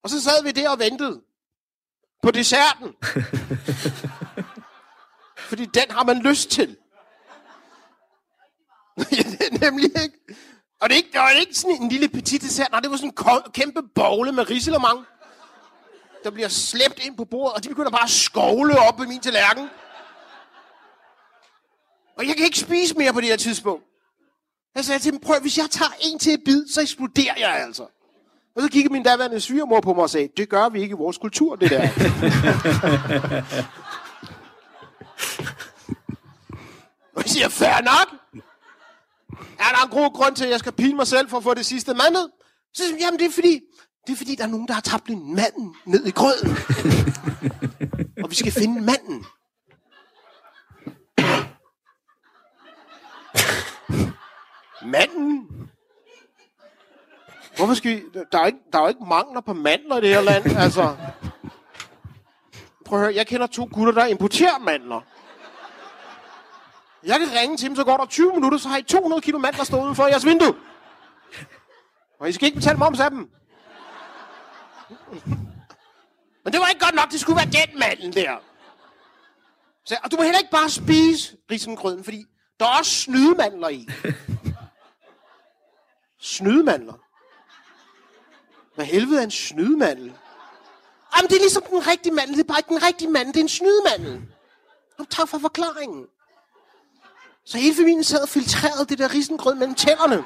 Og 0.03 0.11
så 0.11 0.23
sad 0.23 0.43
vi 0.43 0.51
der 0.51 0.71
og 0.71 0.79
ventede 0.79 1.23
på 2.23 2.31
desserten. 2.31 2.95
Fordi 5.51 5.65
den 5.65 5.91
har 5.91 6.05
man 6.05 6.19
lyst 6.19 6.51
til. 6.51 6.77
ja, 9.17 9.23
det 9.23 9.41
er 9.41 9.71
nemlig 9.71 10.03
ikke. 10.03 10.19
Og 10.81 10.89
det, 10.89 10.95
er 10.95 10.97
ikke, 10.97 11.13
det 11.13 11.21
var 11.21 11.31
ikke 11.31 11.55
sådan 11.55 11.83
en 11.83 11.89
lille 11.89 12.09
petit 12.09 12.43
dessert. 12.43 12.71
Nej, 12.71 12.81
det 12.81 12.91
var 12.91 12.97
sådan 12.97 13.13
en 13.47 13.53
kæmpe 13.53 13.83
bogle 13.95 14.33
med 14.33 14.51
risalemang, 14.51 15.07
der 16.25 16.31
bliver 16.31 16.49
slæbt 16.49 16.99
ind 17.07 17.17
på 17.17 17.25
bordet, 17.25 17.55
og 17.55 17.65
de 17.65 17.69
begynder 17.69 17.91
bare 17.91 18.03
at 18.03 18.11
skovle 18.11 18.79
op 18.79 18.97
på 18.97 19.03
min 19.03 19.21
tallerken. 19.21 19.69
Og 22.19 22.27
jeg 22.27 22.37
kan 22.37 22.45
ikke 22.45 22.59
spise 22.59 22.95
mere 22.95 23.13
på 23.13 23.21
det 23.21 23.29
her 23.29 23.37
tidspunkt. 23.37 23.85
Jeg 24.75 24.85
sagde 24.85 24.99
til 24.99 25.13
dem, 25.13 25.21
prøv, 25.21 25.41
hvis 25.41 25.59
jeg 25.59 25.71
tager 25.71 25.93
en 26.01 26.19
til 26.19 26.33
et 26.33 26.41
bid, 26.45 26.69
så 26.69 26.81
eksploderer 26.81 27.35
jeg 27.39 27.51
altså. 27.51 27.83
Og 28.57 28.63
så 28.63 28.69
kiggede 28.69 28.93
min 28.93 29.03
daværende 29.03 29.41
svigermor 29.41 29.81
på 29.81 29.95
mig 29.95 30.03
og 30.03 30.11
sagde, 30.11 30.29
det 30.37 30.49
gør 30.49 30.69
vi 30.69 30.83
ikke 30.83 30.93
i 30.93 30.97
vores 30.97 31.19
kultur, 31.19 31.57
det 31.57 31.71
der. 31.71 31.81
og 37.17 37.23
jeg 37.23 37.31
siger, 37.31 37.49
fair 37.49 37.83
nok. 37.83 38.20
Er 39.59 39.71
der 39.77 39.85
en 39.85 39.91
god 39.91 40.15
grund 40.15 40.37
til, 40.37 40.45
at 40.45 40.51
jeg 40.51 40.59
skal 40.59 40.73
pine 40.73 40.97
mig 40.97 41.07
selv 41.07 41.29
for 41.29 41.37
at 41.37 41.43
få 41.43 41.55
det 41.55 41.67
sidste 41.67 41.95
mand 41.95 42.13
ned? 42.13 42.29
Så 42.75 42.85
siger 42.85 42.97
jamen 43.01 43.19
det 43.19 43.27
er 43.27 43.31
fordi, 43.31 43.61
det 44.07 44.13
er 44.13 44.17
fordi, 44.17 44.35
der 44.35 44.45
er 44.45 44.49
nogen, 44.49 44.69
der 44.69 44.75
har 44.75 44.81
tabt 44.81 45.09
en 45.09 45.35
mand 45.35 45.75
ned 45.87 46.07
i 46.07 46.11
grøden. 46.11 46.51
og 48.25 48.31
vi 48.31 48.35
skal 48.35 48.53
finde 48.53 48.81
manden. 48.81 49.25
Manden? 54.85 55.49
Hvorfor 57.57 57.75
skal 57.75 57.97
vi... 57.97 58.03
Der 58.33 58.39
er, 58.39 58.47
ikke, 58.47 58.59
der 58.73 58.79
er 58.79 58.83
jo 58.83 58.89
ikke 58.89 59.05
mangler 59.05 59.41
på 59.41 59.53
mandler 59.53 59.97
i 59.97 60.01
det 60.01 60.09
her 60.09 60.21
land, 60.21 60.47
altså. 60.57 60.97
Prøv 62.85 62.99
at 62.99 63.05
høre, 63.05 63.15
jeg 63.15 63.27
kender 63.27 63.47
to 63.47 63.69
gutter, 63.73 63.93
der 63.93 64.07
importerer 64.07 64.59
mandler. 64.59 65.01
Jeg 67.05 67.21
kan 67.21 67.29
ringe 67.41 67.57
til 67.57 67.69
dem, 67.69 67.77
så 67.77 67.85
går 67.85 67.97
der 67.97 68.07
20 68.07 68.35
minutter, 68.35 68.59
så 68.59 68.69
har 68.69 68.77
I 68.77 68.83
200 68.83 69.23
kilo 69.23 69.39
mandler 69.39 69.65
stået 69.65 69.83
udenfor 69.83 70.07
jeres 70.07 70.25
vindue. 70.25 70.55
Og 72.21 72.29
I 72.29 72.33
skal 72.33 72.47
ikke 72.47 72.57
betale 72.57 72.79
moms 72.79 73.01
af 73.01 73.11
dem. 73.11 73.31
Men 76.45 76.53
det 76.53 76.61
var 76.61 76.69
ikke 76.69 76.85
godt 76.85 76.95
nok, 76.95 77.11
det 77.11 77.21
skulle 77.21 77.37
være 77.37 77.67
den 77.67 77.79
manden 77.79 78.13
der. 78.13 78.37
Så, 79.85 79.97
og 80.05 80.11
du 80.11 80.17
må 80.17 80.23
heller 80.23 80.39
ikke 80.39 80.51
bare 80.51 80.71
spise 80.71 81.37
risengrøden, 81.51 82.05
fordi 82.05 82.25
der 82.61 82.67
er 82.67 82.79
også 82.79 82.93
snydemandler 82.93 83.69
i. 83.69 83.89
Snydemandler? 86.21 86.95
Hvad 88.75 88.85
helvede 88.85 89.21
er 89.21 89.25
en 89.25 89.31
snydemandel? 89.31 90.15
Jamen, 91.17 91.29
det 91.29 91.37
er 91.37 91.41
ligesom 91.41 91.63
den 91.63 91.87
rigtige 91.87 92.15
mandel. 92.15 92.37
Det 92.37 92.41
er 92.41 92.49
bare 92.49 92.59
ikke 92.59 92.69
den 92.69 92.83
rigtige 92.83 93.11
mandel. 93.11 93.35
Det 93.35 93.41
er 93.41 93.45
en 93.45 93.49
snydemandel. 93.49 94.13
Jamen, 94.99 95.11
tak 95.11 95.29
for 95.29 95.39
forklaringen. 95.39 96.07
Så 97.45 97.59
hele 97.59 97.77
familien 97.77 98.05
sad 98.05 98.23
og 98.23 98.29
filtrerede 98.29 98.87
det 98.87 98.99
der 98.99 99.15
risengrød 99.15 99.55
mellem 99.55 99.75
tænderne. 99.75 100.25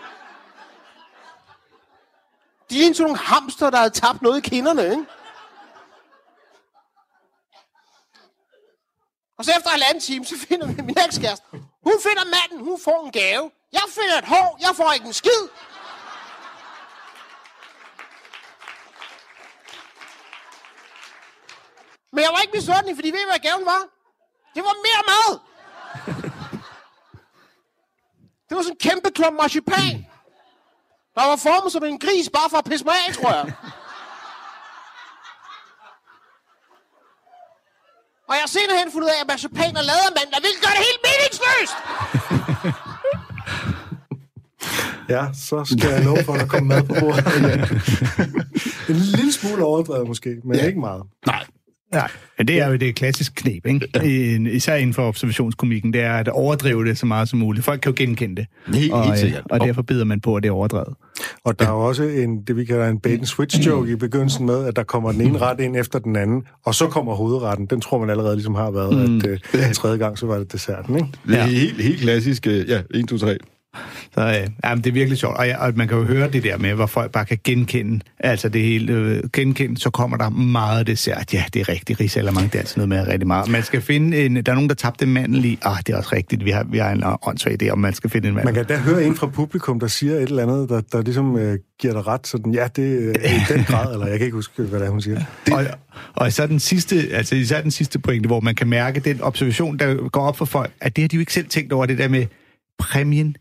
De 2.70 2.74
lignede 2.74 2.94
sådan 2.94 3.06
nogle 3.08 3.18
hamster, 3.18 3.70
der 3.70 3.78
havde 3.78 3.90
tabt 3.90 4.22
noget 4.22 4.46
i 4.46 4.48
kinderne, 4.48 4.82
ikke? 4.82 5.06
Og 9.38 9.44
så 9.44 9.50
efter 9.50 9.68
en 9.68 9.72
halvanden 9.72 10.00
time, 10.00 10.24
så 10.24 10.38
finder 10.38 10.66
vi 10.66 10.82
min 10.82 10.96
ekskæreste. 11.06 11.46
Hun 11.82 11.96
finder 12.02 12.24
manden, 12.24 12.68
hun 12.68 12.80
får 12.80 13.04
en 13.06 13.12
gave. 13.12 13.50
Jeg 13.72 13.82
finder 13.88 14.18
et 14.18 14.24
hår, 14.24 14.58
jeg 14.60 14.76
får 14.76 14.92
ikke 14.92 15.06
en 15.06 15.12
skid. 15.12 15.42
Men 22.12 22.22
jeg 22.24 22.30
var 22.32 22.40
ikke 22.40 22.56
misundelig, 22.56 22.94
fordi 22.96 23.10
ved 23.10 23.20
I, 23.20 23.30
hvad 23.30 23.38
gaven 23.38 23.66
var? 23.66 23.82
Det 24.54 24.62
var 24.64 24.74
mere 24.86 25.02
mad. 25.12 25.53
Det 28.48 28.56
var 28.56 28.62
sådan 28.62 28.76
en 28.80 28.84
kæmpe 28.88 29.10
klump 29.14 29.36
marcipan. 29.42 30.06
Der 31.16 31.24
var 31.30 31.36
formet 31.36 31.72
som 31.72 31.84
en 31.84 31.98
gris, 31.98 32.30
bare 32.38 32.50
for 32.50 32.58
at 32.58 32.64
pisse 32.64 32.84
mig 32.84 32.94
af, 33.08 33.14
tror 33.14 33.32
jeg. 33.38 33.46
Og 38.28 38.34
jeg 38.36 38.42
har 38.46 38.52
senere 38.58 38.78
hen 38.78 38.92
fundet 38.92 39.06
ud 39.08 39.12
af, 39.16 39.20
at 39.20 39.28
marcipan 39.28 39.76
er 39.80 39.84
lavet 39.90 40.04
af 40.08 40.14
mandler, 40.18 40.40
hvilket 40.44 40.60
gør 40.64 40.72
det 40.76 40.82
helt 40.88 41.02
meningsløst. 41.08 41.76
Ja, 45.08 45.26
så 45.34 45.64
skal 45.64 45.90
jeg 45.90 46.04
love 46.04 46.24
for, 46.24 46.32
at 46.32 46.40
der 46.40 46.46
kommer 46.46 46.74
mad 46.74 46.82
på 46.82 46.94
bordet. 47.00 47.26
en 48.88 48.96
lille 48.96 49.32
smule 49.32 49.64
overdrevet 49.64 50.08
måske, 50.08 50.36
men 50.44 50.56
ja. 50.56 50.66
ikke 50.66 50.80
meget. 50.80 51.02
Nej. 51.26 51.43
Nej, 51.94 52.10
men 52.38 52.48
det 52.48 52.60
er 52.60 52.68
jo 52.68 52.76
det 52.76 52.94
klassiske 52.94 53.34
knep, 53.34 53.66
ikke? 53.66 53.88
I, 54.04 54.48
især 54.50 54.74
inden 54.76 54.94
for 54.94 55.08
observationskomikken, 55.08 55.92
det 55.92 56.00
er 56.00 56.12
at 56.12 56.28
overdrive 56.28 56.84
det 56.84 56.98
så 56.98 57.06
meget 57.06 57.28
som 57.28 57.38
muligt. 57.38 57.64
Folk 57.64 57.80
kan 57.80 57.92
jo 57.92 57.94
genkende 57.96 58.36
det, 58.36 58.46
Helt- 58.74 58.92
og, 58.92 59.02
helt 59.04 59.12
øh, 59.12 59.18
sikkert. 59.18 59.42
og 59.50 59.60
derfor 59.60 59.82
bider 59.82 60.04
man 60.04 60.20
på, 60.20 60.36
at 60.36 60.42
det 60.42 60.48
er 60.48 60.52
overdrevet. 60.52 60.94
Og 61.44 61.58
der 61.58 61.66
er 61.66 61.70
også 61.70 62.02
en, 62.02 62.42
det 62.42 62.56
vi 62.56 62.64
kalder 62.64 62.88
en 62.88 63.00
bait 63.00 63.18
and 63.18 63.26
switch 63.26 63.66
joke 63.66 63.92
i 63.92 63.94
begyndelsen 63.96 64.46
med, 64.46 64.64
at 64.66 64.76
der 64.76 64.82
kommer 64.82 65.12
den 65.12 65.20
ene 65.20 65.38
ret 65.38 65.60
ind 65.60 65.76
efter 65.76 65.98
den 65.98 66.16
anden, 66.16 66.42
og 66.64 66.74
så 66.74 66.86
kommer 66.86 67.14
hovedretten. 67.14 67.66
Den 67.66 67.80
tror 67.80 67.98
man 67.98 68.10
allerede 68.10 68.36
ligesom 68.36 68.54
har 68.54 68.70
været, 68.70 69.10
mm. 69.10 69.16
at 69.18 69.26
øh, 69.54 69.72
tredje 69.74 69.96
gang, 69.98 70.18
så 70.18 70.26
var 70.26 70.38
det 70.38 70.52
desserten, 70.52 70.94
ikke? 70.96 71.08
Det 71.28 71.38
er 71.38 71.44
helt, 71.44 71.82
helt 71.82 72.00
klassisk. 72.00 72.46
øh, 72.46 72.68
Ja, 72.70 72.80
1, 72.94 73.08
2, 73.08 73.18
3. 73.18 73.36
Så 74.14 74.20
øh, 74.20 74.48
jamen, 74.64 74.84
det 74.84 74.90
er 74.90 74.94
virkelig 74.94 75.18
sjovt. 75.18 75.36
Og, 75.36 75.46
ja, 75.46 75.66
og 75.66 75.72
man 75.76 75.88
kan 75.88 75.98
jo 75.98 76.04
høre 76.04 76.30
det 76.30 76.44
der 76.44 76.58
med, 76.58 76.74
hvor 76.74 76.86
folk 76.86 77.12
bare 77.12 77.24
kan 77.24 77.38
genkende, 77.44 78.00
altså 78.20 78.48
det 78.48 78.62
hele 78.62 78.92
øh, 78.92 79.22
genkende, 79.32 79.80
så 79.80 79.90
kommer 79.90 80.16
der 80.16 80.28
meget 80.28 80.78
af 80.78 80.86
det 80.86 80.98
sært. 80.98 81.34
Ja, 81.34 81.44
det 81.54 81.60
er 81.60 81.68
rigtigt, 81.68 82.00
risalamang, 82.00 82.52
det 82.52 82.54
er 82.54 82.58
altid 82.60 82.76
noget 82.76 82.88
med 82.88 83.06
rigtig 83.06 83.26
meget. 83.26 83.50
Man 83.50 83.62
skal 83.62 83.80
finde 83.80 84.24
en, 84.24 84.36
der 84.36 84.52
er 84.52 84.54
nogen, 84.54 84.68
der 84.68 84.74
tabte 84.74 85.06
mandel 85.06 85.44
i, 85.44 85.58
ah, 85.62 85.76
det 85.86 85.92
er 85.92 85.96
også 85.96 86.10
rigtigt, 86.12 86.44
vi 86.44 86.50
har, 86.50 86.64
vi 86.64 86.78
har 86.78 86.90
en 86.90 87.02
åndssvag 87.22 87.62
idé, 87.62 87.68
om 87.68 87.78
man 87.78 87.94
skal 87.94 88.10
finde 88.10 88.28
en 88.28 88.34
mandel. 88.34 88.54
Man 88.54 88.66
kan 88.66 88.76
da 88.76 88.82
høre 88.82 89.04
en 89.04 89.16
fra 89.16 89.26
publikum, 89.26 89.80
der 89.80 89.86
siger 89.86 90.14
et 90.14 90.22
eller 90.22 90.42
andet, 90.42 90.68
der, 90.68 90.80
der 90.80 91.02
ligesom 91.02 91.36
øh, 91.38 91.58
giver 91.80 91.92
dig 91.92 92.06
ret, 92.06 92.26
sådan, 92.26 92.52
ja, 92.52 92.68
det 92.76 93.04
er 93.04 93.08
øh, 93.08 93.36
i 93.36 93.40
den 93.48 93.64
grad, 93.70 93.92
eller 93.92 94.06
jeg 94.06 94.18
kan 94.18 94.24
ikke 94.24 94.34
huske, 94.34 94.62
hvad 94.62 94.80
det 94.80 94.86
er, 94.86 94.90
hun 94.90 95.00
siger. 95.00 95.20
Det... 95.46 95.54
Og, 95.54 95.64
og 96.14 96.32
så 96.32 96.46
den 96.46 96.60
sidste, 96.60 96.96
altså 97.12 97.34
især 97.34 97.60
den 97.60 97.70
sidste 97.70 97.98
pointe, 97.98 98.26
hvor 98.26 98.40
man 98.40 98.54
kan 98.54 98.68
mærke 98.68 99.00
den 99.00 99.22
observation, 99.22 99.78
der 99.78 100.08
går 100.08 100.22
op 100.22 100.36
for 100.36 100.44
folk, 100.44 100.72
at 100.80 100.96
det 100.96 101.02
har 101.02 101.08
de 101.08 101.16
jo 101.16 101.20
ikke 101.20 101.32
selv 101.32 101.46
tænkt 101.46 101.72
over, 101.72 101.86
det 101.86 101.98
der 101.98 102.08
med 102.08 102.26
præmien 102.78 103.36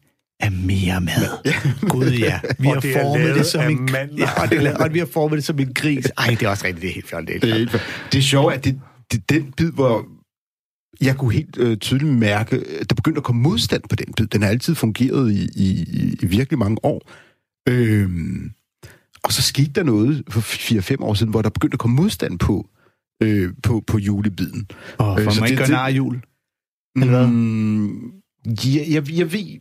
er 0.46 0.50
mere 0.50 1.02
mad. 1.02 1.52
Gud 1.90 2.06
ja, 2.12 2.40
vi 2.60 2.68
har 2.68 2.80
det 2.80 2.94
formet 2.94 3.36
det 3.36 3.46
som 3.46 3.62
af 3.62 3.70
en 3.70 3.90
ja, 4.18 4.42
og, 4.42 4.50
det 4.50 4.58
er, 4.58 4.62
lavet- 4.62 4.78
og 4.78 4.94
vi 4.94 5.00
har 5.00 5.06
formet 5.06 5.36
det 5.38 5.44
som 5.46 5.60
en 5.60 5.74
gris. 5.74 6.06
Ej, 6.18 6.28
det 6.28 6.42
er 6.44 6.50
også 6.50 6.66
rigtigt, 6.66 6.82
det 6.82 6.90
er 6.90 6.94
helt 6.94 7.08
fjollet. 7.10 7.28
Det 7.30 7.36
er 7.36 7.40
Det 7.42 7.52
er, 7.52 7.58
helt 7.58 7.72
det 8.12 8.18
er 8.18 8.22
sjovt, 8.22 8.54
at 8.54 8.64
det, 8.66 8.80
det, 9.12 9.30
den 9.30 9.54
bid, 9.58 9.72
hvor 9.72 10.06
jeg 11.02 11.18
kunne 11.18 11.34
helt 11.34 11.58
øh, 11.58 11.78
tydeligt 11.78 12.12
mærke, 12.14 12.56
at 12.82 12.90
der 12.90 12.96
begyndte 12.96 13.18
at 13.20 13.24
komme 13.24 13.42
modstand 13.42 13.82
på 13.90 13.96
den 13.96 14.14
bid. 14.18 14.26
Den 14.28 14.42
har 14.42 14.50
altid 14.50 14.76
fungeret 14.76 15.32
i, 15.32 15.50
i, 15.56 15.70
i- 16.22 16.26
virkelig 16.26 16.60
mange 16.60 16.78
år. 16.86 17.12
Øhm, 17.70 18.52
og 19.24 19.34
så 19.34 19.42
skete 19.42 19.72
der 19.72 19.84
noget 19.84 20.24
for 20.30 20.42
4-5 20.42 20.96
år 21.04 21.14
siden, 21.14 21.32
hvor 21.32 21.42
der 21.42 21.50
begyndte 21.50 21.76
at 21.76 21.80
komme 21.80 21.96
modstand 21.96 22.40
på, 22.40 22.70
øh, 23.24 23.50
på, 23.64 23.84
på 23.88 23.98
julebiden. 23.98 24.68
Øh, 25.02 25.24
for 25.24 25.32
så 25.32 25.40
man 25.42 25.50
ikke 25.50 25.64
gør 25.64 25.68
nar 25.72 25.88
af 25.88 25.92
jul. 25.92 26.22
Eller 26.96 27.08
hvad? 27.18 27.28
Mm, 27.28 28.12
ja, 28.66 28.84
jeg, 28.90 29.12
jeg 29.18 29.32
ved... 29.34 29.60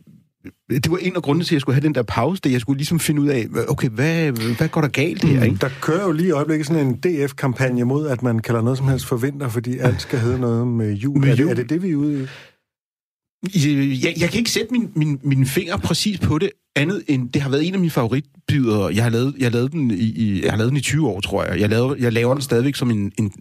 Det 0.69 0.91
var 0.91 0.97
en 0.97 1.15
af 1.15 1.23
grundene 1.23 1.43
til, 1.45 1.49
at 1.49 1.53
jeg 1.53 1.61
skulle 1.61 1.75
have 1.75 1.87
den 1.87 1.95
der 1.95 2.03
pause, 2.03 2.41
det 2.43 2.51
jeg 2.51 2.61
skulle 2.61 2.77
ligesom 2.77 2.99
finde 2.99 3.21
ud 3.21 3.27
af, 3.27 3.47
okay, 3.67 3.89
hvad, 3.89 4.31
hvad 4.57 4.69
går 4.69 4.81
der 4.81 4.87
galt 4.87 5.23
her, 5.23 5.43
ikke? 5.43 5.57
Der 5.61 5.69
kører 5.81 6.03
jo 6.03 6.11
lige 6.11 6.27
i 6.27 6.31
øjeblikket 6.31 6.67
sådan 6.67 6.87
en 6.87 6.95
DF-kampagne 6.95 7.83
mod, 7.83 8.07
at 8.07 8.23
man 8.23 8.39
kalder 8.39 8.61
noget 8.61 8.77
som 8.77 8.87
helst 8.87 9.05
for 9.05 9.15
vinter, 9.15 9.49
fordi 9.49 9.77
alt 9.77 10.01
skal 10.01 10.19
hedde 10.19 10.39
noget 10.39 10.67
med 10.67 10.93
jul. 10.93 11.19
Med 11.19 11.29
er, 11.29 11.35
det, 11.35 11.41
jul. 11.41 11.49
er 11.51 11.55
det 11.55 11.69
det, 11.69 11.83
vi 11.83 11.91
er 11.91 11.95
ude 11.95 12.23
i? 12.23 12.27
Jeg, 14.03 14.13
jeg 14.19 14.29
kan 14.29 14.39
ikke 14.39 14.51
sætte 14.51 14.71
min, 14.71 14.91
min, 14.95 15.19
min 15.23 15.45
finger 15.45 15.77
præcis 15.77 16.19
på 16.19 16.37
det, 16.37 16.49
andet 16.75 17.03
end, 17.07 17.29
det 17.29 17.41
har 17.41 17.49
været 17.49 17.67
en 17.67 17.73
af 17.73 17.79
mine 17.79 17.91
favoritbyder. 17.91 18.89
Jeg 18.89 19.03
har 19.03 19.09
lavet, 19.09 19.35
jeg 19.37 19.45
har 19.45 19.51
lavet, 19.51 19.71
den, 19.71 19.91
i, 19.91 20.03
i, 20.03 20.43
jeg 20.43 20.51
har 20.51 20.57
lavet 20.57 20.69
den 20.69 20.77
i 20.77 20.81
20 20.81 21.07
år, 21.07 21.21
tror 21.21 21.43
jeg. 21.43 21.59
Jeg 21.59 21.69
laver, 21.69 21.95
jeg 21.99 22.13
laver 22.13 22.33
den 22.33 22.43
stadigvæk 22.43 22.75
som 22.75 22.91
en, 22.91 23.11
en, 23.19 23.31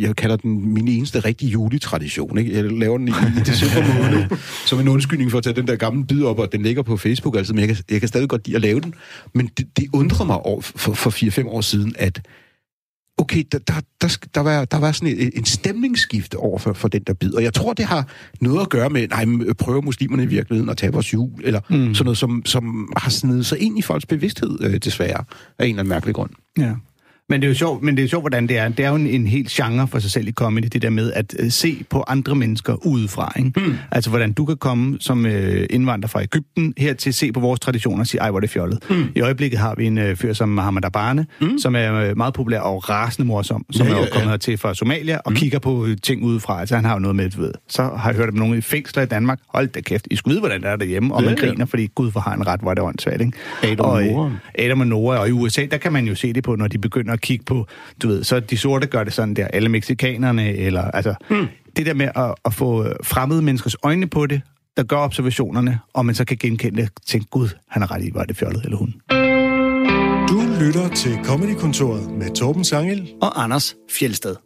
jeg 0.00 0.16
kalder 0.16 0.36
den 0.36 0.74
min 0.74 0.88
eneste 0.88 1.20
rigtige 1.20 1.50
juletradition. 1.50 2.38
Ikke? 2.38 2.54
Jeg 2.54 2.64
laver 2.64 2.98
den 2.98 3.08
i, 3.08 3.10
i 3.10 3.40
december 3.46 4.02
måned, 4.02 4.24
som 4.66 4.80
en 4.80 4.88
undskyldning 4.88 5.30
for 5.30 5.38
at 5.38 5.44
tage 5.44 5.56
den 5.56 5.66
der 5.66 5.76
gamle 5.76 6.06
bid 6.06 6.22
op, 6.22 6.38
og 6.38 6.52
den 6.52 6.62
ligger 6.62 6.82
på 6.82 6.96
Facebook, 6.96 7.36
altså, 7.36 7.52
men 7.52 7.60
jeg 7.60 7.68
kan, 7.68 7.76
jeg 7.90 8.00
kan 8.00 8.08
stadig 8.08 8.28
godt 8.28 8.46
lide 8.46 8.56
at 8.56 8.62
lave 8.62 8.80
den. 8.80 8.94
Men 9.34 9.46
det, 9.46 9.76
det 9.76 9.86
undrer 9.92 10.26
mig 10.26 10.36
over, 10.36 10.60
for, 10.60 10.94
for 10.94 11.10
4-5 11.10 11.48
år 11.48 11.60
siden, 11.60 11.94
at 11.98 12.22
okay, 13.18 13.44
der, 13.52 13.58
der, 13.58 13.74
der, 14.00 14.18
der, 14.34 14.40
var, 14.40 14.64
der 14.64 14.78
var 14.78 14.92
sådan 14.92 15.08
en, 15.18 15.32
en 15.34 15.44
stemningsskift 15.44 16.34
over 16.34 16.58
for, 16.58 16.72
for 16.72 16.88
den 16.88 17.02
der 17.02 17.14
bid, 17.14 17.34
og 17.34 17.42
jeg 17.42 17.54
tror, 17.54 17.72
det 17.72 17.84
har 17.84 18.08
noget 18.40 18.60
at 18.60 18.68
gøre 18.68 18.90
med, 18.90 19.08
nej, 19.08 19.24
men 19.24 19.54
prøver 19.54 19.80
muslimerne 19.80 20.22
i 20.22 20.26
virkeligheden 20.26 20.70
at 20.70 20.76
tage 20.76 20.92
vores 20.92 21.14
jul, 21.14 21.30
eller 21.44 21.60
mm. 21.70 21.94
sådan 21.94 22.04
noget, 22.04 22.18
som, 22.18 22.42
som 22.44 22.92
har 22.96 23.10
snedet 23.10 23.46
sig 23.46 23.58
ind 23.58 23.78
i 23.78 23.82
folks 23.82 24.06
bevidsthed, 24.06 24.58
øh, 24.60 24.76
desværre, 24.76 25.24
af 25.58 25.64
en 25.64 25.70
eller 25.70 25.80
anden 25.80 25.88
mærkelig 25.88 26.14
grund. 26.14 26.30
Ja. 26.58 26.74
Men 27.28 27.40
det 27.40 27.46
er 27.46 27.50
jo 27.50 27.54
sjovt, 27.54 27.82
men 27.82 27.96
det 27.96 28.02
er 28.02 28.04
jo 28.04 28.08
sjovt, 28.08 28.22
hvordan 28.22 28.46
det 28.46 28.58
er. 28.58 28.68
Det 28.68 28.84
er 28.84 28.88
jo 28.88 28.94
en, 28.94 29.06
en 29.06 29.26
helt 29.26 29.48
genre 29.48 29.88
for 29.88 29.98
sig 29.98 30.10
selv 30.10 30.28
i 30.28 30.32
comedy, 30.32 30.64
det 30.72 30.82
der 30.82 30.90
med 30.90 31.12
at 31.12 31.34
øh, 31.38 31.50
se 31.50 31.84
på 31.90 32.04
andre 32.06 32.34
mennesker 32.34 32.86
udefra. 32.86 33.32
Ikke? 33.38 33.60
Mm. 33.60 33.74
Altså, 33.90 34.10
hvordan 34.10 34.32
du 34.32 34.44
kan 34.44 34.56
komme 34.56 34.96
som 35.00 35.26
øh, 35.26 35.66
indvandrer 35.70 36.08
fra 36.08 36.22
Ægypten 36.22 36.74
her 36.78 36.94
til 36.94 37.10
at 37.10 37.14
se 37.14 37.32
på 37.32 37.40
vores 37.40 37.60
traditioner 37.60 38.00
og 38.00 38.06
sige, 38.06 38.20
ej, 38.20 38.30
hvor 38.30 38.38
er 38.38 38.40
det 38.40 38.50
fjollet. 38.50 38.78
Mm. 38.90 39.04
I 39.14 39.20
øjeblikket 39.20 39.58
har 39.60 39.74
vi 39.74 39.86
en 39.86 39.98
øh, 39.98 40.16
fyr 40.16 40.32
som 40.32 40.48
Mohammed 40.48 40.84
Abane, 40.84 41.26
mm. 41.40 41.58
som 41.58 41.76
er 41.76 41.94
øh, 41.94 42.16
meget 42.16 42.34
populær 42.34 42.60
og 42.60 42.88
rasende 42.90 43.26
morsom, 43.26 43.64
som 43.70 43.86
Ja, 43.86 43.92
ja, 43.92 43.98
ja, 43.98 44.04
er 44.06 44.10
kommet 44.10 44.26
ja. 44.26 44.30
hertil 44.30 44.58
fra 44.58 44.74
Somalia 44.74 45.18
og 45.24 45.32
mm. 45.32 45.36
kigger 45.36 45.58
på 45.58 45.86
øh, 45.86 45.96
ting 46.02 46.22
udefra. 46.22 46.60
Altså, 46.60 46.74
han 46.74 46.84
har 46.84 46.92
jo 46.92 46.98
noget 46.98 47.16
med, 47.16 47.30
du 47.30 47.40
ved. 47.40 47.52
Så 47.68 47.82
har 47.82 48.10
jeg 48.10 48.16
hørt 48.16 48.28
om 48.28 48.34
nogle 48.34 48.58
i 48.58 48.60
fængsler 48.60 49.02
i 49.02 49.06
Danmark. 49.06 49.38
Hold 49.48 49.68
da 49.68 49.80
kæft, 49.80 50.08
I 50.10 50.16
skulle 50.16 50.32
vide, 50.32 50.40
hvordan 50.40 50.62
det 50.62 50.70
er 50.70 50.76
derhjemme, 50.76 51.14
og 51.14 51.22
Ja, 51.22 51.28
man 51.28 51.38
ja. 51.38 51.46
griner, 51.46 51.66
fordi 51.66 51.88
Gud 51.94 52.10
for 52.10 52.20
har 52.20 52.34
en 52.34 52.46
ret, 52.46 52.60
hvor 52.60 52.70
er 52.70 52.74
det 52.74 52.84
åndssvagt, 52.84 53.20
ikke? 53.20 53.32
Adam 53.62 53.86
og 53.86 54.02
øh, 54.06 54.12
Nora. 54.12 54.30
Adam 54.58 54.80
og 54.80 54.86
Nora, 54.86 55.18
og 55.18 55.28
i 55.28 55.32
USA, 55.32 55.66
der 55.70 55.76
kan 55.76 55.92
man 55.92 56.06
jo 56.06 56.14
se 56.14 56.32
det 56.32 56.44
på, 56.44 56.56
når 56.56 56.68
de 56.68 56.78
begynder 56.78 57.13
at 57.14 57.20
kigge 57.20 57.44
på, 57.44 57.66
du 58.02 58.08
ved, 58.08 58.24
så 58.24 58.40
de 58.40 58.56
sorte 58.56 58.86
gør 58.86 59.04
det 59.04 59.12
sådan 59.12 59.34
der, 59.34 59.46
alle 59.46 59.68
mexikanerne, 59.68 60.52
eller 60.56 60.82
altså, 60.82 61.14
mm. 61.30 61.46
det 61.76 61.86
der 61.86 61.94
med 61.94 62.08
at, 62.16 62.34
at 62.44 62.54
få 62.54 62.84
øh, 62.84 62.94
fremmede 63.02 63.42
menneskers 63.42 63.76
øjne 63.82 64.06
på 64.06 64.26
det, 64.26 64.40
der 64.76 64.82
gør 64.82 64.96
observationerne, 64.96 65.78
og 65.92 66.06
man 66.06 66.14
så 66.14 66.24
kan 66.24 66.36
genkende 66.36 66.82
det, 66.82 66.90
tænke, 67.06 67.26
gud, 67.30 67.48
han 67.68 67.82
er 67.82 67.90
ret 67.90 68.04
i, 68.04 68.10
var 68.14 68.24
det 68.24 68.36
fjollet, 68.36 68.64
eller 68.64 68.76
hun. 68.76 68.94
Du 70.28 70.64
lytter 70.64 70.88
til 70.96 71.18
Comedy-kontoret 71.24 72.10
med 72.10 72.34
Torben 72.34 72.64
Sangel, 72.64 73.12
Og 73.22 73.42
Anders 73.42 73.74
Fjelsted. 73.90 74.36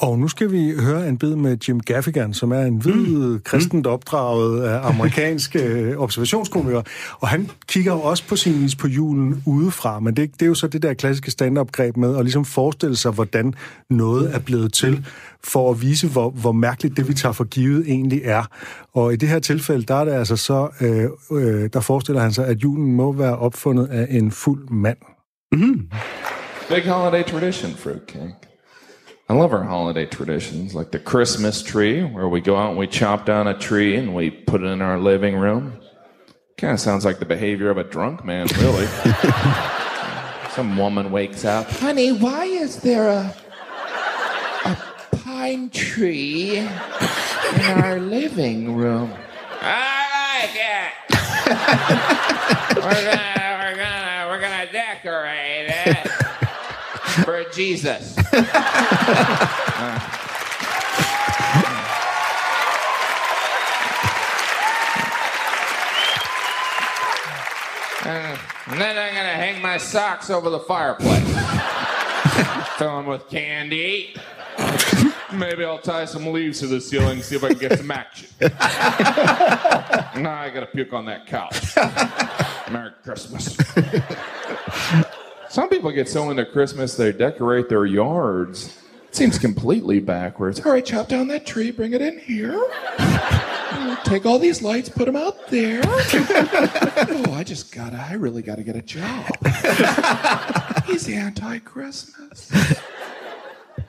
Og 0.00 0.18
nu 0.18 0.28
skal 0.28 0.52
vi 0.52 0.74
høre 0.78 1.08
en 1.08 1.18
bid 1.18 1.34
med 1.36 1.56
Jim 1.56 1.80
Gaffigan, 1.80 2.34
som 2.34 2.52
er 2.52 2.62
en 2.62 2.76
hvid, 2.76 2.94
mm. 3.16 3.40
kristent 3.44 3.86
opdraget 3.86 4.62
af 4.62 4.88
amerikansk 4.88 5.56
øh, 5.60 5.96
observationskomiker. 5.96 6.82
Og 7.18 7.28
han 7.28 7.50
kigger 7.66 7.92
jo 7.92 8.00
også 8.00 8.24
på 8.28 8.36
sin 8.36 8.62
vis 8.62 8.76
på 8.76 8.88
julen 8.88 9.42
udefra, 9.46 10.00
men 10.00 10.16
det, 10.16 10.32
det 10.32 10.42
er 10.42 10.46
jo 10.46 10.54
så 10.54 10.68
det 10.68 10.82
der 10.82 10.94
klassiske 10.94 11.30
stand-up-greb 11.30 11.96
med 11.96 12.16
at 12.16 12.24
ligesom 12.24 12.44
forestille 12.44 12.96
sig, 12.96 13.12
hvordan 13.12 13.54
noget 13.90 14.34
er 14.34 14.38
blevet 14.38 14.72
til, 14.72 15.06
for 15.44 15.70
at 15.70 15.82
vise, 15.82 16.08
hvor, 16.08 16.30
hvor 16.30 16.52
mærkeligt 16.52 16.96
det, 16.96 17.08
vi 17.08 17.14
tager 17.14 17.32
for 17.32 17.44
givet, 17.44 17.84
egentlig 17.88 18.20
er. 18.24 18.44
Og 18.92 19.12
i 19.12 19.16
det 19.16 19.28
her 19.28 19.38
tilfælde, 19.38 19.82
der 19.82 19.94
er 19.94 20.04
det 20.04 20.12
altså 20.12 20.36
så, 20.36 20.68
øh, 20.80 21.04
øh, 21.42 21.70
der 21.72 21.80
forestiller 21.80 22.22
han 22.22 22.32
sig, 22.32 22.46
at 22.46 22.56
julen 22.56 22.92
må 22.92 23.12
være 23.12 23.36
opfundet 23.36 23.86
af 23.86 24.06
en 24.10 24.30
fuld 24.30 24.68
mand. 24.68 24.98
Big 26.68 26.88
holiday 26.88 27.24
tradition, 27.24 27.72
fruitcake. 27.72 28.49
I 29.30 29.32
love 29.32 29.52
our 29.52 29.62
holiday 29.62 30.06
traditions, 30.06 30.74
like 30.74 30.90
the 30.90 30.98
Christmas 30.98 31.62
tree, 31.62 32.02
where 32.02 32.28
we 32.28 32.40
go 32.40 32.56
out 32.56 32.70
and 32.70 32.76
we 32.76 32.88
chop 32.88 33.24
down 33.24 33.46
a 33.46 33.56
tree 33.56 33.94
and 33.94 34.12
we 34.12 34.28
put 34.28 34.60
it 34.60 34.66
in 34.66 34.82
our 34.82 34.98
living 34.98 35.36
room. 35.36 35.78
Kind 36.58 36.72
of 36.72 36.80
sounds 36.80 37.04
like 37.04 37.20
the 37.20 37.26
behavior 37.26 37.70
of 37.70 37.78
a 37.78 37.84
drunk 37.84 38.24
man, 38.24 38.48
really. 38.58 38.86
Some 40.50 40.76
woman 40.76 41.12
wakes 41.12 41.44
up. 41.44 41.70
Honey, 41.70 42.10
why 42.10 42.46
is 42.46 42.78
there 42.78 43.08
a 43.08 43.32
a 44.64 44.76
pine 45.12 45.70
tree 45.70 46.56
in 46.56 46.66
our 47.60 48.00
living 48.00 48.74
room? 48.74 49.14
I 49.60 50.42
like 50.42 50.56
it. 50.56 50.90
we're 52.82 53.04
gonna, 53.04 53.58
we're 53.60 53.76
gonna, 53.76 54.26
we're 54.28 54.40
gonna 54.40 54.72
decorate 54.72 55.70
it 55.70 56.19
for 57.24 57.44
Jesus. 57.52 58.16
Uh, 68.02 68.36
and 68.68 68.80
then 68.80 68.96
I'm 68.96 69.14
gonna 69.14 69.34
hang 69.34 69.60
my 69.60 69.76
socks 69.76 70.30
over 70.30 70.48
the 70.48 70.60
fireplace. 70.60 71.22
Fill 72.78 72.96
them 72.96 73.06
with 73.06 73.28
candy. 73.28 74.14
Maybe 75.32 75.64
I'll 75.64 75.78
tie 75.78 76.06
some 76.06 76.26
leaves 76.32 76.60
to 76.60 76.66
the 76.66 76.80
ceiling, 76.80 77.22
see 77.22 77.36
if 77.36 77.44
I 77.44 77.48
can 77.50 77.58
get 77.58 77.78
some 77.78 77.90
action. 77.90 78.28
now 78.40 80.40
I 80.40 80.50
gotta 80.52 80.66
puke 80.66 80.92
on 80.92 81.04
that 81.04 81.26
couch. 81.26 81.76
Merry 82.70 82.92
Christmas. 83.02 83.56
Some 85.50 85.68
people 85.68 85.90
get 85.90 86.08
so 86.08 86.30
into 86.30 86.46
Christmas 86.46 86.94
they 86.94 87.10
decorate 87.10 87.68
their 87.68 87.84
yards. 87.84 88.78
It 89.08 89.16
seems 89.16 89.36
completely 89.36 89.98
backwards. 89.98 90.64
All 90.64 90.70
right, 90.70 90.86
chop 90.86 91.08
down 91.08 91.26
that 91.26 91.44
tree, 91.44 91.72
bring 91.72 91.92
it 91.92 92.00
in 92.00 92.20
here. 92.20 92.52
Take 94.04 94.26
all 94.26 94.38
these 94.38 94.62
lights, 94.62 94.88
put 94.88 95.06
them 95.06 95.16
out 95.16 95.48
there. 95.48 95.80
oh, 95.84 97.34
I 97.34 97.42
just 97.42 97.74
gotta, 97.74 97.96
I 97.96 98.12
really 98.12 98.42
gotta 98.42 98.62
get 98.62 98.76
a 98.76 98.82
job. 98.82 99.26
He's 100.86 101.08
anti 101.08 101.58
Christmas. 101.58 102.52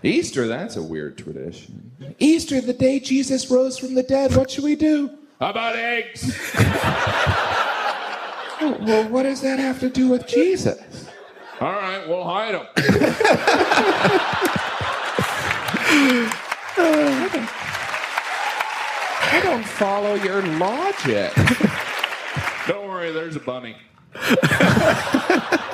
Easter, 0.02 0.48
that's 0.48 0.78
a 0.78 0.82
weird 0.82 1.16
tradition. 1.16 1.92
Easter, 2.18 2.60
the 2.60 2.74
day 2.74 3.00
Jesus 3.00 3.52
rose 3.52 3.78
from 3.78 3.94
the 3.94 4.02
dead, 4.02 4.36
what 4.36 4.50
should 4.50 4.64
we 4.64 4.76
do? 4.76 5.12
How 5.40 5.52
about 5.52 5.76
eggs? 5.76 6.42
Oh, 8.64 8.78
well, 8.82 9.08
what 9.10 9.24
does 9.24 9.42
that 9.42 9.60
have 9.60 9.80
to 9.82 9.90
do 9.92 10.08
with 10.08 10.26
Jesus? 10.26 11.08
All 11.62 11.72
right, 11.74 12.08
we'll 12.08 12.24
hide 12.24 12.56
them. 12.56 12.66
I 19.34 19.40
don't 19.44 19.64
follow 19.64 20.16
your 20.16 20.42
logic. 20.58 21.32
Don't 22.68 22.88
worry, 22.88 23.12
there's 23.12 23.36
a 23.36 23.40
bunny. 23.40 23.76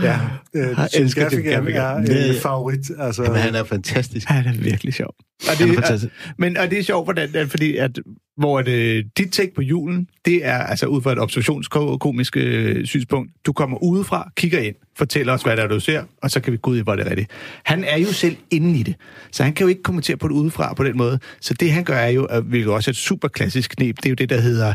Ja, 0.00 0.18
øh, 0.54 0.68
Jeg 0.76 0.88
Jim 0.98 1.08
Gaffigan 1.14 1.68
er 1.68 1.70
Ja, 1.92 1.98
en 1.98 2.06
ja. 2.06 2.32
favorit. 2.42 2.90
Altså, 2.98 3.22
Jamen, 3.22 3.38
han 3.40 3.54
er 3.54 3.64
fantastisk. 3.64 4.28
Han 4.28 4.46
er 4.46 4.52
virkelig 4.62 4.94
sjov. 4.94 5.14
Og 5.48 5.56
Han 5.58 5.68
er 5.68 5.72
det, 5.72 5.74
fantastisk. 5.84 6.12
er, 6.28 6.32
men, 6.38 6.56
og 6.56 6.70
det 6.70 6.78
er 6.78 6.82
sjovt, 6.82 7.06
hvordan, 7.06 7.36
at- 7.36 7.50
fordi 7.50 7.76
at, 7.76 7.90
hvor 8.36 8.62
det, 8.62 9.04
dit 9.18 9.32
take 9.32 9.54
på 9.54 9.62
julen, 9.62 10.06
det 10.24 10.46
er 10.46 10.58
altså 10.58 10.86
ud 10.86 11.02
fra 11.02 11.12
et 11.12 11.18
observationskomisk 11.18 12.36
øh, 12.36 12.86
synspunkt. 12.86 13.30
Du 13.46 13.52
kommer 13.52 13.82
udefra, 13.82 14.30
kigger 14.36 14.58
ind, 14.60 14.74
fortæller 14.98 15.32
os, 15.32 15.42
hvad 15.42 15.56
der 15.56 15.62
er, 15.62 15.66
du 15.68 15.80
ser, 15.80 16.02
og 16.22 16.30
så 16.30 16.40
kan 16.40 16.52
vi 16.52 16.56
gå 16.62 16.70
ud 16.70 16.78
i, 16.78 16.80
hvor 16.80 16.96
det 16.96 17.06
er 17.06 17.10
rigtigt. 17.10 17.30
Han 17.64 17.84
er 17.84 17.98
jo 17.98 18.06
selv 18.12 18.36
inde 18.50 18.78
i 18.78 18.82
det, 18.82 18.94
så 19.32 19.42
han 19.44 19.52
kan 19.52 19.64
jo 19.64 19.68
ikke 19.68 19.82
kommentere 19.82 20.16
på 20.16 20.28
det 20.28 20.34
udefra 20.34 20.74
på 20.74 20.84
den 20.84 20.96
måde. 20.96 21.18
Så 21.40 21.54
det, 21.54 21.72
han 21.72 21.84
gør, 21.84 21.94
er 21.96 22.08
jo, 22.08 22.24
at- 22.24 22.42
hvilket 22.42 22.72
også 22.72 22.90
er 22.90 22.92
et 22.92 22.96
super 22.96 23.28
klassisk 23.28 23.70
knep, 23.76 23.96
det 23.96 24.06
er 24.06 24.10
jo 24.10 24.14
det, 24.14 24.30
der 24.30 24.40
hedder 24.40 24.74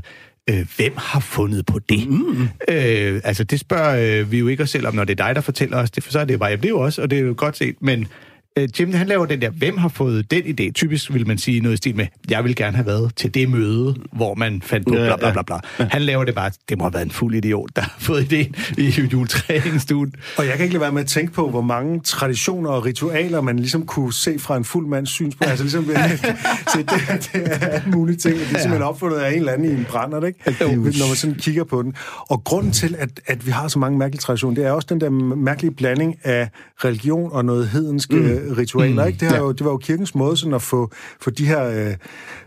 Øh, 0.49 0.67
hvem 0.75 0.93
har 0.97 1.19
fundet 1.19 1.65
på 1.65 1.79
det? 1.79 2.09
Mm. 2.09 2.49
Øh, 2.67 3.21
altså, 3.23 3.43
det 3.43 3.59
spørger 3.59 4.19
øh, 4.21 4.31
vi 4.31 4.39
jo 4.39 4.47
ikke 4.47 4.63
os 4.63 4.69
selv 4.69 4.87
om, 4.87 4.95
når 4.95 5.03
det 5.03 5.19
er 5.19 5.25
dig, 5.25 5.35
der 5.35 5.41
fortæller 5.41 5.77
os 5.77 5.91
det, 5.91 6.03
for 6.03 6.11
så 6.11 6.19
er 6.19 6.25
det 6.25 6.33
jo 6.33 6.37
bare, 6.37 6.49
jeg 6.49 6.59
bliver 6.59 6.79
også, 6.79 7.01
og 7.01 7.09
det 7.09 7.19
er 7.19 7.23
jo 7.23 7.33
godt 7.37 7.57
set, 7.57 7.75
men 7.79 8.07
øh, 8.57 8.69
Jim, 8.79 8.93
han 8.93 9.07
laver 9.07 9.25
den 9.25 9.41
der, 9.41 9.49
hvem 9.49 9.77
har 9.77 9.87
fået 9.87 10.31
den 10.31 10.43
idé? 10.43 10.71
Typisk 10.71 11.13
vil 11.13 11.27
man 11.27 11.37
sige 11.37 11.59
noget 11.59 11.73
i 11.73 11.77
stil 11.77 11.95
med, 11.95 12.07
jeg 12.29 12.43
vil 12.43 12.55
gerne 12.55 12.75
have 12.75 12.87
været 12.87 13.15
til 13.15 13.33
det 13.33 13.49
møde, 13.49 13.95
hvor 14.11 14.35
man 14.35 14.61
fandt 14.61 14.87
på 14.87 14.93
bla 14.93 15.15
bla 15.15 15.31
bla 15.31 15.41
bla. 15.41 15.57
Han 15.85 16.01
laver 16.01 16.23
det 16.23 16.35
bare, 16.35 16.51
det 16.69 16.77
må 16.77 16.83
have 16.83 16.93
været 16.93 17.05
en 17.05 17.11
fuld 17.11 17.35
idiot, 17.35 17.69
der 17.75 17.81
har 17.81 17.95
fået 17.99 18.33
idéen 18.33 18.81
i 18.81 19.07
juletræningsstuen. 19.13 20.13
Og 20.37 20.45
jeg 20.45 20.53
kan 20.53 20.63
ikke 20.63 20.73
lade 20.73 20.81
være 20.81 20.91
med 20.91 21.01
at 21.01 21.07
tænke 21.07 21.33
på, 21.33 21.49
hvor 21.49 21.61
mange 21.61 21.99
traditioner 21.99 22.69
og 22.69 22.85
ritualer, 22.85 23.41
man 23.41 23.59
ligesom 23.59 23.85
kunne 23.85 24.13
se 24.13 24.39
fra 24.39 24.57
en 24.57 24.63
fuld 24.63 24.87
mands 24.87 25.09
synspunkt. 25.09 25.49
Altså 25.49 25.63
ligesom, 25.63 25.85
så 26.73 26.77
det, 26.77 27.29
det 27.33 27.61
er 27.63 27.67
alt 27.67 27.87
mulige 27.87 28.17
ting, 28.17 28.33
og 28.33 28.39
det 28.39 28.55
er 28.55 28.59
simpelthen 28.59 28.81
opfundet 28.81 29.17
af 29.17 29.31
en 29.31 29.39
eller 29.39 29.51
anden 29.51 29.71
i 29.71 29.73
en 29.73 29.85
brænder, 29.89 30.25
ikke? 30.25 30.39
Når 30.59 31.07
man 31.07 31.15
sådan 31.15 31.35
kigger 31.35 31.63
på 31.63 31.83
den. 31.83 31.93
Og 32.19 32.43
grunden 32.43 32.71
til, 32.71 32.95
at, 32.99 33.09
at 33.25 33.45
vi 33.45 33.51
har 33.51 33.67
så 33.67 33.79
mange 33.79 33.97
mærkelige 33.99 34.21
traditioner, 34.21 34.55
det 34.55 34.65
er 34.65 34.71
også 34.71 34.87
den 34.89 35.01
der 35.01 35.09
mærkelige 35.35 35.71
blanding 35.71 36.15
af 36.23 36.49
religion 36.85 37.31
og 37.31 37.45
noget 37.45 37.67
hedenske 37.67 38.15
mm. 38.15 38.46
Ritualer, 38.57 39.05
ikke? 39.05 39.19
Det, 39.19 39.27
har 39.27 39.37
jo, 39.37 39.51
det 39.51 39.65
var 39.65 39.71
jo 39.71 39.77
kirkens 39.77 40.15
måde 40.15 40.37
sådan 40.37 40.53
at 40.53 40.61
få, 40.61 40.91
få 41.21 41.29
de 41.29 41.45
her 41.45 41.63
øh, 41.63 41.95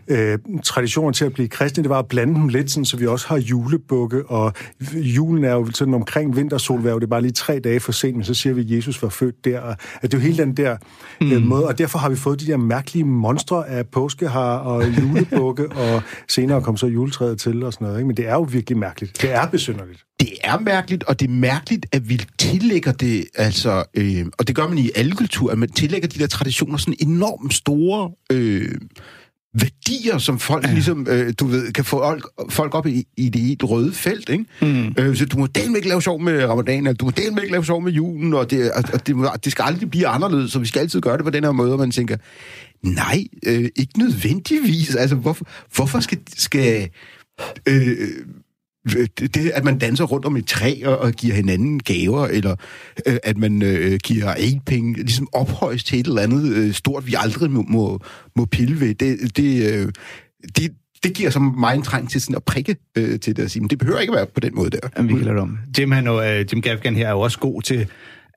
øh, 0.07 0.39
traditioner 0.63 1.11
til 1.11 1.25
at 1.25 1.33
blive 1.33 1.47
kristne, 1.47 1.83
det 1.83 1.89
var 1.89 1.99
at 1.99 2.07
blande 2.07 2.33
dem 2.33 2.47
lidt, 2.47 2.71
sådan, 2.71 2.85
så 2.85 2.97
vi 2.97 3.07
også 3.07 3.27
har 3.27 3.37
julebukke, 3.37 4.25
og 4.25 4.53
julen 4.93 5.43
er 5.43 5.53
jo 5.53 5.71
sådan 5.71 5.93
omkring 5.93 6.35
vintersolværv, 6.35 6.95
det 6.99 7.03
er 7.03 7.09
bare 7.09 7.21
lige 7.21 7.31
tre 7.31 7.59
dage 7.59 7.79
for 7.79 7.91
sent, 7.91 8.15
men 8.15 8.25
så 8.25 8.33
siger 8.33 8.53
vi, 8.53 8.61
at 8.61 8.71
Jesus 8.71 9.03
var 9.03 9.09
født 9.09 9.45
der. 9.45 9.59
Og, 9.59 9.75
at 10.01 10.11
det 10.11 10.13
er 10.13 10.17
jo 10.17 10.21
hele 10.21 10.37
den 10.37 10.57
der 10.57 10.77
mm. 11.21 11.31
øh, 11.31 11.41
måde, 11.41 11.67
og 11.67 11.77
derfor 11.77 11.99
har 11.99 12.09
vi 12.09 12.15
fået 12.15 12.39
de 12.39 12.47
der 12.47 12.57
mærkelige 12.57 13.05
monstre 13.05 13.69
af 13.69 13.87
påskehar 13.87 14.57
og 14.57 14.87
julebukke, 14.97 15.71
og 15.83 16.01
senere 16.27 16.61
kom 16.61 16.77
så 16.77 16.87
juletræet 16.87 17.39
til 17.39 17.63
og 17.63 17.73
sådan 17.73 17.85
noget. 17.85 17.99
Ikke? 17.99 18.07
Men 18.07 18.17
det 18.17 18.27
er 18.27 18.33
jo 18.33 18.41
virkelig 18.41 18.77
mærkeligt. 18.77 19.21
Det 19.21 19.33
er 19.33 19.47
besynderligt. 19.47 20.03
Det 20.19 20.29
er 20.43 20.59
mærkeligt, 20.59 21.03
og 21.03 21.19
det 21.19 21.27
er 21.27 21.31
mærkeligt, 21.31 21.85
at 21.91 22.09
vi 22.09 22.21
tillægger 22.37 22.91
det, 22.91 23.25
altså, 23.35 23.83
øh, 23.93 24.25
og 24.39 24.47
det 24.47 24.55
gør 24.55 24.67
man 24.67 24.77
i 24.77 24.89
alle 24.95 25.11
kulturer, 25.11 25.51
at 25.51 25.59
man 25.59 25.69
tillægger 25.69 26.07
de 26.07 26.19
der 26.19 26.27
traditioner 26.27 26.77
sådan 26.77 26.95
enormt 26.99 27.53
store 27.53 28.11
øh, 28.31 28.75
værdier, 29.53 30.17
som 30.17 30.39
folk 30.39 30.67
ja. 30.67 30.73
ligesom, 30.73 31.07
øh, 31.09 31.33
du 31.39 31.45
ved, 31.45 31.71
kan 31.71 31.85
få 31.85 31.99
folk, 31.99 32.27
folk 32.49 32.75
op 32.75 32.87
i, 32.87 33.07
i 33.17 33.29
det 33.29 33.41
helt 33.41 33.63
røde 33.63 33.93
felt, 33.93 34.29
ikke? 34.29 34.45
Mm. 34.61 34.93
Øh, 34.97 35.15
så 35.15 35.25
du 35.25 35.37
må 35.37 35.47
delt 35.47 35.75
ikke 35.75 35.89
lave 35.89 36.01
sjov 36.01 36.21
med 36.21 36.45
ramadan, 36.45 36.87
og 36.87 36.99
du 36.99 37.05
må 37.05 37.11
delt 37.11 37.39
ikke 37.41 37.51
lave 37.51 37.65
sjov 37.65 37.81
med 37.81 37.91
julen, 37.91 38.33
og 38.33 38.51
det, 38.51 38.71
og, 38.71 38.83
og 38.93 39.07
det, 39.07 39.15
må, 39.15 39.27
det 39.43 39.51
skal 39.51 39.63
aldrig 39.63 39.89
blive 39.89 40.07
anderledes, 40.07 40.51
så 40.51 40.59
vi 40.59 40.65
skal 40.65 40.79
altid 40.79 41.01
gøre 41.01 41.17
det 41.17 41.25
på 41.25 41.29
den 41.29 41.43
her 41.43 41.51
måde, 41.51 41.73
og 41.73 41.79
man 41.79 41.91
tænker, 41.91 42.17
nej, 42.83 43.23
øh, 43.45 43.69
ikke 43.75 43.99
nødvendigvis. 43.99 44.95
Altså, 44.95 45.15
hvorfor, 45.15 45.45
hvorfor 45.75 45.99
skal, 45.99 46.19
skal 46.37 46.89
øh, 47.67 47.97
Øh, 48.97 49.07
det, 49.17 49.51
at 49.53 49.63
man 49.63 49.77
danser 49.77 50.03
rundt 50.03 50.25
om 50.25 50.37
et 50.37 50.45
træ 50.47 50.81
og, 50.85 50.97
og 50.97 51.11
giver 51.11 51.35
hinanden 51.35 51.79
gaver, 51.79 52.27
eller 52.27 52.55
øh, 53.07 53.17
at 53.23 53.37
man 53.37 53.61
øh, 53.61 53.99
giver 54.03 54.33
aid-penge, 54.33 54.93
ligesom 54.93 55.27
ophøjes 55.33 55.83
til 55.83 55.99
et 55.99 56.07
eller 56.07 56.21
andet 56.21 56.55
øh, 56.55 56.73
stort, 56.73 57.07
vi 57.07 57.15
aldrig 57.17 57.51
må, 57.51 57.65
må, 57.67 57.99
må 58.35 58.45
pille 58.45 58.79
ved, 58.79 58.95
det, 58.95 59.37
det, 59.37 59.73
øh, 59.73 59.91
det, 60.57 60.71
det 61.03 61.13
giver 61.13 61.29
så 61.29 61.39
mig 61.39 61.75
en 61.75 61.81
træng 61.81 62.09
til 62.09 62.21
sådan 62.21 62.35
at 62.35 62.43
prikke 62.43 62.75
øh, 62.97 63.19
til 63.19 63.35
det 63.35 63.45
og 63.45 63.51
sige, 63.51 63.61
men 63.61 63.69
det 63.69 63.79
behøver 63.79 63.99
ikke 63.99 64.11
at 64.11 64.17
være 64.17 64.25
på 64.25 64.39
den 64.39 64.55
måde 64.55 64.69
der. 64.69 64.79
Jamen, 64.97 65.09
vi 65.09 65.13
kan 65.13 65.23
lade 65.23 65.35
det 65.35 65.41
om. 65.41 65.57
Jim, 65.79 65.91
han, 65.91 66.07
og, 66.07 66.31
øh, 66.31 66.45
Jim 66.53 66.61
Gaffigan 66.61 66.95
her 66.95 67.07
er 67.07 67.11
jo 67.11 67.19
også 67.19 67.39
god 67.39 67.61
til, 67.61 67.87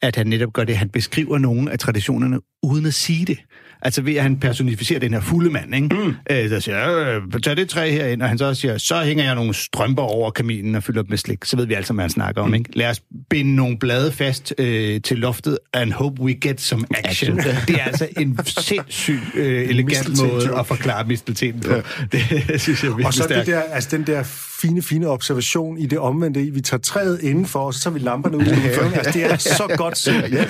at 0.02 0.16
han 0.16 0.26
netop 0.26 0.52
gør 0.52 0.64
det. 0.64 0.76
Han 0.76 0.88
beskriver 0.88 1.38
nogle 1.38 1.72
af 1.72 1.78
traditionerne 1.78 2.40
uden 2.62 2.86
at 2.86 2.94
sige 2.94 3.24
det. 3.24 3.38
Altså 3.84 4.02
ved 4.02 4.14
at 4.14 4.22
han 4.22 4.36
personificerer 4.36 5.00
den 5.00 5.12
her 5.14 5.20
fulde 5.20 5.50
mand, 5.50 5.74
ikke? 5.74 5.88
Mm. 5.94 6.14
Øh, 6.30 6.50
der 6.50 6.60
siger, 6.60 6.98
øh, 7.34 7.40
tag 7.42 7.56
det 7.56 7.68
træ 7.68 7.90
herind, 7.90 8.22
og 8.22 8.28
han 8.28 8.38
så 8.38 8.54
siger, 8.54 8.78
så 8.78 9.02
hænger 9.02 9.24
jeg 9.24 9.34
nogle 9.34 9.54
strømper 9.54 10.02
over 10.02 10.30
kaminen 10.30 10.74
og 10.74 10.82
fylder 10.82 11.00
op 11.00 11.08
med 11.10 11.18
slik. 11.18 11.44
Så 11.44 11.56
ved 11.56 11.66
vi 11.66 11.74
altså, 11.74 11.92
hvad 11.92 12.02
han 12.02 12.10
snakker 12.10 12.42
om, 12.42 12.54
ikke? 12.54 12.70
Lad 12.72 12.90
os 12.90 13.02
binde 13.30 13.54
nogle 13.56 13.78
blade 13.78 14.12
fast 14.12 14.54
øh, 14.58 15.00
til 15.00 15.18
loftet, 15.18 15.58
and 15.72 15.92
hope 15.92 16.22
we 16.22 16.34
get 16.34 16.60
some 16.60 16.84
action. 17.04 17.36
det 17.68 17.74
er 17.80 17.84
altså 17.84 18.08
en 18.20 18.38
sindssygt 18.46 19.20
øh, 19.34 19.68
elegant 19.68 20.08
måde 20.22 20.58
at 20.58 20.66
forklare 20.66 21.06
mistelteten 21.06 21.60
på. 21.60 21.74
Det 22.12 22.60
synes 22.60 22.84
jeg 22.84 22.90
er 22.90 23.06
Og 23.06 23.14
så 23.14 23.22
det 23.22 23.30
stærkt. 23.30 23.46
der, 23.46 23.60
altså 23.60 23.96
den 23.96 24.06
der 24.06 24.22
fine, 24.60 24.82
fine 24.82 25.08
observation 25.08 25.78
i 25.78 25.86
det 25.86 25.98
omvendte 25.98 26.44
i, 26.44 26.50
vi 26.50 26.60
tager 26.60 26.80
træet 26.80 27.20
indenfor, 27.22 27.60
og 27.60 27.74
så 27.74 27.80
tager 27.80 27.94
vi 27.94 28.00
lamperne 28.00 28.36
ud 28.36 28.42
i 28.42 28.54
haven. 28.54 28.94
Altså, 28.94 29.12
det 29.12 29.24
er 29.24 29.36
så 29.58 29.74
godt 29.76 29.98
set. 29.98 30.48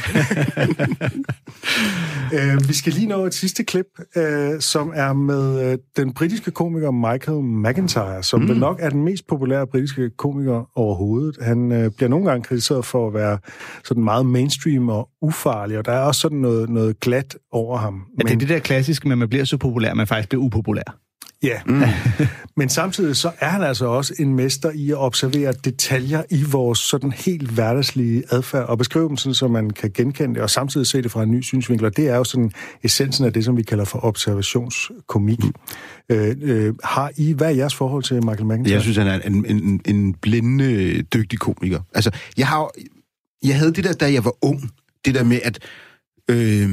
øh, 2.35 2.69
vi 2.69 2.75
skal 2.75 2.93
lige 2.93 3.07
nå 3.07 3.24
et 3.27 3.35
sidste 3.35 3.65
klip, 3.65 3.87
øh, 4.17 4.61
som 4.61 4.93
er 4.95 5.13
med 5.13 5.73
øh, 5.73 5.79
den 5.97 6.15
britiske 6.15 6.51
komiker 6.51 6.91
Michael 6.91 7.43
McIntyre, 7.43 8.23
som 8.23 8.41
mm. 8.41 8.49
vel 8.49 8.59
nok 8.59 8.79
er 8.81 8.91
den 8.91 9.05
mest 9.05 9.27
populære 9.27 9.67
britiske 9.67 10.11
komiker 10.11 10.71
overhovedet. 10.77 11.37
Han 11.41 11.73
øh, 11.73 11.91
bliver 11.91 12.09
nogle 12.09 12.27
gange 12.27 12.45
kritiseret 12.45 12.85
for 12.85 13.07
at 13.07 13.15
være 13.15 13.39
sådan 13.85 14.05
meget 14.05 14.27
mainstream 14.27 14.89
og 14.89 15.09
ufarlig, 15.23 15.79
og 15.79 15.85
der 15.85 15.93
er 15.93 16.01
også 16.01 16.21
sådan 16.21 16.39
noget, 16.39 16.69
noget 16.71 17.01
glat 17.01 17.37
over 17.53 17.79
ham. 17.79 18.03
Ja, 18.19 18.23
det 18.29 18.35
er 18.35 18.39
det 18.39 18.49
der 18.49 18.59
klassiske 18.59 19.11
at 19.11 19.19
man 19.19 19.29
bliver 19.29 19.45
så 19.45 19.57
populær, 19.57 19.91
at 19.91 19.97
man 19.97 20.07
faktisk 20.07 20.29
bliver 20.29 20.45
upopulær. 20.45 21.04
Ja, 21.45 21.61
mm. 21.67 21.83
men 22.57 22.69
samtidig 22.69 23.17
så 23.17 23.31
er 23.41 23.49
han 23.49 23.63
altså 23.63 23.87
også 23.87 24.15
en 24.19 24.35
mester 24.35 24.71
i 24.71 24.91
at 24.91 24.97
observere 24.97 25.53
detaljer 25.53 26.23
i 26.31 26.45
vores 26.51 26.79
sådan 26.79 27.13
helt 27.13 27.51
hverdagslige 27.51 28.23
adfærd, 28.31 28.69
og 28.69 28.79
beskrive 28.79 29.09
dem 29.09 29.17
sådan, 29.17 29.35
så 29.35 29.49
man 29.49 29.71
kan 29.71 29.91
genkende 29.95 30.35
det, 30.35 30.43
og 30.43 30.51
samtidig 30.51 30.87
se 30.87 31.03
det 31.03 31.11
fra 31.11 31.23
en 31.23 31.31
ny 31.31 31.43
synsvinkel, 31.43 31.87
og 31.87 31.97
det 31.97 32.09
er 32.09 32.17
jo 32.17 32.25
sådan 32.25 32.53
essensen 32.83 33.25
af 33.25 33.33
det, 33.33 33.45
som 33.45 33.57
vi 33.57 33.63
kalder 33.63 33.85
for 33.85 34.05
observationskomik. 34.05 35.45
Mm. 35.45 35.53
Øh, 36.09 36.37
øh, 36.43 36.75
har 36.85 37.11
I, 37.17 37.33
hvad 37.33 37.47
er 37.47 37.57
jeres 37.57 37.75
forhold 37.75 38.03
til 38.03 38.17
Michael 38.17 38.47
McIntyre? 38.47 38.73
Jeg 38.73 38.83
synes, 38.83 38.97
han 38.97 39.07
er 39.07 39.21
en, 39.21 39.47
en, 39.47 39.81
en 39.85 40.15
blinde, 40.15 41.03
dygtig 41.03 41.39
komiker. 41.39 41.81
Altså, 41.95 42.11
jeg 42.37 42.47
har 42.49 42.71
jeg 43.45 43.59
havde 43.59 43.73
det 43.73 43.85
der, 43.85 43.93
da 43.93 44.13
jeg 44.13 44.25
var 44.25 44.35
ung, 44.43 44.71
det 45.05 45.15
der 45.15 45.25
med, 45.25 45.41
at 45.43 45.59
øh, 46.31 46.69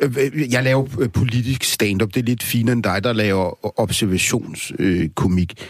Øh, 0.00 0.52
jeg 0.52 0.62
laver 0.62 1.00
øh, 1.00 1.08
politisk 1.08 1.64
stand-up, 1.64 2.14
det 2.14 2.20
er 2.20 2.24
lidt 2.24 2.42
finere 2.42 2.72
end 2.72 2.82
dig, 2.82 3.04
der 3.04 3.12
laver 3.12 3.66
øh, 3.66 3.70
observationskomik. 3.76 5.68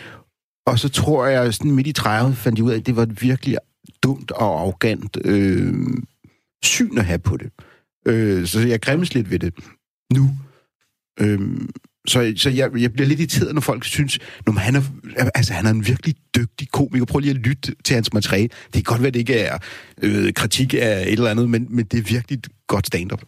Og 0.66 0.78
så 0.78 0.88
tror 0.88 1.26
jeg, 1.26 1.54
sådan 1.54 1.70
midt 1.70 1.86
i 1.86 1.94
30'erne 1.98 2.32
fandt 2.32 2.58
jeg 2.58 2.64
ud 2.64 2.70
af, 2.70 2.76
at 2.76 2.86
det 2.86 2.96
var 2.96 3.02
et 3.02 3.22
virkelig 3.22 3.58
dumt 4.02 4.30
og 4.30 4.60
arrogant 4.60 5.16
øh, 5.24 5.74
syn 6.62 6.98
at 6.98 7.04
have 7.04 7.18
på 7.18 7.36
det. 7.36 7.50
Øh, 8.06 8.46
så 8.46 8.60
jeg 8.60 8.80
græmmes 8.80 9.14
lidt 9.14 9.30
ved 9.30 9.38
det 9.38 9.54
nu. 10.12 10.30
Øh, 11.20 11.40
så, 12.06 12.32
så 12.36 12.50
jeg, 12.50 12.70
jeg 12.76 12.92
bliver 12.92 13.08
lidt 13.08 13.20
irriteret, 13.20 13.54
når 13.54 13.60
folk 13.60 13.84
synes, 13.84 14.18
når 14.46 14.52
han 14.52 14.76
er, 14.76 14.82
altså, 15.34 15.52
han 15.52 15.66
er 15.66 15.70
en 15.70 15.86
virkelig 15.86 16.14
dygtig 16.36 16.70
komiker. 16.70 17.04
Prøv 17.04 17.18
lige 17.18 17.30
at 17.30 17.36
lytte 17.36 17.74
til 17.84 17.94
hans 17.94 18.12
materiale. 18.12 18.48
Det 18.64 18.72
kan 18.72 18.82
godt 18.82 19.00
være, 19.00 19.08
at 19.08 19.14
det 19.14 19.20
ikke 19.20 19.38
er 19.38 19.58
øh, 20.02 20.32
kritik 20.32 20.74
af 20.74 21.02
et 21.02 21.12
eller 21.12 21.30
andet, 21.30 21.50
men, 21.50 21.66
men 21.70 21.84
det 21.84 21.98
er 21.98 22.02
virkelig 22.02 22.38
et 22.38 22.48
godt 22.66 22.86
stand-up. 22.86 23.22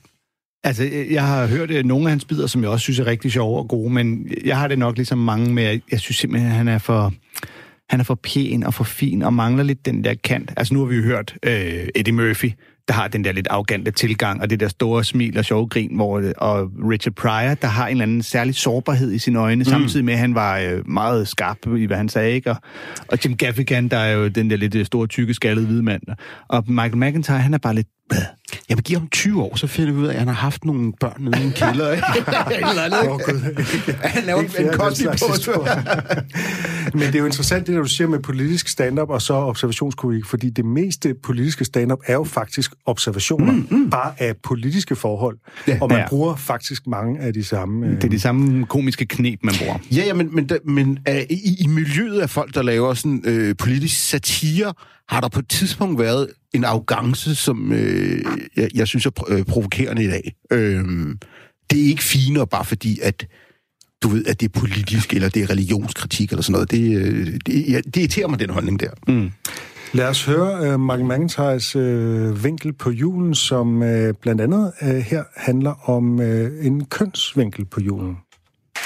Altså, 0.65 0.91
jeg 1.11 1.27
har 1.27 1.47
hørt 1.47 1.71
øh, 1.71 1.85
nogle 1.85 2.05
af 2.05 2.11
hans 2.11 2.25
bidder, 2.25 2.47
som 2.47 2.63
jeg 2.63 2.71
også 2.71 2.83
synes 2.83 2.99
er 2.99 3.07
rigtig 3.07 3.33
sjove 3.33 3.59
og 3.59 3.69
gode, 3.69 3.93
men 3.93 4.31
jeg 4.45 4.59
har 4.59 4.69
det 4.69 4.79
nok 4.79 4.97
ligesom 4.97 5.19
mange 5.19 5.55
med, 5.55 5.65
at 5.65 5.81
jeg 5.91 6.01
synes 6.01 6.17
simpelthen, 6.17 6.51
at 6.51 6.57
han 6.57 6.69
er 6.69 6.79
for, 6.79 7.13
han 7.91 8.01
er 8.01 8.05
for 8.05 8.15
pæn 8.15 8.63
og 8.63 8.75
for 8.75 8.85
fin, 8.85 9.23
og 9.23 9.35
mangler 9.35 9.65
lidt 9.65 9.87
den 9.87 10.05
der 10.05 10.15
kant. 10.25 10.53
Altså, 10.57 10.75
nu 10.75 10.81
har 10.81 10.87
vi 10.87 10.97
jo 10.97 11.03
hørt 11.03 11.35
øh, 11.43 11.89
Eddie 11.95 12.15
Murphy, 12.15 12.53
der 12.89 12.95
har 12.95 13.09
den 13.09 13.25
der 13.25 13.33
lidt 13.33 13.49
arrogante 13.51 13.91
tilgang, 13.91 14.41
og 14.41 14.51
det 14.51 14.61
der 14.61 14.69
store 14.69 15.05
smil 15.05 15.39
og 15.39 15.45
sjove 15.45 15.67
grin, 15.67 15.95
hvor, 15.95 16.19
øh, 16.19 16.33
og 16.37 16.71
Richard 16.91 17.15
Pryor, 17.15 17.55
der 17.55 17.69
har 17.69 17.87
en 17.87 17.91
eller 17.91 18.03
anden 18.03 18.23
særlig 18.23 18.55
sårbarhed 18.55 19.13
i 19.13 19.19
sine 19.19 19.39
øjne, 19.39 19.61
mm. 19.61 19.65
samtidig 19.65 20.05
med, 20.05 20.15
at 20.15 20.21
han 20.21 20.35
var 20.35 20.59
øh, 20.59 20.89
meget 20.89 21.29
skarp 21.29 21.59
i, 21.77 21.85
hvad 21.85 21.97
han 21.97 22.09
sagde, 22.09 22.33
ikke? 22.33 22.51
Og, 22.51 22.57
og 23.09 23.19
Jim 23.25 23.37
Gaffigan, 23.37 23.89
der 23.89 23.97
er 23.97 24.13
jo 24.13 24.29
den 24.29 24.51
der 24.51 24.57
lidt 24.57 24.75
øh, 24.75 24.87
store, 24.87 25.07
tykke, 25.07 25.35
skaldede 25.35 25.67
hvide 25.67 25.83
mand. 25.83 26.03
Og 26.49 26.65
Michael 26.67 26.97
McIntyre, 26.97 27.39
han 27.39 27.55
er 27.55 27.59
bare 27.59 27.75
lidt... 27.75 27.89
Jeg 28.69 28.77
vil 28.77 28.85
give 28.85 28.99
ham 28.99 29.09
20 29.09 29.43
år, 29.43 29.57
så 29.57 29.67
finder 29.67 29.93
vi 29.93 29.99
ud 29.99 30.07
af, 30.07 30.13
at 30.13 30.19
han 30.19 30.29
har 30.29 30.35
haft 30.35 30.65
nogle 30.65 30.93
børn 31.01 31.17
nede 31.25 31.43
i 31.43 31.47
en 31.47 31.53
kælder. 31.53 31.93
Ikke? 31.93 32.07
eller 32.71 32.83
andet, 32.83 33.25
Gud. 33.27 33.55
Han 34.03 34.25
laver 34.25 34.43
Ikke 34.43 34.59
en 35.03 35.17
slags 35.17 35.45
på. 35.55 35.67
Men 36.99 37.03
det 37.07 37.15
er 37.15 37.19
jo 37.19 37.25
interessant, 37.27 37.67
det 37.67 37.75
der 37.75 37.81
du 37.83 37.89
siger 37.89 38.09
med 38.09 38.19
politisk 38.21 38.69
stand-up 38.69 39.11
og 39.11 39.23
så 39.23 39.35
observationskomik, 39.35 40.25
fordi 40.27 40.51
det 40.51 40.65
meste 40.65 41.15
politiske 41.23 41.65
stand-up 41.65 41.99
er 42.07 42.13
jo 42.15 42.25
faktisk 42.25 42.73
observationer, 42.87 43.53
mm, 43.53 43.67
mm. 43.71 43.91
bare 43.91 44.13
af 44.19 44.35
politiske 44.45 44.97
forhold. 44.97 45.39
Ja, 45.69 45.79
og 45.81 45.89
man 45.89 45.99
Ja. 45.99 46.09
bruger 46.09 46.37
faktisk 46.37 46.87
mange 46.87 47.21
af 47.21 47.33
de 47.33 47.45
samme... 47.45 47.91
Det 47.95 48.05
er 48.05 48.09
de 48.09 48.21
samme 48.21 48.67
komiske 48.67 49.07
knep, 49.07 49.39
man 49.43 49.55
bruger. 49.59 49.79
Ja, 49.93 50.03
ja, 50.07 50.15
men, 50.15 50.35
men, 50.35 50.49
der- 50.49 50.59
men 50.65 50.99
uh, 51.11 51.15
i, 51.31 51.57
i 51.61 51.67
miljøet 51.67 52.21
af 52.21 52.31
folk, 52.31 52.55
der 52.55 52.63
laver 52.63 52.95
sådan 52.95 53.23
øh, 53.25 53.55
politisk 53.57 54.09
satire, 54.09 54.73
har 55.09 55.21
der 55.21 55.29
på 55.29 55.39
et 55.39 55.49
tidspunkt 55.49 55.99
været 56.01 56.29
en 56.55 56.65
arrogance, 56.65 57.35
som 57.35 57.73
øh, 57.73 58.25
jeg, 58.57 58.69
jeg 58.75 58.89
synes 58.89 59.07
er 59.07 59.11
øh, 59.29 59.45
provokerende 59.45 60.05
i 60.05 60.09
dag. 60.09 60.35
Øh, 60.51 60.85
det 61.71 61.81
er 61.81 61.87
ikke 61.87 62.05
finere, 62.05 62.47
bare 62.47 62.65
fordi, 62.65 63.01
at 63.03 63.27
du 64.03 64.09
ved, 64.09 64.27
at 64.27 64.41
det 64.41 64.47
er 64.55 64.61
politisk, 64.61 65.13
eller 65.13 65.29
det 65.29 65.43
er 65.43 65.51
religionskritik, 65.51 66.31
eller 66.31 66.43
sådan 66.43 66.53
noget. 66.53 66.71
Det, 66.71 66.97
øh, 66.97 67.41
det, 67.47 67.71
ja, 67.71 67.81
det 67.81 67.97
irriterer 67.97 68.29
mig, 68.29 68.39
den 68.39 68.51
holdning 68.51 68.81
der. 68.81 68.91
Mm. 69.09 69.31
Lad 69.93 70.09
os 70.09 70.25
høre 70.25 70.75
uh, 70.75 70.81
Michael 70.81 71.05
McIntyres 71.05 71.77
uh, 71.77 72.45
vinkel 72.45 72.73
på 72.73 72.91
julen, 72.91 73.35
som 73.35 73.83
uh, 73.83 74.11
blandt 74.23 74.41
andet 74.41 74.73
uh, 74.83 74.89
her 74.89 75.25
handler 75.37 75.91
om 75.91 76.19
uh, 76.19 76.67
en 76.67 76.85
kønsvinkel 76.85 77.65
på 77.65 77.81
julen. 77.81 78.17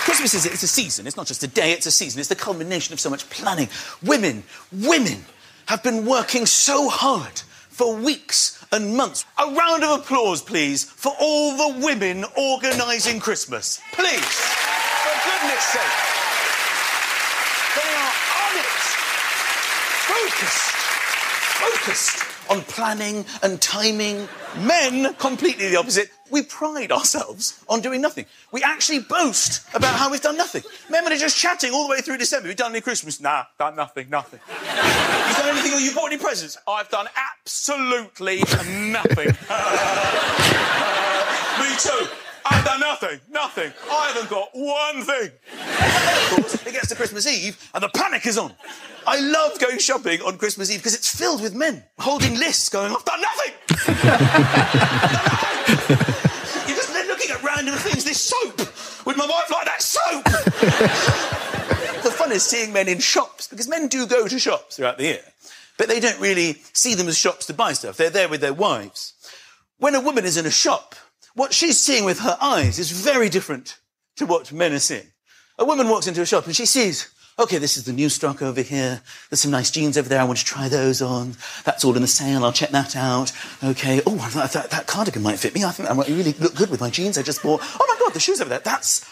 Christmas 0.04 0.34
is 0.34 0.46
it's 0.46 0.64
a 0.64 0.66
season. 0.66 1.06
It's 1.06 1.16
not 1.16 1.28
just 1.30 1.44
a 1.44 1.46
day, 1.46 1.74
it's 1.78 1.86
a 1.86 1.90
season. 1.90 2.20
It's 2.20 2.34
the 2.34 2.44
culmination 2.44 2.92
of 2.94 3.00
so 3.00 3.10
much 3.10 3.24
planning. 3.30 3.68
Women, 4.02 4.42
women 4.72 5.18
have 5.66 5.82
been 5.82 6.08
working 6.14 6.46
so 6.46 6.88
hard 6.88 7.36
for 7.78 7.94
weeks 7.94 8.62
and 8.72 8.96
months. 8.96 9.24
A 9.38 9.54
round 9.54 9.84
of 9.84 10.00
applause, 10.00 10.42
please, 10.42 10.82
for 10.82 11.12
all 11.20 11.56
the 11.56 11.86
women 11.86 12.24
organising 12.36 13.20
Christmas. 13.20 13.80
Please, 13.92 14.18
for 14.18 15.14
goodness 15.30 15.62
sake. 15.62 15.96
They 17.78 17.90
are 17.94 18.14
on 18.42 18.58
it. 18.58 18.74
Focused. 20.10 20.74
Focused 21.62 22.50
on 22.50 22.62
planning 22.62 23.24
and 23.44 23.60
timing. 23.62 24.28
Men, 24.58 25.14
completely 25.14 25.68
the 25.68 25.76
opposite. 25.76 26.10
We 26.30 26.42
pride 26.42 26.92
ourselves 26.92 27.62
on 27.68 27.80
doing 27.80 28.00
nothing. 28.00 28.26
We 28.52 28.62
actually 28.62 29.00
boast 29.00 29.66
about 29.74 29.94
how 29.94 30.10
we've 30.10 30.20
done 30.20 30.36
nothing. 30.36 30.62
Men 30.90 31.06
are 31.06 31.16
just 31.16 31.36
chatting 31.36 31.72
all 31.72 31.86
the 31.86 31.90
way 31.90 32.00
through 32.00 32.18
December. 32.18 32.48
You 32.48 32.54
done 32.54 32.72
any 32.72 32.80
Christmas? 32.80 33.20
Nah, 33.20 33.44
done 33.58 33.76
nothing, 33.76 34.10
nothing. 34.10 34.40
you 34.48 35.34
done 35.34 35.48
anything 35.48 35.72
you 35.80 35.94
bought 35.94 36.12
any 36.12 36.20
presents? 36.20 36.58
I've 36.66 36.88
done 36.90 37.06
absolutely 37.16 38.38
nothing. 38.38 39.28
Me 41.58 41.76
too. 41.78 42.06
I've 42.50 42.64
done 42.64 42.80
nothing, 42.80 43.20
nothing. 43.30 43.72
I 43.90 44.06
haven't 44.12 44.30
got 44.30 44.48
one 44.54 45.02
thing. 45.02 45.30
Of 45.52 46.30
course, 46.30 46.66
it 46.66 46.72
gets 46.72 46.88
to 46.88 46.94
Christmas 46.94 47.26
Eve 47.26 47.58
and 47.74 47.82
the 47.82 47.88
panic 47.90 48.26
is 48.26 48.38
on. 48.38 48.54
I 49.06 49.20
love 49.20 49.58
going 49.58 49.78
shopping 49.78 50.20
on 50.22 50.38
Christmas 50.38 50.70
Eve 50.70 50.80
because 50.80 50.94
it's 50.94 51.14
filled 51.14 51.42
with 51.42 51.54
men 51.54 51.84
holding 51.98 52.34
lists 52.34 52.68
going, 52.68 52.94
I've 52.94 53.04
done 53.04 53.20
nothing. 53.20 53.52
Just 53.68 53.88
looking 53.88 54.10
at 54.10 55.37
random 57.58 57.74
things. 57.76 58.04
This 58.04 58.20
soap. 58.20 58.58
Would 59.06 59.16
my 59.16 59.26
wife 59.26 59.50
like 59.50 59.66
that 59.66 59.82
soap? 59.82 60.24
the 62.02 62.10
fun 62.10 62.32
is 62.32 62.42
seeing 62.44 62.72
men 62.72 62.88
in 62.88 62.98
shops 62.98 63.48
because 63.48 63.68
men 63.68 63.88
do 63.88 64.06
go 64.06 64.28
to 64.28 64.38
shops 64.38 64.76
throughout 64.76 64.98
the 64.98 65.04
year, 65.04 65.20
but 65.76 65.88
they 65.88 66.00
don't 66.00 66.20
really 66.20 66.54
see 66.72 66.94
them 66.94 67.08
as 67.08 67.18
shops 67.18 67.46
to 67.46 67.54
buy 67.54 67.72
stuff. 67.72 67.96
They're 67.96 68.10
there 68.10 68.28
with 68.28 68.40
their 68.40 68.54
wives. 68.54 69.14
When 69.78 69.94
a 69.94 70.00
woman 70.00 70.24
is 70.24 70.36
in 70.36 70.46
a 70.46 70.50
shop, 70.50 70.94
what 71.34 71.52
she's 71.52 71.78
seeing 71.78 72.04
with 72.04 72.20
her 72.20 72.36
eyes 72.40 72.78
is 72.78 72.90
very 72.90 73.28
different 73.28 73.78
to 74.16 74.26
what 74.26 74.52
men 74.52 74.72
are 74.72 74.78
seeing. 74.78 75.06
A 75.58 75.64
woman 75.64 75.88
walks 75.88 76.06
into 76.06 76.22
a 76.22 76.26
shop 76.26 76.46
and 76.46 76.54
she 76.54 76.66
sees, 76.66 77.08
okay, 77.38 77.58
this 77.58 77.76
is 77.76 77.84
the 77.84 77.92
new 77.92 78.08
stock 78.08 78.42
over 78.42 78.62
here. 78.62 79.00
There's 79.30 79.40
some 79.40 79.50
nice 79.50 79.70
jeans 79.70 79.96
over 79.96 80.08
there. 80.08 80.20
I 80.20 80.24
want 80.24 80.38
to 80.38 80.44
try 80.44 80.68
those 80.68 81.00
on. 81.00 81.34
That's 81.64 81.84
all 81.84 81.94
in 81.94 82.02
the 82.02 82.08
sale. 82.08 82.44
I'll 82.44 82.52
check 82.52 82.70
that 82.70 82.96
out. 82.96 83.32
Okay. 83.62 84.00
Oh, 84.06 84.16
that, 84.34 84.52
that, 84.52 84.70
that 84.70 84.86
cardigan 84.86 85.22
might 85.22 85.38
fit 85.38 85.54
me. 85.54 85.64
I 85.64 85.70
think 85.70 85.88
that 85.88 85.94
might 85.94 86.08
really 86.08 86.32
look 86.34 86.54
good 86.54 86.70
with 86.70 86.80
my 86.80 86.90
jeans 86.90 87.16
I 87.16 87.22
just 87.22 87.42
bought. 87.42 87.60
Oh 87.62 87.86
my 87.88 87.96
God, 88.04 88.14
the 88.14 88.20
shoes 88.20 88.40
over 88.40 88.50
there. 88.50 88.58
That's 88.58 89.06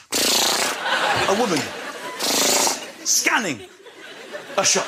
a 1.29 1.39
woman 1.39 1.59
scanning 3.05 3.61
a 4.59 4.65
shop. 4.65 4.87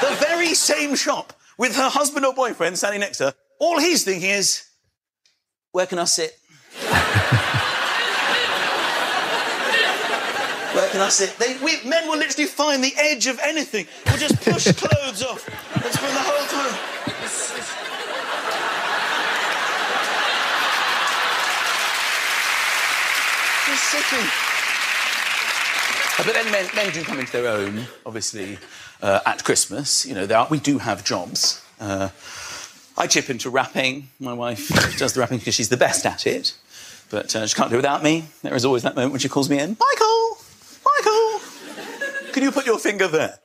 The 0.00 0.16
very 0.26 0.54
same 0.54 0.94
shop 0.94 1.34
with 1.58 1.76
her 1.76 1.90
husband 1.90 2.24
or 2.24 2.32
boyfriend 2.32 2.78
standing 2.78 3.00
next 3.00 3.18
to 3.18 3.24
her. 3.26 3.34
All 3.60 3.78
he's 3.78 4.04
thinking 4.04 4.30
is, 4.30 4.66
where 5.72 5.86
can 5.86 5.98
I 5.98 6.04
sit? 6.04 6.38
Where 10.90 10.98
can 10.98 11.06
I 11.06 11.10
sit? 11.10 11.36
They, 11.38 11.56
we, 11.62 11.88
men 11.88 12.08
will 12.08 12.18
literally 12.18 12.48
find 12.48 12.82
the 12.82 12.92
edge 12.96 13.28
of 13.28 13.38
anything. 13.44 13.86
We'll 14.06 14.18
just 14.18 14.40
push 14.42 14.64
clothes 14.76 15.22
off 15.22 15.46
and 15.72 15.84
spend 15.84 16.16
the 16.16 16.20
whole 16.20 16.46
time. 16.48 16.74
It's, 17.22 17.56
it's... 17.56 17.70
Just. 23.92 24.12
Uh, 26.18 26.24
but 26.24 26.34
then 26.34 26.50
men, 26.50 26.68
men 26.74 26.92
do 26.92 27.04
come 27.04 27.20
into 27.20 27.30
their 27.30 27.46
own, 27.46 27.84
obviously, 28.04 28.58
uh, 29.00 29.20
at 29.24 29.44
Christmas. 29.44 30.04
You 30.04 30.16
know, 30.16 30.26
are, 30.34 30.48
we 30.50 30.58
do 30.58 30.78
have 30.78 31.04
jobs. 31.04 31.64
Uh, 31.78 32.08
I 32.98 33.06
chip 33.06 33.30
into 33.30 33.48
rapping. 33.48 34.08
My 34.18 34.32
wife 34.32 34.98
does 34.98 35.12
the 35.12 35.20
rapping 35.20 35.38
because 35.38 35.54
she's 35.54 35.68
the 35.68 35.76
best 35.76 36.04
at 36.04 36.26
it. 36.26 36.56
But 37.10 37.36
uh, 37.36 37.46
she 37.46 37.54
can't 37.54 37.70
do 37.70 37.76
it 37.76 37.78
without 37.78 38.02
me. 38.02 38.24
There 38.42 38.56
is 38.56 38.64
always 38.64 38.82
that 38.82 38.96
moment 38.96 39.12
when 39.12 39.20
she 39.20 39.28
calls 39.28 39.48
me 39.48 39.60
in. 39.60 39.76
Michael! 39.78 40.09
Can 42.32 42.42
you 42.42 42.52
put 42.52 42.66
your 42.66 42.78
finger 42.78 43.08
there? 43.08 43.38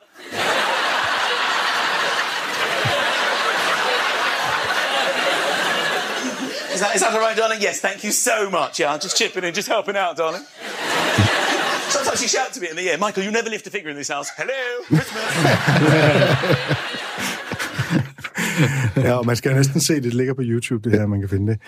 Is 6.73 6.81
that, 6.81 6.93
is 6.95 7.01
that 7.01 7.13
all 7.13 7.19
right, 7.19 7.37
darling? 7.37 7.61
Yes, 7.61 7.79
thank 7.79 8.03
you 8.03 8.11
so 8.11 8.49
much. 8.49 8.79
Yeah, 8.79 8.93
I'm 8.93 8.99
just 8.99 9.17
chipping 9.17 9.43
in, 9.45 9.53
just 9.53 9.69
helping 9.69 9.95
out, 9.95 10.17
darling. 10.17 10.43
Sometimes 11.89 12.19
she 12.21 12.27
shouts 12.27 12.55
to 12.55 12.61
me 12.61 12.69
in 12.69 12.75
the 12.75 12.83
ear, 12.83 12.97
Michael, 12.97 13.23
you 13.23 13.31
never 13.31 13.49
lift 13.49 13.65
a 13.67 13.69
finger 13.69 13.89
in 13.89 13.95
this 13.95 14.09
house. 14.09 14.29
Hello, 14.35 14.83
Christmas. 14.87 15.23
ja, 18.95 19.13
og 19.13 19.25
man 19.25 19.35
skal 19.35 19.55
næsten 19.55 19.81
se, 19.81 20.01
det 20.01 20.13
ligger 20.13 20.33
på 20.33 20.41
YouTube, 20.41 20.89
det 20.89 20.99
her, 20.99 21.07
man 21.07 21.19
kan 21.19 21.29
finde 21.29 21.51
det. 21.53 21.59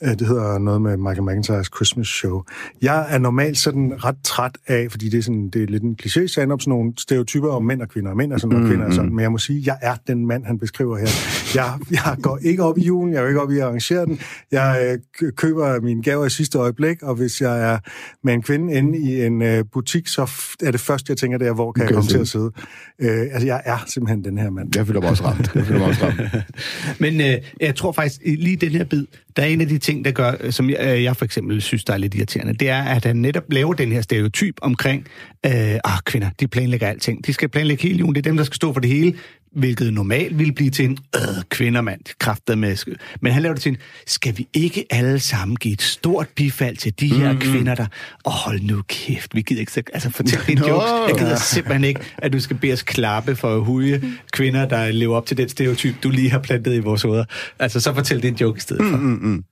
Det 0.00 0.26
hedder 0.26 0.58
noget 0.58 0.82
med 0.82 0.96
Michael 0.96 1.22
McIntyres 1.22 1.70
Christmas 1.76 2.06
Show. 2.06 2.42
Jeg 2.82 3.06
er 3.08 3.18
normalt 3.18 3.58
sådan 3.58 4.04
ret 4.04 4.16
træt 4.24 4.58
af, 4.66 4.86
fordi 4.90 5.08
det 5.08 5.18
er, 5.18 5.22
sådan, 5.22 5.48
det 5.48 5.62
er 5.62 5.66
lidt 5.66 5.82
en 5.82 5.96
kliché 6.02 6.26
stand 6.26 6.52
op, 6.52 6.60
sådan 6.60 6.70
nogle 6.70 6.92
stereotyper 6.98 7.48
om 7.48 7.64
mænd 7.64 7.82
og 7.82 7.88
kvinder. 7.88 8.14
Mænd 8.14 8.32
er 8.32 8.38
sådan, 8.38 8.62
og 8.62 8.68
kvinder 8.68 8.86
er 8.86 8.90
sådan. 8.90 9.10
Men 9.10 9.20
jeg 9.20 9.32
må 9.32 9.38
sige, 9.38 9.62
jeg 9.66 9.78
er 9.82 9.94
den 10.06 10.26
mand, 10.26 10.44
han 10.44 10.58
beskriver 10.58 10.98
her. 10.98 11.06
Jeg, 11.54 11.78
jeg 11.90 12.16
går 12.22 12.38
ikke 12.42 12.62
op 12.62 12.78
i 12.78 12.82
julen, 12.82 13.14
jeg 13.14 13.20
går 13.22 13.28
ikke 13.28 13.40
op 13.40 13.50
i 13.50 13.56
at 13.56 13.62
arrangere 13.62 14.06
den. 14.06 14.20
Jeg 14.52 14.98
øh, 15.22 15.32
køber 15.32 15.80
mine 15.80 16.02
gaver 16.02 16.26
i 16.26 16.30
sidste 16.30 16.58
øjeblik, 16.58 17.02
og 17.02 17.14
hvis 17.14 17.40
jeg 17.40 17.72
er 17.72 17.78
med 18.24 18.34
en 18.34 18.42
kvinde 18.42 18.74
inde 18.74 18.98
i 18.98 19.24
en 19.24 19.42
øh, 19.42 19.64
butik, 19.72 20.08
så 20.08 20.30
er 20.62 20.70
det 20.70 20.80
første, 20.80 21.10
jeg 21.10 21.16
tænker, 21.16 21.38
det 21.38 21.46
er, 21.48 21.52
hvor 21.52 21.72
kan 21.72 21.84
jeg 21.84 21.94
komme 21.94 22.10
til 22.10 22.18
at 22.18 22.28
sidde? 22.28 22.50
Øh, 22.98 23.20
altså, 23.32 23.46
jeg 23.46 23.62
er 23.64 23.84
simpelthen 23.86 24.24
den 24.24 24.38
her 24.38 24.50
mand. 24.50 24.76
Jeg 24.76 24.86
føler 24.86 25.00
mig 25.00 25.10
også 25.10 25.24
ramt. 25.24 25.54
Jeg 25.54 25.66
føler 25.66 25.80
mig 25.80 25.88
også 25.88 26.04
ramt. 26.04 26.20
Men 27.00 27.20
øh, 27.20 27.36
jeg 27.60 27.74
tror 27.74 27.92
faktisk, 27.92 28.20
lige 28.24 28.56
den 28.56 28.70
her 28.70 28.84
bid, 28.84 29.06
der 29.36 29.42
er 29.42 29.46
en 29.46 29.60
af 29.60 29.68
de 29.68 29.78
ting, 29.78 29.89
ting, 29.90 30.04
der 30.04 30.10
gør, 30.10 30.32
øh, 30.40 30.52
som 30.52 30.70
jeg, 30.70 30.78
øh, 30.80 31.02
jeg 31.02 31.16
for 31.16 31.24
eksempel 31.24 31.62
synes, 31.62 31.84
der 31.84 31.92
er 31.92 31.98
lidt 31.98 32.14
irriterende, 32.14 32.54
det 32.54 32.68
er, 32.68 32.82
at 32.82 33.04
han 33.04 33.16
netop 33.16 33.44
laver 33.50 33.74
den 33.74 33.92
her 33.92 34.00
stereotyp 34.00 34.54
omkring, 34.62 35.06
øh, 35.46 35.52
ah, 35.84 35.98
kvinder, 36.04 36.30
de 36.40 36.48
planlægger 36.48 36.88
alting. 36.88 37.26
De 37.26 37.32
skal 37.32 37.48
planlægge 37.48 37.82
hele 37.82 37.98
julen, 37.98 38.14
det 38.14 38.26
er 38.26 38.30
dem, 38.30 38.36
der 38.36 38.44
skal 38.44 38.56
stå 38.56 38.72
for 38.72 38.80
det 38.80 38.90
hele, 38.90 39.14
hvilket 39.52 39.92
normalt 39.92 40.38
ville 40.38 40.52
blive 40.52 40.70
til 40.70 40.84
en 40.84 40.98
øh, 41.16 41.44
kvindermand, 41.48 42.00
kraftet 42.18 42.58
med. 42.58 42.96
Men 43.20 43.32
han 43.32 43.42
laver 43.42 43.54
det 43.54 43.62
til 43.62 43.72
en, 43.72 43.78
skal 44.06 44.38
vi 44.38 44.48
ikke 44.52 44.84
alle 44.90 45.20
sammen 45.20 45.56
give 45.56 45.72
et 45.72 45.82
stort 45.82 46.28
bifald 46.28 46.76
til 46.76 47.00
de 47.00 47.08
her 47.08 47.32
mm-hmm. 47.32 47.50
kvinder, 47.52 47.74
der, 47.74 47.86
åh, 48.26 48.32
oh, 48.32 48.32
hold 48.32 48.60
nu 48.60 48.82
kæft, 48.88 49.34
vi 49.34 49.42
gider 49.42 49.60
ikke, 49.60 49.82
altså 49.92 50.10
fortæl 50.10 50.40
en 50.48 50.58
joke. 50.68 50.84
Jeg 51.08 51.18
gider 51.18 51.36
simpelthen 51.36 51.84
ikke, 51.84 52.00
at 52.18 52.32
du 52.32 52.40
skal 52.40 52.56
bede 52.56 52.72
os 52.72 52.82
klappe 52.82 53.36
for 53.36 53.56
at 53.56 53.64
huge 53.64 54.02
kvinder, 54.32 54.66
der 54.68 54.92
lever 54.92 55.16
op 55.16 55.26
til 55.26 55.36
den 55.36 55.48
stereotyp, 55.48 55.94
du 56.02 56.10
lige 56.10 56.30
har 56.30 56.38
plantet 56.38 56.74
i 56.74 56.78
vores 56.78 57.02
hoveder. 57.02 57.24
Altså, 57.58 57.80
så 57.80 57.94
fortæl 57.94 58.22
det 58.22 58.28
en 58.28 58.36
joke 58.36 58.56
i 58.56 58.60
stedet 58.60 58.90
for. 58.90 58.96
Mm-hmm. 58.96 59.44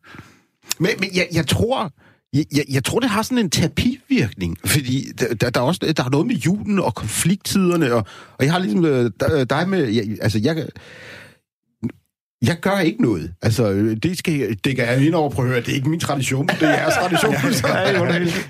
Men, 0.79 0.91
men 1.01 1.11
jeg, 1.15 1.29
jeg 1.33 1.47
tror, 1.47 1.93
jeg, 2.33 2.45
jeg, 2.57 2.65
jeg 2.69 2.85
tror, 2.85 3.01
det 3.01 3.11
har 3.11 3.23
sådan 3.23 3.39
en 3.39 3.51
terapivirkning, 3.51 4.59
fordi 4.65 5.13
der, 5.19 5.51
der, 5.51 5.61
er 5.61 5.65
også 5.65 5.93
der 5.97 6.05
er 6.05 6.11
noget 6.11 6.27
med 6.27 6.35
julen 6.35 6.79
og 6.79 6.95
konflikttiderne, 6.95 7.95
og, 7.95 8.07
og 8.39 8.45
jeg 8.45 8.53
har 8.53 8.59
ligesom 8.59 8.83
der, 9.21 9.45
dig 9.45 9.69
med... 9.69 9.89
Jeg, 9.89 10.17
altså, 10.23 10.39
jeg, 10.39 10.69
jeg 12.43 12.61
gør 12.61 12.79
ikke 12.79 13.03
noget. 13.03 13.35
Altså, 13.43 13.73
det 14.03 14.19
skal 14.19 14.57
det 14.65 14.77
kan 14.77 14.87
jeg 14.87 15.07
ind 15.07 15.15
over 15.15 15.31
på 15.31 15.43
at 15.43 15.49
høre. 15.49 15.61
Det 15.61 15.69
er 15.69 15.75
ikke 15.75 15.89
min 15.89 16.01
tradition. 16.01 16.49
Det 16.49 16.63
er 16.63 16.69
jeres 16.69 16.95
tradition. 16.95 17.35
så, 17.53 17.69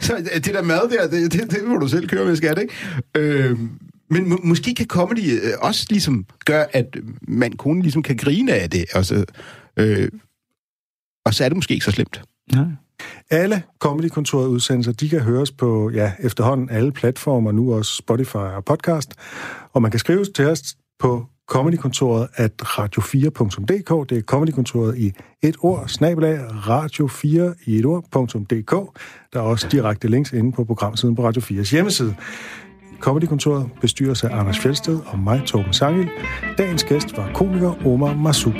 så 0.00 0.30
det 0.34 0.44
der 0.44 0.62
mad 0.62 0.90
der, 0.90 1.08
det, 1.10 1.32
det, 1.32 1.50
det 1.50 1.64
må 1.64 1.76
du 1.76 1.88
selv 1.88 2.08
køre 2.08 2.24
med, 2.24 2.36
skat, 2.36 2.58
ikke? 2.58 2.74
Øh, 3.14 3.58
men 4.10 4.28
må, 4.28 4.40
måske 4.44 4.74
kan 4.74 4.86
comedy 4.86 5.40
også 5.58 5.86
ligesom 5.90 6.26
gøre, 6.44 6.76
at 6.76 6.96
man 7.22 7.52
kun 7.52 7.82
ligesom 7.82 8.02
kan 8.02 8.16
grine 8.16 8.52
af 8.52 8.70
det. 8.70 8.84
Altså, 8.94 9.24
øh, 9.76 10.08
og 11.24 11.34
så 11.34 11.44
er 11.44 11.48
det 11.48 11.56
måske 11.56 11.74
ikke 11.74 11.84
så 11.84 11.90
slemt. 11.90 12.22
Nej. 12.52 12.64
Alle 13.30 13.62
Comedy-kontoret 13.78 14.46
udsendelser, 14.46 14.92
de 14.92 15.08
kan 15.08 15.20
høres 15.20 15.52
på 15.52 15.90
ja, 15.90 16.12
efterhånden 16.18 16.70
alle 16.70 16.92
platformer, 16.92 17.52
nu 17.52 17.74
også 17.74 17.92
Spotify 17.92 18.36
og 18.36 18.64
podcast. 18.64 19.14
Og 19.72 19.82
man 19.82 19.90
kan 19.90 20.00
skrive 20.00 20.24
til 20.24 20.46
os 20.46 20.76
på 20.98 21.26
comedykontoret 21.48 22.28
at 22.34 22.52
radio4.dk. 22.62 24.10
Det 24.10 24.18
er 24.18 24.22
comedykontoret 24.22 24.98
i 24.98 25.12
et 25.42 25.56
ord, 25.60 25.88
snabelag 25.88 26.38
radio4 26.48 27.64
i 27.66 27.78
et 27.78 27.86
ord.dk. 27.86 29.00
Der 29.32 29.38
er 29.38 29.44
også 29.44 29.68
direkte 29.72 30.08
links 30.08 30.32
inde 30.32 30.52
på 30.52 30.64
programsiden 30.64 31.14
på 31.14 31.24
Radio 31.24 31.42
4's 31.42 31.70
hjemmeside. 31.70 32.14
Comedykontoret 33.00 33.70
bestyres 33.80 34.24
af 34.24 34.38
Anders 34.38 34.58
Fjeldsted 34.58 35.00
og 35.06 35.18
mig, 35.18 35.42
Torben 35.46 35.72
Sangel. 35.72 36.08
Dagens 36.58 36.84
gæst 36.84 37.16
var 37.16 37.30
komiker 37.34 37.86
Omar 37.86 38.14
Masuk. 38.14 38.54